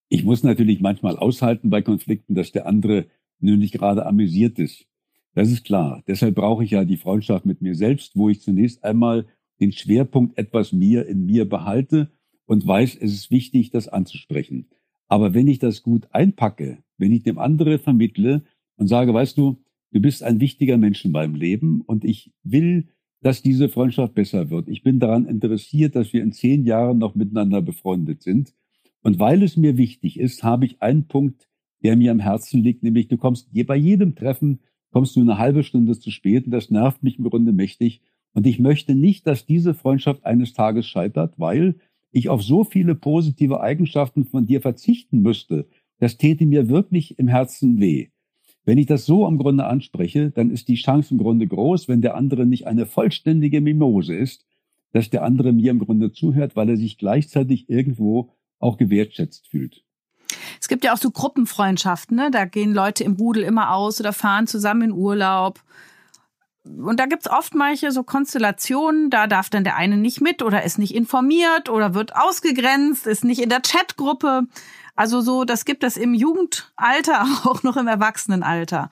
Ich 0.08 0.24
muss 0.24 0.42
natürlich 0.42 0.80
manchmal 0.80 1.16
aushalten 1.16 1.70
bei 1.70 1.82
Konflikten, 1.82 2.34
dass 2.34 2.52
der 2.52 2.66
andere 2.66 3.06
nur 3.40 3.56
nicht 3.56 3.72
gerade 3.72 4.06
amüsiert 4.06 4.58
ist. 4.58 4.86
Das 5.34 5.50
ist 5.50 5.64
klar. 5.64 6.02
Deshalb 6.06 6.34
brauche 6.34 6.64
ich 6.64 6.72
ja 6.72 6.84
die 6.84 6.98
Freundschaft 6.98 7.46
mit 7.46 7.62
mir 7.62 7.74
selbst, 7.74 8.16
wo 8.16 8.28
ich 8.28 8.42
zunächst 8.42 8.84
einmal 8.84 9.26
den 9.60 9.72
Schwerpunkt 9.72 10.36
etwas 10.36 10.72
mir 10.72 11.06
in 11.06 11.24
mir 11.24 11.48
behalte 11.48 12.10
und 12.46 12.66
weiß, 12.66 12.96
es 12.96 13.12
ist 13.12 13.30
wichtig, 13.30 13.70
das 13.70 13.88
anzusprechen. 13.88 14.68
Aber 15.08 15.34
wenn 15.34 15.48
ich 15.48 15.58
das 15.58 15.82
gut 15.82 16.08
einpacke, 16.10 16.82
wenn 16.98 17.12
ich 17.12 17.22
dem 17.22 17.38
anderen 17.38 17.78
vermittle, 17.78 18.44
und 18.76 18.88
sage, 18.88 19.12
weißt 19.12 19.36
du, 19.38 19.62
du 19.92 20.00
bist 20.00 20.22
ein 20.22 20.40
wichtiger 20.40 20.78
Mensch 20.78 21.04
in 21.04 21.12
meinem 21.12 21.34
Leben 21.34 21.80
und 21.82 22.04
ich 22.04 22.32
will, 22.42 22.88
dass 23.20 23.42
diese 23.42 23.68
Freundschaft 23.68 24.14
besser 24.14 24.50
wird. 24.50 24.68
Ich 24.68 24.82
bin 24.82 24.98
daran 24.98 25.26
interessiert, 25.26 25.94
dass 25.94 26.12
wir 26.12 26.22
in 26.22 26.32
zehn 26.32 26.64
Jahren 26.64 26.98
noch 26.98 27.14
miteinander 27.14 27.62
befreundet 27.62 28.22
sind. 28.22 28.54
Und 29.02 29.18
weil 29.18 29.42
es 29.42 29.56
mir 29.56 29.76
wichtig 29.76 30.18
ist, 30.18 30.42
habe 30.42 30.66
ich 30.66 30.82
einen 30.82 31.06
Punkt, 31.06 31.48
der 31.82 31.96
mir 31.96 32.12
am 32.12 32.20
Herzen 32.20 32.62
liegt, 32.62 32.82
nämlich 32.82 33.08
du 33.08 33.16
kommst 33.16 33.48
bei 33.66 33.76
jedem 33.76 34.14
Treffen, 34.14 34.60
kommst 34.90 35.16
du 35.16 35.20
eine 35.20 35.38
halbe 35.38 35.64
Stunde 35.64 35.98
zu 35.98 36.10
spät 36.10 36.46
und 36.46 36.52
das 36.52 36.70
nervt 36.70 37.02
mich 37.02 37.18
im 37.18 37.24
Grunde 37.24 37.52
mächtig. 37.52 38.02
Und 38.34 38.46
ich 38.46 38.58
möchte 38.58 38.94
nicht, 38.94 39.26
dass 39.26 39.46
diese 39.46 39.74
Freundschaft 39.74 40.24
eines 40.24 40.52
Tages 40.52 40.86
scheitert, 40.86 41.34
weil 41.38 41.76
ich 42.12 42.28
auf 42.28 42.42
so 42.42 42.64
viele 42.64 42.94
positive 42.94 43.60
Eigenschaften 43.60 44.24
von 44.24 44.46
dir 44.46 44.60
verzichten 44.60 45.22
müsste. 45.22 45.66
Das 45.98 46.18
täte 46.18 46.46
mir 46.46 46.68
wirklich 46.68 47.18
im 47.18 47.28
Herzen 47.28 47.80
weh. 47.80 48.08
Wenn 48.64 48.78
ich 48.78 48.86
das 48.86 49.06
so 49.06 49.26
im 49.26 49.38
Grunde 49.38 49.64
anspreche, 49.64 50.30
dann 50.30 50.50
ist 50.50 50.68
die 50.68 50.76
Chance 50.76 51.14
im 51.14 51.18
Grunde 51.18 51.46
groß, 51.46 51.88
wenn 51.88 52.00
der 52.00 52.14
andere 52.14 52.46
nicht 52.46 52.66
eine 52.66 52.86
vollständige 52.86 53.60
Mimose 53.60 54.14
ist, 54.14 54.46
dass 54.92 55.10
der 55.10 55.24
andere 55.24 55.52
mir 55.52 55.70
im 55.70 55.80
Grunde 55.80 56.12
zuhört, 56.12 56.54
weil 56.54 56.68
er 56.68 56.76
sich 56.76 56.98
gleichzeitig 56.98 57.68
irgendwo 57.68 58.30
auch 58.58 58.76
gewertschätzt 58.76 59.48
fühlt. 59.48 59.84
Es 60.60 60.68
gibt 60.68 60.84
ja 60.84 60.92
auch 60.92 60.98
so 60.98 61.10
Gruppenfreundschaften, 61.10 62.16
ne? 62.16 62.30
Da 62.30 62.44
gehen 62.44 62.72
Leute 62.72 63.02
im 63.02 63.14
Rudel 63.14 63.42
immer 63.42 63.74
aus 63.74 63.98
oder 64.00 64.12
fahren 64.12 64.46
zusammen 64.46 64.82
in 64.82 64.92
Urlaub. 64.92 65.60
Und 66.64 67.00
da 67.00 67.06
gibt's 67.06 67.28
oft 67.28 67.54
manche 67.54 67.90
so 67.90 68.04
Konstellationen, 68.04 69.10
da 69.10 69.26
darf 69.26 69.50
dann 69.50 69.64
der 69.64 69.76
eine 69.76 69.96
nicht 69.96 70.20
mit 70.20 70.42
oder 70.42 70.62
ist 70.62 70.78
nicht 70.78 70.94
informiert 70.94 71.68
oder 71.68 71.94
wird 71.94 72.14
ausgegrenzt, 72.14 73.08
ist 73.08 73.24
nicht 73.24 73.42
in 73.42 73.48
der 73.48 73.60
Chatgruppe. 73.60 74.42
Also 74.94 75.20
so, 75.20 75.44
das 75.44 75.64
gibt 75.64 75.84
es 75.84 75.96
im 75.96 76.14
Jugendalter, 76.14 77.22
auch 77.44 77.62
noch 77.62 77.76
im 77.76 77.86
Erwachsenenalter. 77.86 78.90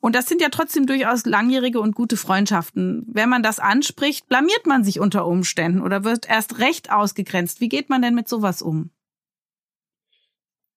Und 0.00 0.14
das 0.14 0.26
sind 0.26 0.42
ja 0.42 0.48
trotzdem 0.50 0.86
durchaus 0.86 1.24
langjährige 1.24 1.80
und 1.80 1.94
gute 1.94 2.18
Freundschaften. 2.18 3.06
Wenn 3.06 3.30
man 3.30 3.42
das 3.42 3.58
anspricht, 3.58 4.28
blamiert 4.28 4.66
man 4.66 4.84
sich 4.84 5.00
unter 5.00 5.26
Umständen 5.26 5.80
oder 5.80 6.04
wird 6.04 6.28
erst 6.28 6.58
recht 6.58 6.92
ausgegrenzt. 6.92 7.62
Wie 7.62 7.70
geht 7.70 7.88
man 7.88 8.02
denn 8.02 8.14
mit 8.14 8.28
sowas 8.28 8.60
um? 8.60 8.90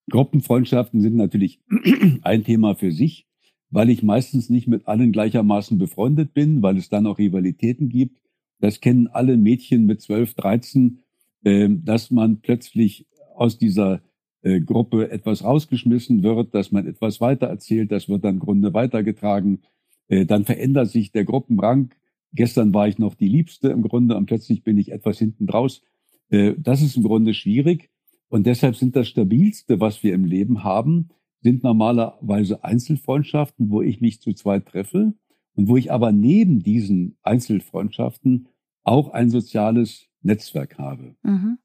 Gruppenfreundschaften 0.10 1.02
sind 1.02 1.18
natürlich 1.18 1.60
ein 2.22 2.46
Thema 2.46 2.76
für 2.76 2.94
sich, 2.94 3.28
weil 3.70 3.90
ich 3.90 4.02
meistens 4.02 4.50
nicht 4.50 4.68
mit 4.68 4.88
allen 4.88 5.12
gleichermaßen 5.12 5.78
befreundet 5.78 6.34
bin, 6.34 6.62
weil 6.62 6.78
es 6.78 6.88
dann 6.88 7.06
auch 7.06 7.18
Rivalitäten 7.18 7.90
gibt. 7.90 8.22
Das 8.60 8.80
kennen 8.80 9.08
alle 9.08 9.36
Mädchen 9.36 9.86
mit 9.86 10.02
12, 10.02 10.36
13 10.36 11.04
äh, 11.44 11.70
dass 11.70 12.12
man 12.12 12.42
plötzlich 12.42 13.08
aus 13.36 13.58
dieser 13.58 14.02
äh, 14.48 14.62
Gruppe 14.62 15.12
etwas 15.12 15.44
rausgeschmissen 15.44 16.24
wird, 16.24 16.56
dass 16.56 16.72
man 16.72 16.88
etwas 16.88 17.20
weitererzählt, 17.20 17.92
das 17.92 18.08
wird 18.08 18.24
dann 18.24 18.36
im 18.36 18.40
Grunde 18.40 18.74
weitergetragen. 18.74 19.60
Äh, 20.08 20.26
dann 20.26 20.46
verändert 20.46 20.90
sich 20.90 21.12
der 21.12 21.26
Gruppenrang. 21.26 21.90
Gestern 22.32 22.74
war 22.74 22.88
ich 22.88 22.98
noch 22.98 23.16
die 23.16 23.28
Liebste 23.28 23.70
im 23.70 23.82
Grunde 23.82 24.16
und 24.16 24.26
plötzlich 24.26 24.64
bin 24.64 24.78
ich 24.78 24.92
etwas 24.94 25.20
hinten 25.20 25.48
draus. 25.48 25.82
Äh, 26.30 26.54
das 26.58 26.82
ist 26.82 26.96
im 26.96 27.04
Grunde 27.04 27.34
schwierig. 27.34 27.90
Und 28.30 28.46
deshalb 28.46 28.78
sind 28.78 28.96
das 28.96 29.10
Stabilste, 29.10 29.82
was 29.82 30.02
wir 30.04 30.14
im 30.14 30.24
Leben 30.24 30.64
haben, 30.64 31.10
sind 31.42 31.64
normalerweise 31.64 32.64
Einzelfreundschaften, 32.64 33.70
wo 33.70 33.82
ich 33.82 34.00
mich 34.00 34.22
zu 34.22 34.34
zweit 34.34 34.66
treffe 34.66 35.14
und 35.56 35.68
wo 35.68 35.76
ich 35.76 35.92
aber 35.92 36.14
neben 36.14 36.64
diesen 36.64 37.18
Einzelfreundschaften 37.22 38.48
auch 38.84 39.10
ein 39.10 39.30
soziales 39.30 40.08
Netzwerk 40.22 40.78
habe. 40.78 41.16
Mhm. 41.24 41.58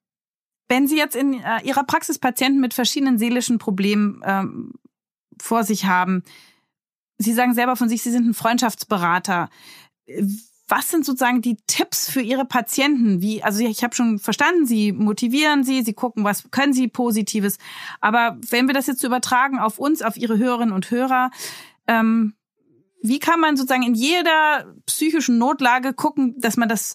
Wenn 0.73 0.87
Sie 0.87 0.97
jetzt 0.97 1.17
in 1.17 1.35
äh, 1.35 1.61
Ihrer 1.65 1.85
Praxis 1.85 2.19
Patienten 2.19 2.59
mit 2.59 2.73
verschiedenen 2.73 3.19
seelischen 3.19 3.59
Problemen 3.59 4.23
ähm, 4.25 4.73
vor 5.39 5.65
sich 5.65 5.85
haben, 5.85 6.23
Sie 7.19 7.35
sagen 7.35 7.53
selber 7.53 7.77
von 7.77 7.91
sich, 7.91 8.03
Sie 8.03 8.11
sind 8.11 8.27
ein 8.27 8.33
Freundschaftsberater. 8.33 9.51
Was 10.69 10.89
sind 10.89 11.05
sozusagen 11.05 11.43
die 11.43 11.59
Tipps 11.67 12.09
für 12.09 12.23
Ihre 12.23 12.47
Patienten? 12.47 13.21
Wie, 13.21 13.43
also 13.43 13.63
ich 13.63 13.85
habe 13.85 13.95
schon 13.95 14.19
verstanden, 14.19 14.65
Sie 14.65 14.93
motivieren 14.93 15.63
sie, 15.63 15.83
Sie 15.83 15.93
gucken, 15.93 16.25
was 16.25 16.51
können 16.51 16.73
Sie 16.73 16.89
Positives. 16.89 17.59
Aber 18.01 18.39
wenn 18.49 18.67
wir 18.67 18.73
das 18.73 18.87
jetzt 18.87 19.05
übertragen 19.05 19.59
auf 19.59 19.79
uns, 19.79 20.01
auf 20.01 20.17
Ihre 20.17 20.39
Hörerinnen 20.39 20.75
und 20.75 20.91
Hörer, 20.91 21.33
ähm, 21.87 22.33
wie 23.03 23.19
kann 23.19 23.41
man 23.41 23.59
sozusagen 23.59 23.83
in 23.83 23.95
jeder 23.95 24.75
psychischen 24.87 25.37
Notlage 25.37 25.93
gucken, 25.93 26.35
dass 26.39 26.57
man 26.57 26.71
das 26.71 26.95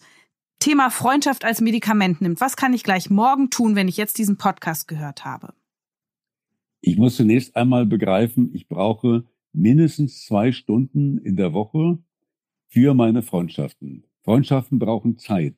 Thema 0.59 0.89
Freundschaft 0.89 1.45
als 1.45 1.61
Medikament 1.61 2.21
nimmt? 2.21 2.41
Was 2.41 2.55
kann 2.55 2.73
ich 2.73 2.83
gleich 2.83 3.09
morgen 3.09 3.49
tun, 3.49 3.75
wenn 3.75 3.87
ich 3.87 3.97
jetzt 3.97 4.17
diesen 4.17 4.37
Podcast 4.37 4.87
gehört 4.87 5.25
habe? 5.25 5.53
Ich 6.81 6.97
muss 6.97 7.15
zunächst 7.15 7.55
einmal 7.55 7.85
begreifen, 7.85 8.51
ich 8.53 8.67
brauche 8.67 9.25
mindestens 9.53 10.25
zwei 10.25 10.51
Stunden 10.51 11.17
in 11.17 11.35
der 11.35 11.53
Woche 11.53 11.99
für 12.67 12.93
meine 12.93 13.23
Freundschaften. 13.23 14.03
Freundschaften 14.23 14.79
brauchen 14.79 15.17
Zeit. 15.17 15.55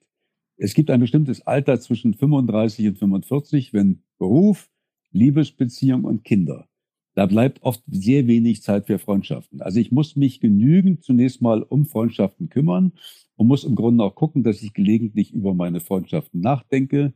Es 0.57 0.73
gibt 0.73 0.91
ein 0.91 0.99
bestimmtes 0.99 1.45
Alter 1.47 1.79
zwischen 1.79 2.13
35 2.13 2.87
und 2.89 2.97
45, 2.97 3.73
wenn 3.73 4.03
Beruf, 4.17 4.69
Liebesbeziehung 5.11 6.03
und 6.03 6.23
Kinder. 6.23 6.67
Da 7.15 7.25
bleibt 7.25 7.63
oft 7.63 7.83
sehr 7.87 8.27
wenig 8.27 8.61
Zeit 8.61 8.87
für 8.87 8.99
Freundschaften. 8.99 9.61
Also 9.61 9.79
ich 9.79 9.91
muss 9.91 10.15
mich 10.15 10.39
genügend 10.39 11.03
zunächst 11.03 11.41
mal 11.41 11.63
um 11.63 11.85
Freundschaften 11.85 12.49
kümmern 12.49 12.93
und 13.39 13.47
muss 13.47 13.63
im 13.63 13.75
Grunde 13.75 14.03
auch 14.03 14.15
gucken, 14.15 14.43
dass 14.43 14.61
ich 14.61 14.73
gelegentlich 14.73 15.31
über 15.31 15.53
meine 15.53 15.79
Freundschaften 15.79 16.41
nachdenke, 16.41 17.13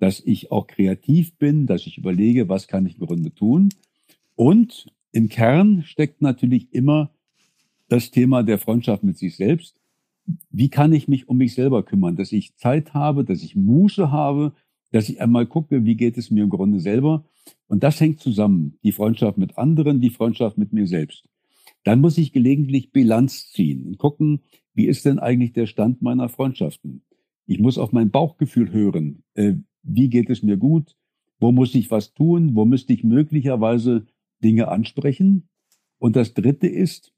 dass 0.00 0.18
ich 0.18 0.50
auch 0.50 0.66
kreativ 0.66 1.36
bin, 1.36 1.66
dass 1.66 1.86
ich 1.86 1.98
überlege, 1.98 2.48
was 2.48 2.68
kann 2.68 2.86
ich 2.86 2.98
im 2.98 3.06
Grunde 3.06 3.34
tun. 3.34 3.68
Und 4.34 4.86
im 5.12 5.28
Kern 5.28 5.82
steckt 5.82 6.22
natürlich 6.22 6.72
immer 6.72 7.10
das 7.86 8.10
Thema 8.10 8.42
der 8.44 8.56
Freundschaft 8.56 9.02
mit 9.02 9.18
sich 9.18 9.36
selbst. 9.36 9.78
Wie 10.48 10.70
kann 10.70 10.94
ich 10.94 11.06
mich 11.06 11.28
um 11.28 11.36
mich 11.36 11.52
selber 11.52 11.82
kümmern, 11.82 12.16
dass 12.16 12.32
ich 12.32 12.56
Zeit 12.56 12.94
habe, 12.94 13.22
dass 13.22 13.42
ich 13.42 13.54
Muße 13.54 14.10
habe, 14.10 14.54
dass 14.90 15.10
ich 15.10 15.20
einmal 15.20 15.44
gucke, 15.44 15.84
wie 15.84 15.96
geht 15.96 16.16
es 16.16 16.30
mir 16.30 16.44
im 16.44 16.50
Grunde 16.50 16.80
selber. 16.80 17.26
Und 17.66 17.82
das 17.82 18.00
hängt 18.00 18.20
zusammen. 18.20 18.78
Die 18.84 18.92
Freundschaft 18.92 19.36
mit 19.36 19.58
anderen, 19.58 20.00
die 20.00 20.08
Freundschaft 20.08 20.56
mit 20.56 20.72
mir 20.72 20.86
selbst. 20.86 21.28
Dann 21.84 22.00
muss 22.00 22.18
ich 22.18 22.32
gelegentlich 22.32 22.92
Bilanz 22.92 23.50
ziehen 23.50 23.86
und 23.86 23.98
gucken, 23.98 24.40
wie 24.74 24.86
ist 24.86 25.04
denn 25.04 25.18
eigentlich 25.18 25.52
der 25.52 25.66
Stand 25.66 26.02
meiner 26.02 26.28
Freundschaften. 26.28 27.02
Ich 27.46 27.58
muss 27.58 27.78
auf 27.78 27.92
mein 27.92 28.10
Bauchgefühl 28.10 28.72
hören. 28.72 29.22
Äh, 29.34 29.54
wie 29.82 30.08
geht 30.08 30.30
es 30.30 30.42
mir 30.42 30.56
gut? 30.56 30.96
Wo 31.40 31.52
muss 31.52 31.74
ich 31.74 31.90
was 31.90 32.14
tun? 32.14 32.54
Wo 32.54 32.64
müsste 32.64 32.92
ich 32.92 33.04
möglicherweise 33.04 34.06
Dinge 34.42 34.68
ansprechen. 34.68 35.48
Und 35.98 36.16
das 36.16 36.34
Dritte 36.34 36.68
ist, 36.68 37.12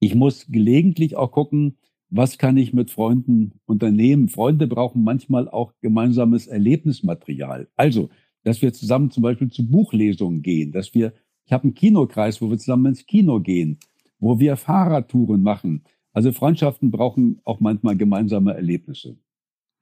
ich 0.00 0.14
muss 0.14 0.46
gelegentlich 0.48 1.16
auch 1.16 1.30
gucken, 1.30 1.78
was 2.08 2.38
kann 2.38 2.56
ich 2.56 2.72
mit 2.72 2.90
Freunden 2.90 3.60
unternehmen. 3.64 4.28
Freunde 4.28 4.66
brauchen 4.66 5.02
manchmal 5.02 5.48
auch 5.48 5.72
gemeinsames 5.80 6.46
Erlebnismaterial. 6.46 7.68
Also, 7.76 8.10
dass 8.44 8.62
wir 8.62 8.72
zusammen 8.72 9.10
zum 9.10 9.22
Beispiel 9.22 9.50
zu 9.50 9.68
Buchlesungen 9.68 10.42
gehen, 10.42 10.70
dass 10.70 10.94
wir, 10.94 11.14
ich 11.46 11.52
habe 11.52 11.64
einen 11.64 11.74
Kinokreis, 11.74 12.42
wo 12.42 12.50
wir 12.50 12.58
zusammen 12.58 12.86
ins 12.86 13.06
Kino 13.06 13.40
gehen, 13.40 13.78
wo 14.18 14.38
wir 14.38 14.56
Fahrradtouren 14.56 15.42
machen. 15.42 15.84
Also 16.12 16.32
Freundschaften 16.32 16.90
brauchen 16.90 17.40
auch 17.44 17.60
manchmal 17.60 17.96
gemeinsame 17.96 18.54
Erlebnisse. 18.54 19.16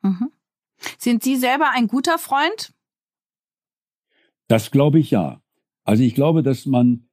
Mhm. 0.02 0.30
Sind 0.98 1.22
Sie 1.22 1.36
selber 1.36 1.70
ein 1.72 1.86
guter 1.86 2.18
Freund? 2.18 2.74
Das 4.48 4.70
glaube 4.70 4.98
ich 4.98 5.10
ja. 5.10 5.40
Also 5.84 6.02
ich 6.02 6.14
glaube, 6.14 6.42
dass 6.42 6.66
man 6.66 7.08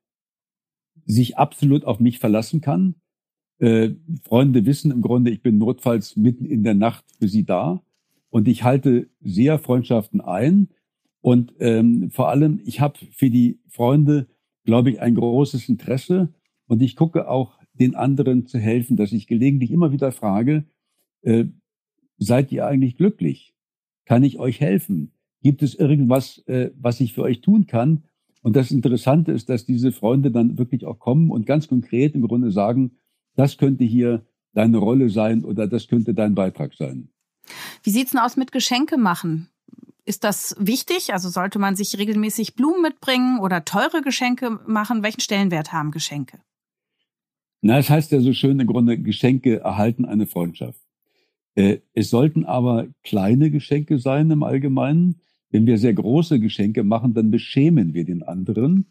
sich 1.06 1.38
absolut 1.38 1.86
auf 1.86 1.99
mich 1.99 2.20
verlassen 2.20 2.62
kann. 2.62 2.95
Äh, 3.60 3.91
Freunde 4.24 4.66
wissen 4.66 4.91
im 4.91 5.02
Grunde, 5.02 5.32
ich 5.32 5.41
bin 5.41 5.58
notfalls 5.58 6.16
mitten 6.16 6.45
in 6.45 6.64
der 6.64 6.74
Nacht 6.74 7.06
für 7.20 7.28
sie 7.28 7.45
da. 7.45 7.82
Und 8.30 8.47
ich 8.47 8.64
halte 8.64 9.10
sehr 9.22 9.60
Freundschaften 9.60 10.20
ein. 10.20 10.70
Und 11.22 11.54
ähm, 11.60 12.10
vor 12.12 12.30
allem, 12.30 12.60
ich 12.66 12.80
habe 12.80 12.97
für 13.12 13.30
die 13.30 13.60
Freunde, 13.70 14.28
glaube 14.72 14.89
ich, 14.89 15.01
ein 15.01 15.15
großes 15.15 15.67
Interesse. 15.67 16.30
Und 16.65 16.82
ich 16.82 16.95
gucke 16.95 17.28
auch 17.28 17.59
den 17.74 17.93
anderen 17.93 18.47
zu 18.47 18.57
helfen, 18.57 18.95
dass 18.95 19.11
ich 19.11 19.28
gelegentlich 19.28 19.69
immer 19.69 19.91
wieder 19.91 20.13
frage, 20.13 20.63
äh, 21.24 21.43
seid 22.17 22.53
ihr 22.53 22.65
eigentlich 22.65 22.95
glücklich? 22.95 23.53
Kann 24.05 24.24
ich 24.24 24.39
euch 24.39 24.61
helfen? 24.61 25.11
Gibt 25.43 25.61
es 25.61 25.76
irgendwas, 25.76 26.38
äh, 26.47 26.72
was 26.80 27.01
ich 27.01 27.11
für 27.11 27.24
euch 27.24 27.41
tun 27.41 27.67
kann? 27.67 28.05
Und 28.43 28.55
das 28.55 28.72
Interessante 28.72 29.34
ist, 29.34 29.49
dass 29.49 29.65
diese 29.65 29.91
Freunde 29.91 30.32
dann 30.32 30.57
wirklich 30.57 30.86
auch 30.86 30.99
kommen 30.99 31.32
und 31.32 31.45
ganz 31.45 31.67
konkret 31.67 32.15
im 32.15 32.26
Grunde 32.26 32.49
sagen, 32.49 32.91
das 33.36 33.57
könnte 33.57 33.84
hier 33.84 34.26
deine 34.53 34.78
Rolle 34.78 35.09
sein 35.09 35.43
oder 35.43 35.67
das 35.67 35.89
könnte 35.89 36.13
dein 36.13 36.34
Beitrag 36.34 36.76
sein. 36.76 37.09
Wie 37.84 37.89
sieht's 37.89 38.11
denn 38.11 38.22
aus 38.22 38.38
mit 38.38 38.53
Geschenke 38.53 38.97
machen? 38.97 39.49
Ist 40.06 40.24
das 40.24 40.56
wichtig? 40.60 41.14
Also 41.14 41.30
sollte 41.30 41.60
man 41.60 41.76
sich 41.76 41.97
regelmäßig 41.97 42.56
Blumen 42.56 42.82
mitbringen 42.82 43.39
oder 43.39 43.66
teure 43.66 44.02
Geschenke 44.02 44.60
machen? 44.66 45.04
Welchen 45.04 45.22
Stellenwert 45.22 45.72
haben 45.72 45.91
Geschenke? 45.91 46.39
Na, 47.62 47.78
es 47.78 47.89
heißt 47.89 48.12
ja 48.12 48.20
so 48.20 48.34
schön 48.34 48.60
im 48.60 48.68
Grunde, 48.68 48.97
Geschenke 48.97 49.60
erhalten 49.60 50.06
eine 50.06 50.26
Freundschaft. 50.26 50.82
Äh, 51.54 51.80
es 51.93 52.10
sollten 52.10 52.45
aber 52.45 52.88
kleine 53.04 53.52
Geschenke 53.52 53.99
sein 53.99 54.32
im 54.32 54.41
Allgemeinen. 54.41 55.22
Wenn 55.52 55.68
wir 55.68 55.78
sehr 55.78 55.93
große 55.93 56.39
Geschenke 56.39 56.84
machen, 56.84 57.14
dann 57.14 57.30
beschämen 57.30 57.93
wir 57.93 58.06
den 58.06 58.24
anderen. 58.24 58.88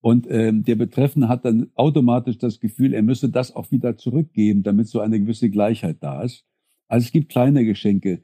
Und 0.00 0.26
ähm, 0.30 0.64
der 0.64 0.76
Betreffende 0.76 1.28
hat 1.28 1.44
dann 1.44 1.70
automatisch 1.74 2.38
das 2.38 2.60
Gefühl, 2.60 2.94
er 2.94 3.02
müsse 3.02 3.28
das 3.28 3.54
auch 3.54 3.70
wieder 3.70 3.96
zurückgeben, 3.96 4.62
damit 4.62 4.88
so 4.88 5.00
eine 5.00 5.18
gewisse 5.18 5.50
Gleichheit 5.50 5.98
da 6.00 6.22
ist. 6.22 6.44
Also 6.88 7.06
es 7.06 7.12
gibt 7.12 7.30
kleine 7.30 7.64
Geschenke. 7.64 8.22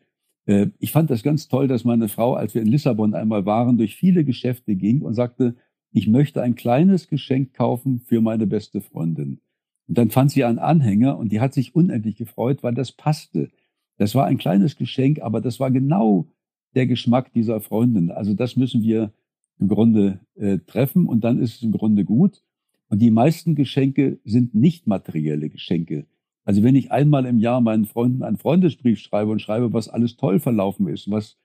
Äh, 0.51 0.71
ich 0.81 0.91
fand 0.91 1.11
das 1.11 1.23
ganz 1.23 1.47
toll, 1.47 1.69
dass 1.69 1.85
meine 1.85 2.09
Frau, 2.09 2.35
als 2.35 2.55
wir 2.55 2.63
in 2.63 2.69
Lissabon 2.69 3.15
einmal 3.15 3.47
waren, 3.47 3.79
durch 3.79 3.95
viele 3.95 4.25
Geschäfte 4.25 4.75
ging 4.75 5.03
und 5.03 5.15
sagte, 5.15 5.55
ich 5.93 6.09
möchte 6.09 6.43
ein 6.43 6.57
kleines 6.57 7.09
Geschenk 7.09 7.55
kaufen 7.55 8.01
für 8.01 8.21
meine 8.21 8.47
beste 8.47 8.81
Freundin. 8.81 9.41
Und 9.87 9.99
dann 9.99 10.11
fand 10.11 10.31
sie 10.33 10.45
einen 10.45 10.59
Anhänger 10.59 11.19
und 11.19 11.31
die 11.33 11.41
hat 11.41 11.55
sich 11.55 11.75
unendlich 11.75 12.17
gefreut, 12.17 12.63
weil 12.63 12.75
das 12.75 12.93
passte. 12.93 13.51
Das 13.97 14.15
war 14.15 14.27
ein 14.27 14.39
kleines 14.39 14.77
Geschenk, 14.77 15.21
aber 15.21 15.41
das 15.41 15.61
war 15.61 15.71
genau 15.71 16.27
der 16.75 16.87
Geschmack 16.87 17.33
dieser 17.33 17.61
Freundin. 17.61 18.11
Also 18.11 18.35
das 18.35 18.57
müssen 18.57 18.83
wir 18.83 19.13
im 19.59 19.69
Grunde 19.69 20.21
äh, 20.37 20.59
treffen 20.59 21.07
und 21.07 21.23
dann 21.23 21.41
ist 21.41 21.57
es 21.57 21.63
im 21.63 21.73
Grunde 21.73 22.05
gut. 22.05 22.43
Und 22.89 23.01
die 23.01 23.11
meisten 23.11 23.55
Geschenke 23.55 24.19
sind 24.25 24.55
nicht 24.55 24.87
materielle 24.89 25.49
Geschenke. 25.49 26.07
Also 26.45 26.63
wenn 26.63 26.77
ich 26.77 26.91
einmal 26.91 27.27
im 27.27 27.39
Jahr 27.39 27.61
meinen 27.61 27.85
Freunden 27.85 28.23
einen 28.23 28.39
Freundesbrief 28.39 28.99
schreibe 28.99 29.31
und 29.31 29.41
schreibe, 29.41 29.73
was 29.73 29.89
alles 29.89 30.17
toll 30.17 30.41
verlaufen 30.41 30.89
ist, 30.89 31.11
was, 31.11 31.37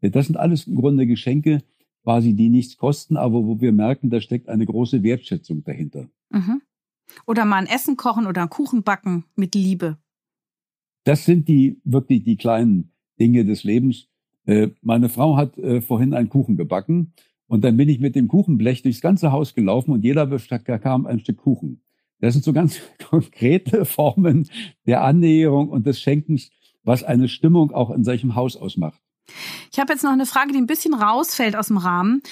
das 0.00 0.26
sind 0.26 0.36
alles 0.36 0.66
im 0.66 0.76
Grunde 0.76 1.06
Geschenke, 1.06 1.62
quasi, 2.02 2.34
die 2.34 2.50
nichts 2.50 2.76
kosten, 2.76 3.16
aber 3.16 3.44
wo 3.44 3.60
wir 3.60 3.72
merken, 3.72 4.10
da 4.10 4.20
steckt 4.20 4.48
eine 4.48 4.66
große 4.66 5.02
Wertschätzung 5.02 5.64
dahinter. 5.64 6.08
Mhm. 6.30 6.62
Oder 7.26 7.44
mal 7.44 7.56
ein 7.56 7.66
Essen 7.66 7.96
kochen 7.96 8.26
oder 8.26 8.42
einen 8.42 8.50
Kuchen 8.50 8.82
backen 8.82 9.24
mit 9.34 9.54
Liebe. 9.54 9.98
Das 11.04 11.24
sind 11.24 11.48
die 11.48 11.80
wirklich 11.84 12.24
die 12.24 12.36
kleinen 12.36 12.92
Dinge 13.18 13.44
des 13.44 13.64
Lebens. 13.64 14.08
Äh, 14.46 14.70
meine 14.82 15.08
Frau 15.08 15.36
hat 15.36 15.58
äh, 15.58 15.80
vorhin 15.80 16.14
einen 16.14 16.28
Kuchen 16.28 16.56
gebacken 16.56 17.12
und 17.46 17.64
dann 17.64 17.76
bin 17.76 17.88
ich 17.88 18.00
mit 18.00 18.14
dem 18.14 18.28
Kuchenblech 18.28 18.82
durchs 18.82 19.00
ganze 19.00 19.32
Haus 19.32 19.54
gelaufen 19.54 19.92
und 19.92 20.04
jeder 20.04 20.26
bekam 20.26 21.06
ein 21.06 21.20
Stück 21.20 21.38
Kuchen. 21.38 21.80
Das 22.24 22.32
sind 22.32 22.44
so 22.44 22.52
ganz 22.52 22.80
konkrete 23.10 23.84
Formen 23.84 24.48
der 24.86 25.04
Annäherung 25.04 25.68
und 25.68 25.86
des 25.86 26.00
Schenkens, 26.00 26.50
was 26.82 27.04
eine 27.04 27.28
Stimmung 27.28 27.70
auch 27.72 27.90
in 27.90 28.02
solchem 28.02 28.34
Haus 28.34 28.56
ausmacht. 28.56 29.00
Ich 29.72 29.78
habe 29.78 29.92
jetzt 29.92 30.04
noch 30.04 30.12
eine 30.12 30.26
Frage, 30.26 30.52
die 30.52 30.58
ein 30.58 30.66
bisschen 30.66 30.94
rausfällt 30.94 31.56
aus 31.56 31.68
dem 31.68 31.76
Rahmen. 31.76 32.22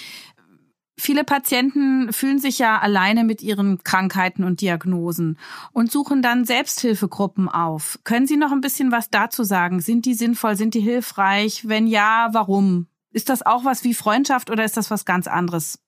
Viele 0.98 1.24
Patienten 1.24 2.12
fühlen 2.12 2.38
sich 2.38 2.58
ja 2.58 2.78
alleine 2.78 3.24
mit 3.24 3.42
ihren 3.42 3.82
Krankheiten 3.82 4.44
und 4.44 4.60
Diagnosen 4.60 5.38
und 5.72 5.90
suchen 5.90 6.22
dann 6.22 6.44
Selbsthilfegruppen 6.44 7.48
auf. 7.48 7.98
Können 8.04 8.26
Sie 8.26 8.36
noch 8.36 8.52
ein 8.52 8.60
bisschen 8.60 8.92
was 8.92 9.10
dazu 9.10 9.42
sagen? 9.42 9.80
Sind 9.80 10.06
die 10.06 10.14
sinnvoll? 10.14 10.56
Sind 10.56 10.74
die 10.74 10.80
hilfreich? 10.80 11.66
Wenn 11.68 11.86
ja, 11.86 12.28
warum? 12.32 12.86
Ist 13.10 13.28
das 13.28 13.44
auch 13.44 13.64
was 13.64 13.84
wie 13.84 13.94
Freundschaft 13.94 14.50
oder 14.50 14.64
ist 14.64 14.76
das 14.76 14.90
was 14.90 15.04
ganz 15.04 15.26
anderes? 15.26 15.78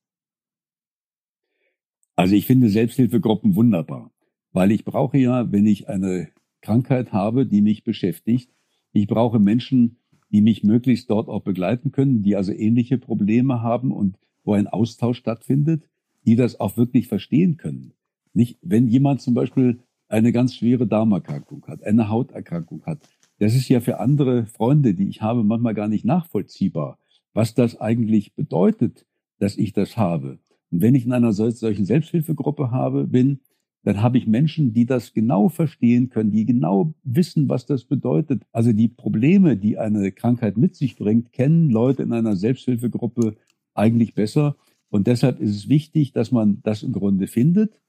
Also 2.17 2.35
ich 2.35 2.47
finde 2.47 2.69
Selbsthilfegruppen 2.69 3.55
wunderbar, 3.57 4.13
weil 4.53 4.71
ich 4.71 4.85
brauche 4.85 5.19
ja, 5.19 5.51
wenn 5.51 5.67
ich 5.67 5.89
eine 5.89 6.29
Krankheit 6.61 7.13
habe, 7.13 7.47
die 7.47 7.61
mich 7.61 7.85
beschäftigt, 7.85 8.51
ich 8.93 9.07
brauche 9.09 9.41
Menschen, 9.41 9.99
die 10.31 10.41
mich 10.41 10.63
möglichst 10.63 11.11
dort 11.11 11.29
auch 11.29 11.43
begleiten 11.43 11.93
können, 11.93 12.23
die 12.23 12.37
also 12.37 12.53
ähnliche 12.53 12.99
Probleme 12.99 13.63
haben 13.63 13.91
und 13.93 14.17
wo 14.45 14.55
ein 14.55 14.69
Austausch 14.69 15.19
stattfindet, 15.19 15.89
die 16.25 16.37
das 16.37 16.61
auch 16.61 16.77
wirklich 16.77 17.09
verstehen 17.09 17.57
können. 17.57 17.93
Nicht, 18.33 18.59
wenn 18.63 18.89
jemand 18.89 19.21
zum 19.21 19.35
Beispiel 19.35 19.81
eine 20.09 20.33
ganz 20.33 20.55
schwere 20.55 20.87
Darmerkrankung 20.87 21.65
hat, 21.67 21.83
eine 21.83 22.09
Hauterkrankung 22.09 22.85
hat, 22.85 23.01
das 23.39 23.55
ist 23.55 23.69
ja 23.69 23.81
für 23.81 23.99
andere 23.99 24.47
Freunde, 24.47 24.95
die 24.95 25.09
ich 25.09 25.23
habe, 25.23 25.43
manchmal 25.43 25.75
gar 25.75 25.89
nicht 25.89 26.05
nachvollziehbar, 26.05 26.99
was 27.33 27.55
das 27.55 27.81
eigentlich 27.81 28.35
bedeutet, 28.35 29.07
dass 29.39 29.57
ich 29.57 29.73
das 29.73 29.97
habe. 29.97 30.39
Und 30.75 30.83
wenn 30.83 30.97
ich 30.97 31.07
in 31.07 31.13
einer 31.13 31.33
solchen 31.33 31.85
Selbsthilfegruppe 31.85 32.73
habe, 32.73 33.07
bin, 33.07 33.39
dann 33.85 34.03
habe 34.03 34.19
ich 34.19 34.27
Menschen, 34.27 34.73
die 34.73 34.87
das 34.87 35.13
genau 35.13 35.49
verstehen 35.49 36.09
können, 36.09 36.33
die 36.33 36.47
genau 36.47 36.95
wissen, 37.05 37.49
was 37.49 37.65
das 37.65 37.85
bedeutet. 37.85 38.43
Also 38.51 38.73
die 38.73 38.89
Probleme, 38.89 39.57
die 39.57 39.79
eine 39.79 40.11
Krankheit 40.11 40.57
mit 40.57 40.75
sich 40.75 40.97
bringt, 40.97 41.33
kennen 41.33 41.71
Leute 41.71 42.03
in 42.03 42.13
einer 42.13 42.35
Selbsthilfegruppe 42.35 43.37
eigentlich 43.75 44.15
besser. 44.15 44.57
Und 44.91 45.07
deshalb 45.07 45.39
ist 45.39 45.55
es 45.55 45.69
wichtig, 45.69 46.11
dass 46.11 46.33
man 46.33 46.59
das 46.65 46.83
im 46.83 46.93
Grunde 46.93 47.29
findet. 47.29 47.81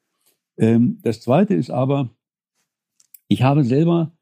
Ähm, 0.55 0.99
das 1.01 1.21
Zweite 1.21 1.55
ist 1.55 1.71
aber, 1.71 2.11
ich 3.27 3.41
habe 3.41 3.63
selber 3.63 4.15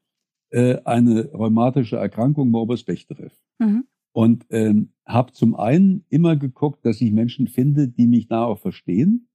äh, 0.48 0.78
eine 0.86 1.32
rheumatische 1.32 1.96
Erkrankung, 1.96 2.48
Morbus 2.48 2.82
Bechterew. 2.82 3.28
Mhm. 3.58 3.84
Und 4.12 4.46
ähm, 4.48 4.93
habe 5.06 5.32
zum 5.32 5.54
einen 5.54 6.04
immer 6.08 6.36
geguckt, 6.36 6.84
dass 6.84 7.00
ich 7.00 7.12
Menschen 7.12 7.46
finde, 7.46 7.88
die 7.88 8.06
mich 8.06 8.28
da 8.28 8.44
auch 8.44 8.58
verstehen. 8.58 9.28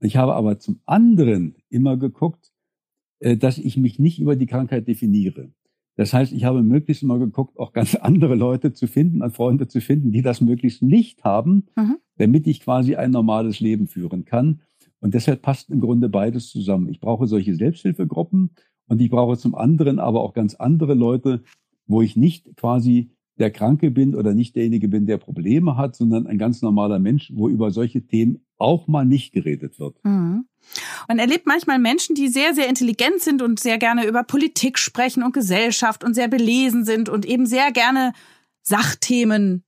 Ich 0.00 0.16
habe 0.16 0.34
aber 0.34 0.58
zum 0.58 0.80
anderen 0.84 1.56
immer 1.68 1.96
geguckt, 1.96 2.52
äh, 3.20 3.36
dass 3.36 3.58
ich 3.58 3.76
mich 3.76 3.98
nicht 3.98 4.18
über 4.18 4.36
die 4.36 4.46
Krankheit 4.46 4.88
definiere. 4.88 5.52
Das 5.96 6.12
heißt, 6.12 6.32
ich 6.32 6.44
habe 6.44 6.62
möglichst 6.62 7.02
immer 7.02 7.18
geguckt, 7.18 7.58
auch 7.58 7.72
ganz 7.72 7.94
andere 7.94 8.34
Leute 8.34 8.72
zu 8.72 8.86
finden, 8.86 9.22
an 9.22 9.30
Freunde 9.30 9.68
zu 9.68 9.80
finden, 9.80 10.10
die 10.10 10.22
das 10.22 10.40
möglichst 10.40 10.82
nicht 10.82 11.22
haben, 11.24 11.66
mhm. 11.76 11.98
damit 12.16 12.46
ich 12.46 12.60
quasi 12.60 12.96
ein 12.96 13.10
normales 13.10 13.60
Leben 13.60 13.86
führen 13.86 14.24
kann. 14.24 14.62
Und 15.00 15.14
deshalb 15.14 15.42
passt 15.42 15.70
im 15.70 15.80
Grunde 15.80 16.08
beides 16.08 16.48
zusammen. 16.48 16.88
Ich 16.88 17.00
brauche 17.00 17.26
solche 17.26 17.54
Selbsthilfegruppen 17.54 18.50
und 18.86 19.00
ich 19.00 19.10
brauche 19.10 19.36
zum 19.36 19.54
anderen 19.54 19.98
aber 19.98 20.20
auch 20.22 20.32
ganz 20.32 20.54
andere 20.54 20.94
Leute, 20.94 21.42
wo 21.86 22.02
ich 22.02 22.16
nicht 22.16 22.56
quasi 22.56 23.10
der 23.42 23.50
Kranke 23.50 23.90
bin 23.90 24.14
oder 24.14 24.34
nicht 24.34 24.54
derjenige 24.54 24.88
bin, 24.88 25.04
der 25.04 25.18
Probleme 25.18 25.76
hat, 25.76 25.96
sondern 25.96 26.26
ein 26.28 26.38
ganz 26.38 26.62
normaler 26.62 27.00
Mensch, 27.00 27.32
wo 27.34 27.48
über 27.48 27.72
solche 27.72 28.06
Themen 28.06 28.46
auch 28.56 28.86
mal 28.86 29.04
nicht 29.04 29.32
geredet 29.32 29.80
wird. 29.80 29.96
Mhm. 30.04 30.46
Man 31.08 31.18
erlebt 31.18 31.46
manchmal 31.46 31.80
Menschen, 31.80 32.14
die 32.14 32.28
sehr, 32.28 32.54
sehr 32.54 32.68
intelligent 32.68 33.20
sind 33.20 33.42
und 33.42 33.58
sehr 33.58 33.78
gerne 33.78 34.06
über 34.06 34.22
Politik 34.22 34.78
sprechen 34.78 35.24
und 35.24 35.34
Gesellschaft 35.34 36.04
und 36.04 36.14
sehr 36.14 36.28
belesen 36.28 36.84
sind 36.84 37.08
und 37.08 37.26
eben 37.26 37.44
sehr 37.44 37.72
gerne 37.72 38.12
Sachthemen 38.62 39.64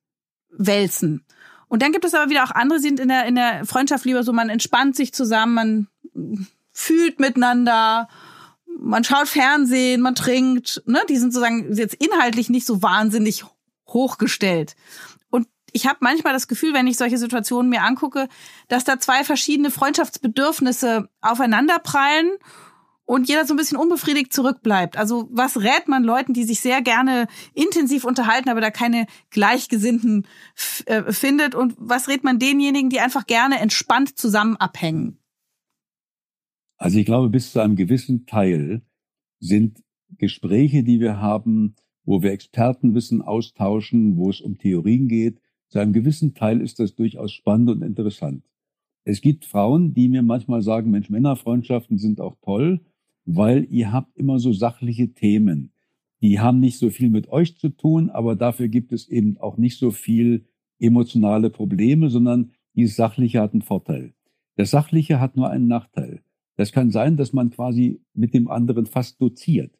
wälzen. 0.51 1.25
Und 1.66 1.83
dann 1.83 1.91
gibt 1.91 2.05
es 2.05 2.14
aber 2.14 2.31
wieder 2.31 2.45
auch 2.45 2.53
andere, 2.53 2.79
die 2.79 2.87
sind 2.87 3.01
in 3.01 3.09
der, 3.09 3.27
in 3.27 3.35
der 3.35 3.64
Freundschaft 3.64 4.05
lieber 4.05 4.22
so, 4.22 4.33
man 4.33 4.51
entspannt 4.51 4.95
sich 4.95 5.12
zusammen, 5.12 5.55
man 5.55 5.89
fühlt 6.70 7.18
miteinander, 7.18 8.09
man 8.79 9.03
schaut 9.03 9.29
Fernsehen, 9.29 10.01
man 10.01 10.14
trinkt, 10.14 10.83
ne? 10.87 11.01
Die 11.09 11.16
sind 11.16 11.33
sozusagen 11.33 11.75
jetzt 11.75 11.95
inhaltlich 11.95 12.51
nicht 12.51 12.66
so 12.66 12.83
wahnsinnig 12.83 13.45
hochgestellt 13.95 14.76
ich 15.74 15.88
habe 15.88 15.99
manchmal 16.01 16.32
das 16.32 16.47
Gefühl, 16.47 16.72
wenn 16.72 16.86
ich 16.86 16.97
solche 16.97 17.18
Situationen 17.18 17.68
mir 17.68 17.82
angucke, 17.82 18.28
dass 18.68 18.84
da 18.84 19.01
zwei 19.01 19.24
verschiedene 19.24 19.72
Freundschaftsbedürfnisse 19.72 21.09
aufeinanderprallen 21.20 22.30
und 23.05 23.28
jeder 23.28 23.45
so 23.45 23.55
ein 23.55 23.57
bisschen 23.57 23.76
unbefriedigt 23.76 24.32
zurückbleibt. 24.32 24.97
Also 24.97 25.28
was 25.32 25.61
rät 25.61 25.88
man 25.88 26.05
Leuten, 26.05 26.32
die 26.32 26.45
sich 26.45 26.61
sehr 26.61 26.80
gerne 26.80 27.26
intensiv 27.55 28.05
unterhalten, 28.05 28.49
aber 28.49 28.61
da 28.61 28.70
keine 28.70 29.07
Gleichgesinnten 29.30 30.28
äh, 30.86 31.12
findet? 31.12 31.57
Und 31.57 31.74
was 31.76 32.07
rät 32.07 32.22
man 32.22 32.38
denjenigen, 32.38 32.88
die 32.88 33.01
einfach 33.01 33.26
gerne 33.26 33.59
entspannt 33.59 34.16
zusammen 34.16 34.57
abhängen? 34.57 35.18
Also 36.76 36.99
ich 36.99 37.05
glaube, 37.05 37.30
bis 37.30 37.51
zu 37.51 37.61
einem 37.61 37.74
gewissen 37.74 38.26
Teil 38.26 38.82
sind 39.40 39.82
Gespräche, 40.18 40.84
die 40.84 41.01
wir 41.01 41.20
haben, 41.20 41.74
wo 42.05 42.23
wir 42.23 42.33
Expertenwissen 42.33 43.23
austauschen, 43.23 44.17
wo 44.17 44.31
es 44.31 44.41
um 44.41 44.59
Theorien 44.59 45.09
geht, 45.09 45.41
zu 45.69 45.79
einem 45.79 45.93
gewissen 45.93 46.35
Teil 46.35 46.61
ist 46.61 46.79
das 46.79 46.95
durchaus 46.95 47.33
spannend 47.33 47.71
und 47.71 47.83
interessant. 47.83 48.45
Es 49.05 49.21
gibt 49.21 49.45
Frauen, 49.45 49.93
die 49.93 50.09
mir 50.09 50.23
manchmal 50.23 50.63
sagen, 50.63 50.91
Mensch, 50.91 51.11
Männerfreundschaften 51.11 51.99
sind 51.99 52.21
auch 52.21 52.37
toll, 52.43 52.81
weil 53.27 53.67
ihr 53.71 53.93
habt 53.93 54.17
immer 54.17 54.39
so 54.39 54.53
sachliche 54.53 55.13
Themen. 55.13 55.73
Die 56.23 56.41
haben 56.41 56.61
nicht 56.61 56.79
so 56.79 56.91
viel 56.91 57.11
mit 57.11 57.29
euch 57.29 57.59
zu 57.59 57.69
tun, 57.69 58.11
aber 58.11 58.37
dafür 58.37 58.69
gibt 58.69 58.93
es 58.93 59.09
eben 59.09 59.37
auch 59.39 59.57
nicht 59.57 59.79
so 59.79 59.91
viel 59.91 60.47
emotionale 60.79 61.51
Probleme, 61.51 62.09
sondern 62.09 62.53
dieses 62.75 62.97
Sachliche 62.97 63.41
hat 63.41 63.53
einen 63.53 63.63
Vorteil. 63.63 64.15
Das 64.57 64.71
Sachliche 64.71 65.21
hat 65.21 65.37
nur 65.37 65.51
einen 65.51 65.69
Nachteil. 65.69 66.23
Das 66.57 66.73
kann 66.73 66.91
sein, 66.91 67.17
dass 67.17 67.33
man 67.33 67.51
quasi 67.51 68.01
mit 68.15 68.33
dem 68.33 68.49
anderen 68.49 68.87
fast 68.87 69.21
doziert, 69.21 69.77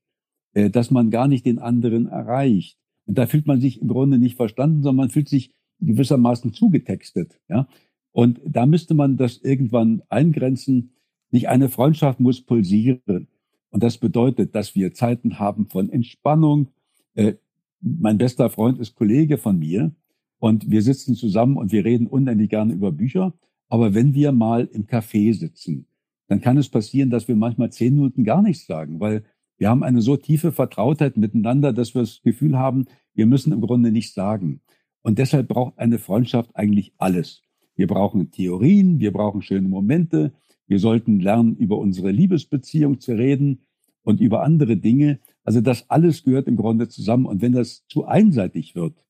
dass 0.55 0.91
man 0.91 1.11
gar 1.11 1.29
nicht 1.29 1.47
den 1.47 1.59
anderen 1.59 2.07
erreicht. 2.07 2.79
Und 3.07 3.19
da 3.19 3.27
fühlt 3.27 3.47
man 3.47 3.61
sich 3.61 3.83
im 3.83 3.89
Grunde 3.89 4.19
nicht 4.19 4.37
verstanden, 4.37 4.83
sondern 4.83 5.07
man 5.07 5.11
fühlt 5.11 5.29
sich 5.29 5.53
gewissermaßen 5.81 6.53
zugetextet. 6.53 7.41
Ja? 7.49 7.69
Und 8.13 8.41
da 8.47 8.65
müsste 8.67 8.95
man 8.95 9.17
das 9.17 9.39
irgendwann 9.39 10.03
eingrenzen. 10.09 10.93
Nicht 11.31 11.49
eine 11.49 11.69
Freundschaft 11.69 12.21
muss 12.21 12.43
pulsieren. 12.43 13.29
Und 13.71 13.83
das 13.83 13.99
bedeutet, 13.99 14.55
dass 14.55 14.77
wir 14.77 14.95
Zeiten 14.95 15.39
haben 15.41 15.67
von 15.67 15.91
Entspannung. 15.91 16.69
Äh, 17.15 17.35
mein 17.81 18.19
bester 18.19 18.49
Freund 18.49 18.79
ist 18.79 18.95
Kollege 18.95 19.37
von 19.37 19.59
mir 19.59 19.93
und 20.39 20.71
wir 20.71 20.83
sitzen 20.83 21.17
zusammen 21.17 21.57
und 21.57 21.73
wir 21.73 21.85
reden 21.85 22.07
unendlich 22.07 22.51
gerne 22.51 22.73
über 22.73 22.93
Bücher. 22.93 23.35
Aber 23.69 23.95
wenn 23.95 24.15
wir 24.15 24.31
mal 24.31 24.69
im 24.73 24.87
Café 24.87 25.35
sitzen, 25.35 25.87
dann 26.29 26.41
kann 26.41 26.57
es 26.57 26.69
passieren, 26.69 27.11
dass 27.11 27.29
wir 27.29 27.37
manchmal 27.37 27.73
zehn 27.73 27.95
Minuten 27.95 28.25
gar 28.25 28.43
nichts 28.43 28.67
sagen, 28.67 29.01
weil 29.01 29.25
wir 29.57 29.69
haben 29.69 29.83
eine 29.83 30.01
so 30.01 30.17
tiefe 30.17 30.53
Vertrautheit 30.53 31.17
miteinander, 31.17 31.73
dass 31.73 31.95
wir 31.95 32.03
das 32.03 32.23
Gefühl 32.23 32.59
haben, 32.59 32.87
wir 33.15 33.27
müssen 33.27 33.53
im 33.53 33.61
Grunde 33.61 33.93
nichts 33.93 34.15
sagen. 34.15 34.61
Und 35.03 35.19
deshalb 35.19 35.49
braucht 35.49 35.79
eine 35.79 35.99
Freundschaft 35.99 36.51
eigentlich 36.55 36.93
alles. 36.99 37.43
Wir 37.77 37.87
brauchen 37.87 38.31
Theorien, 38.31 39.01
wir 39.01 39.13
brauchen 39.13 39.43
schöne 39.43 39.69
Momente, 39.69 40.33
wir 40.67 40.79
sollten 40.79 41.21
lernen, 41.21 41.57
über 41.57 41.79
unsere 41.79 42.11
Liebesbeziehung 42.11 43.01
zu 43.01 43.13
reden 43.13 43.61
und 44.03 44.21
über 44.21 44.43
andere 44.43 44.77
Dinge. 44.77 45.21
Also 45.43 45.61
das 45.61 45.91
alles 45.91 46.23
gehört 46.23 46.49
im 46.49 46.57
Grunde 46.57 46.89
zusammen. 46.89 47.27
Und 47.27 47.43
wenn 47.43 47.53
das 47.53 47.87
zu 47.87 48.07
einseitig 48.07 48.75
wird, 48.75 49.05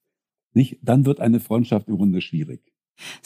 nicht, 0.53 0.79
dann 0.83 1.07
wird 1.07 1.21
eine 1.21 1.41
Freundschaft 1.41 1.89
im 1.89 1.97
Grunde 1.97 2.21
schwierig. 2.21 2.74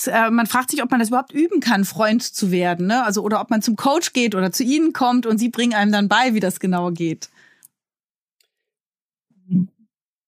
Äh, 0.06 0.30
man 0.30 0.46
fragt 0.46 0.70
sich, 0.70 0.82
ob 0.82 0.90
man 0.90 1.00
das 1.00 1.08
überhaupt 1.08 1.32
üben 1.32 1.60
kann, 1.60 1.84
Freund 1.84 2.22
zu 2.22 2.50
werden, 2.50 2.86
ne? 2.86 3.04
Also 3.04 3.22
oder 3.22 3.40
ob 3.40 3.50
man 3.50 3.62
zum 3.62 3.76
Coach 3.76 4.12
geht 4.12 4.34
oder 4.34 4.52
zu 4.52 4.64
Ihnen 4.64 4.92
kommt 4.92 5.26
und 5.26 5.38
Sie 5.38 5.48
bringen 5.48 5.74
einem 5.74 5.92
dann 5.92 6.08
bei, 6.08 6.34
wie 6.34 6.40
das 6.40 6.60
genau 6.60 6.90
geht. 6.90 7.28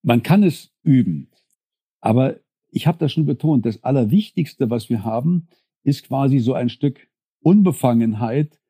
Man 0.03 0.23
kann 0.23 0.43
es 0.43 0.71
üben. 0.83 1.29
Aber 2.01 2.37
ich 2.71 2.87
habe 2.87 2.99
das 2.99 3.13
schon 3.13 3.27
betont, 3.27 3.67
das 3.67 3.83
Allerwichtigste, 3.83 4.71
was 4.71 4.89
wir 4.89 5.05
haben, 5.05 5.49
ist 5.83 6.07
quasi 6.07 6.39
so 6.39 6.55
ein 6.55 6.69
Stück 6.69 7.09
Unbefangenheit 7.43 8.61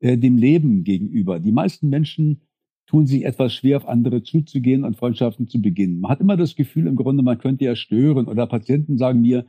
äh, 0.00 0.16
dem 0.16 0.36
Leben 0.36 0.84
gegenüber. 0.84 1.40
Die 1.40 1.52
meisten 1.52 1.88
Menschen 1.88 2.42
tun 2.86 3.06
sich 3.06 3.24
etwas 3.24 3.54
schwer, 3.54 3.76
auf 3.76 3.88
andere 3.88 4.22
zuzugehen 4.22 4.84
und 4.84 4.96
Freundschaften 4.96 5.48
zu 5.48 5.60
beginnen. 5.62 6.00
Man 6.00 6.10
hat 6.10 6.20
immer 6.20 6.36
das 6.36 6.56
Gefühl, 6.56 6.86
im 6.86 6.96
Grunde, 6.96 7.22
man 7.22 7.38
könnte 7.38 7.64
ja 7.64 7.76
stören. 7.76 8.26
Oder 8.26 8.46
Patienten 8.46 8.98
sagen 8.98 9.20
mir, 9.20 9.46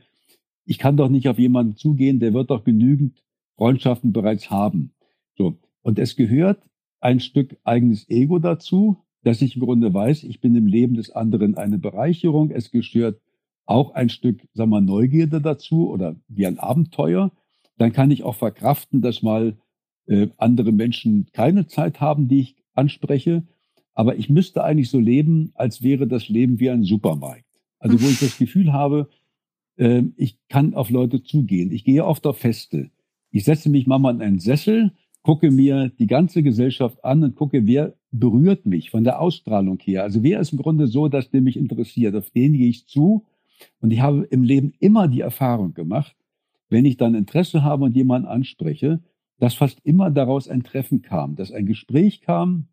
ich 0.64 0.78
kann 0.78 0.96
doch 0.96 1.08
nicht 1.08 1.28
auf 1.28 1.38
jemanden 1.38 1.76
zugehen, 1.76 2.20
der 2.20 2.34
wird 2.34 2.50
doch 2.50 2.64
genügend 2.64 3.22
Freundschaften 3.56 4.12
bereits 4.12 4.50
haben. 4.50 4.92
So. 5.36 5.58
Und 5.82 5.98
es 5.98 6.16
gehört 6.16 6.62
ein 7.00 7.20
Stück 7.20 7.56
eigenes 7.64 8.08
Ego 8.08 8.38
dazu, 8.38 8.98
dass 9.22 9.42
ich 9.42 9.56
im 9.56 9.62
Grunde 9.62 9.92
weiß, 9.92 10.24
ich 10.24 10.40
bin 10.40 10.54
im 10.54 10.66
Leben 10.66 10.94
des 10.94 11.10
anderen 11.10 11.56
eine 11.56 11.78
Bereicherung. 11.78 12.50
Es 12.50 12.70
gehört 12.70 13.20
auch 13.66 13.92
ein 13.94 14.08
Stück, 14.08 14.46
sagen 14.52 14.70
wir, 14.70 14.80
Neugierde 14.80 15.40
dazu 15.40 15.90
oder 15.90 16.16
wie 16.28 16.46
ein 16.46 16.58
Abenteuer. 16.58 17.30
Dann 17.78 17.92
kann 17.92 18.10
ich 18.10 18.22
auch 18.22 18.34
verkraften, 18.34 19.00
dass 19.00 19.22
mal 19.22 19.56
äh, 20.06 20.28
andere 20.36 20.72
Menschen 20.72 21.26
keine 21.32 21.66
Zeit 21.66 22.00
haben, 22.00 22.28
die 22.28 22.40
ich 22.40 22.56
anspreche. 22.74 23.46
Aber 23.94 24.16
ich 24.16 24.28
müsste 24.28 24.64
eigentlich 24.64 24.90
so 24.90 24.98
leben, 24.98 25.52
als 25.54 25.82
wäre 25.82 26.06
das 26.06 26.28
Leben 26.28 26.60
wie 26.60 26.70
ein 26.70 26.82
Supermarkt. 26.82 27.44
Also 27.78 28.00
wo 28.00 28.06
ich 28.08 28.20
das 28.20 28.38
Gefühl 28.38 28.72
habe, 28.72 29.08
ich 29.76 30.38
kann 30.48 30.74
auf 30.74 30.90
Leute 30.90 31.22
zugehen. 31.22 31.72
Ich 31.72 31.84
gehe 31.84 32.04
oft 32.04 32.26
auf 32.26 32.38
Feste. 32.38 32.90
Ich 33.30 33.44
setze 33.44 33.70
mich 33.70 33.86
mal 33.86 33.98
in 34.10 34.20
einen 34.20 34.38
Sessel, 34.38 34.92
gucke 35.22 35.50
mir 35.50 35.88
die 35.98 36.06
ganze 36.06 36.42
Gesellschaft 36.42 37.04
an 37.04 37.22
und 37.22 37.36
gucke, 37.36 37.66
wer 37.66 37.94
berührt 38.10 38.66
mich 38.66 38.90
von 38.90 39.04
der 39.04 39.20
Ausstrahlung 39.20 39.78
her. 39.80 40.02
Also 40.02 40.22
wer 40.22 40.40
ist 40.40 40.52
im 40.52 40.58
Grunde 40.58 40.86
so, 40.86 41.08
dass 41.08 41.30
der 41.30 41.40
mich 41.40 41.56
interessiert? 41.56 42.14
Auf 42.14 42.30
den 42.30 42.52
gehe 42.52 42.68
ich 42.68 42.86
zu. 42.86 43.24
Und 43.80 43.92
ich 43.92 44.00
habe 44.00 44.26
im 44.30 44.42
Leben 44.42 44.74
immer 44.80 45.08
die 45.08 45.20
Erfahrung 45.20 45.72
gemacht, 45.72 46.14
wenn 46.68 46.84
ich 46.84 46.96
dann 46.96 47.14
Interesse 47.14 47.62
habe 47.62 47.84
und 47.84 47.96
jemanden 47.96 48.28
anspreche, 48.28 49.00
dass 49.38 49.54
fast 49.54 49.80
immer 49.84 50.10
daraus 50.10 50.48
ein 50.48 50.62
Treffen 50.62 51.02
kam, 51.02 51.36
dass 51.36 51.52
ein 51.52 51.66
Gespräch 51.66 52.20
kam. 52.20 52.68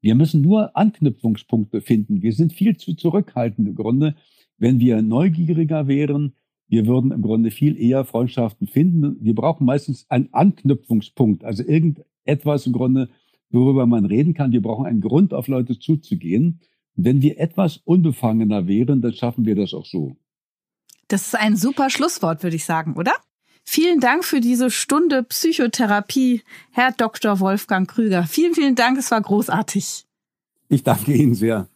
Wir 0.00 0.14
müssen 0.14 0.40
nur 0.40 0.76
Anknüpfungspunkte 0.76 1.80
finden. 1.80 2.22
Wir 2.22 2.32
sind 2.32 2.52
viel 2.52 2.76
zu 2.76 2.94
zurückhaltend 2.94 3.68
im 3.68 3.74
Grunde. 3.74 4.14
Wenn 4.60 4.78
wir 4.78 5.02
neugieriger 5.02 5.88
wären, 5.88 6.34
wir 6.68 6.86
würden 6.86 7.10
im 7.10 7.22
Grunde 7.22 7.50
viel 7.50 7.80
eher 7.80 8.04
Freundschaften 8.04 8.68
finden. 8.68 9.16
Wir 9.20 9.34
brauchen 9.34 9.64
meistens 9.64 10.06
einen 10.08 10.28
Anknüpfungspunkt, 10.32 11.42
also 11.42 11.64
irgendetwas 11.64 12.66
im 12.66 12.74
Grunde, 12.74 13.08
worüber 13.48 13.86
man 13.86 14.04
reden 14.04 14.34
kann. 14.34 14.52
Wir 14.52 14.62
brauchen 14.62 14.86
einen 14.86 15.00
Grund, 15.00 15.34
auf 15.34 15.48
Leute 15.48 15.78
zuzugehen. 15.78 16.60
Und 16.94 17.04
wenn 17.06 17.22
wir 17.22 17.40
etwas 17.40 17.78
unbefangener 17.78 18.68
wären, 18.68 19.00
dann 19.00 19.14
schaffen 19.14 19.46
wir 19.46 19.56
das 19.56 19.72
auch 19.72 19.86
so. 19.86 20.16
Das 21.08 21.26
ist 21.26 21.34
ein 21.34 21.56
super 21.56 21.88
Schlusswort, 21.90 22.42
würde 22.42 22.56
ich 22.56 22.66
sagen, 22.66 22.96
oder? 22.96 23.12
Vielen 23.64 24.00
Dank 24.00 24.24
für 24.24 24.40
diese 24.40 24.70
Stunde 24.70 25.22
Psychotherapie, 25.22 26.42
Herr 26.70 26.92
Dr. 26.92 27.40
Wolfgang 27.40 27.88
Krüger. 27.88 28.24
Vielen, 28.24 28.54
vielen 28.54 28.74
Dank, 28.74 28.98
es 28.98 29.10
war 29.10 29.22
großartig. 29.22 30.04
Ich 30.68 30.82
danke 30.82 31.14
Ihnen 31.14 31.34
sehr. 31.34 31.69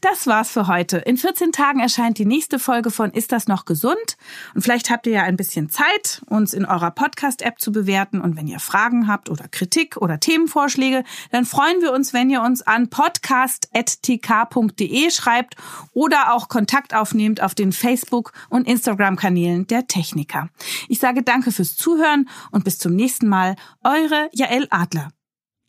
Das 0.00 0.26
war's 0.26 0.50
für 0.50 0.66
heute. 0.66 0.98
In 0.98 1.16
14 1.16 1.52
Tagen 1.52 1.80
erscheint 1.80 2.18
die 2.18 2.24
nächste 2.24 2.58
Folge 2.58 2.90
von 2.90 3.10
Ist 3.10 3.32
das 3.32 3.48
noch 3.48 3.64
gesund? 3.64 4.16
Und 4.54 4.62
vielleicht 4.62 4.90
habt 4.90 5.06
ihr 5.06 5.12
ja 5.12 5.22
ein 5.22 5.36
bisschen 5.36 5.70
Zeit, 5.70 6.22
uns 6.26 6.52
in 6.52 6.64
eurer 6.64 6.90
Podcast-App 6.90 7.60
zu 7.60 7.72
bewerten. 7.72 8.20
Und 8.20 8.36
wenn 8.36 8.48
ihr 8.48 8.60
Fragen 8.60 9.08
habt 9.08 9.28
oder 9.28 9.48
Kritik 9.48 9.96
oder 9.96 10.20
Themenvorschläge, 10.20 11.04
dann 11.30 11.44
freuen 11.44 11.80
wir 11.80 11.92
uns, 11.92 12.12
wenn 12.12 12.30
ihr 12.30 12.42
uns 12.42 12.62
an 12.62 12.90
podcast.tk.de 12.90 15.10
schreibt 15.10 15.56
oder 15.92 16.34
auch 16.34 16.48
Kontakt 16.48 16.94
aufnehmt 16.94 17.42
auf 17.42 17.54
den 17.54 17.72
Facebook- 17.72 18.32
und 18.48 18.66
Instagram-Kanälen 18.66 19.66
der 19.66 19.86
Techniker. 19.86 20.48
Ich 20.88 20.98
sage 20.98 21.22
danke 21.22 21.52
fürs 21.52 21.76
Zuhören 21.76 22.28
und 22.50 22.64
bis 22.64 22.78
zum 22.78 22.94
nächsten 22.94 23.28
Mal. 23.28 23.56
Eure 23.84 24.28
Jael 24.32 24.66
Adler. 24.70 25.10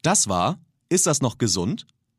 Das 0.02 0.28
war 0.28 0.60
Ist 0.90 1.08
das 1.08 1.22
noch 1.22 1.38
gesund? 1.38 1.86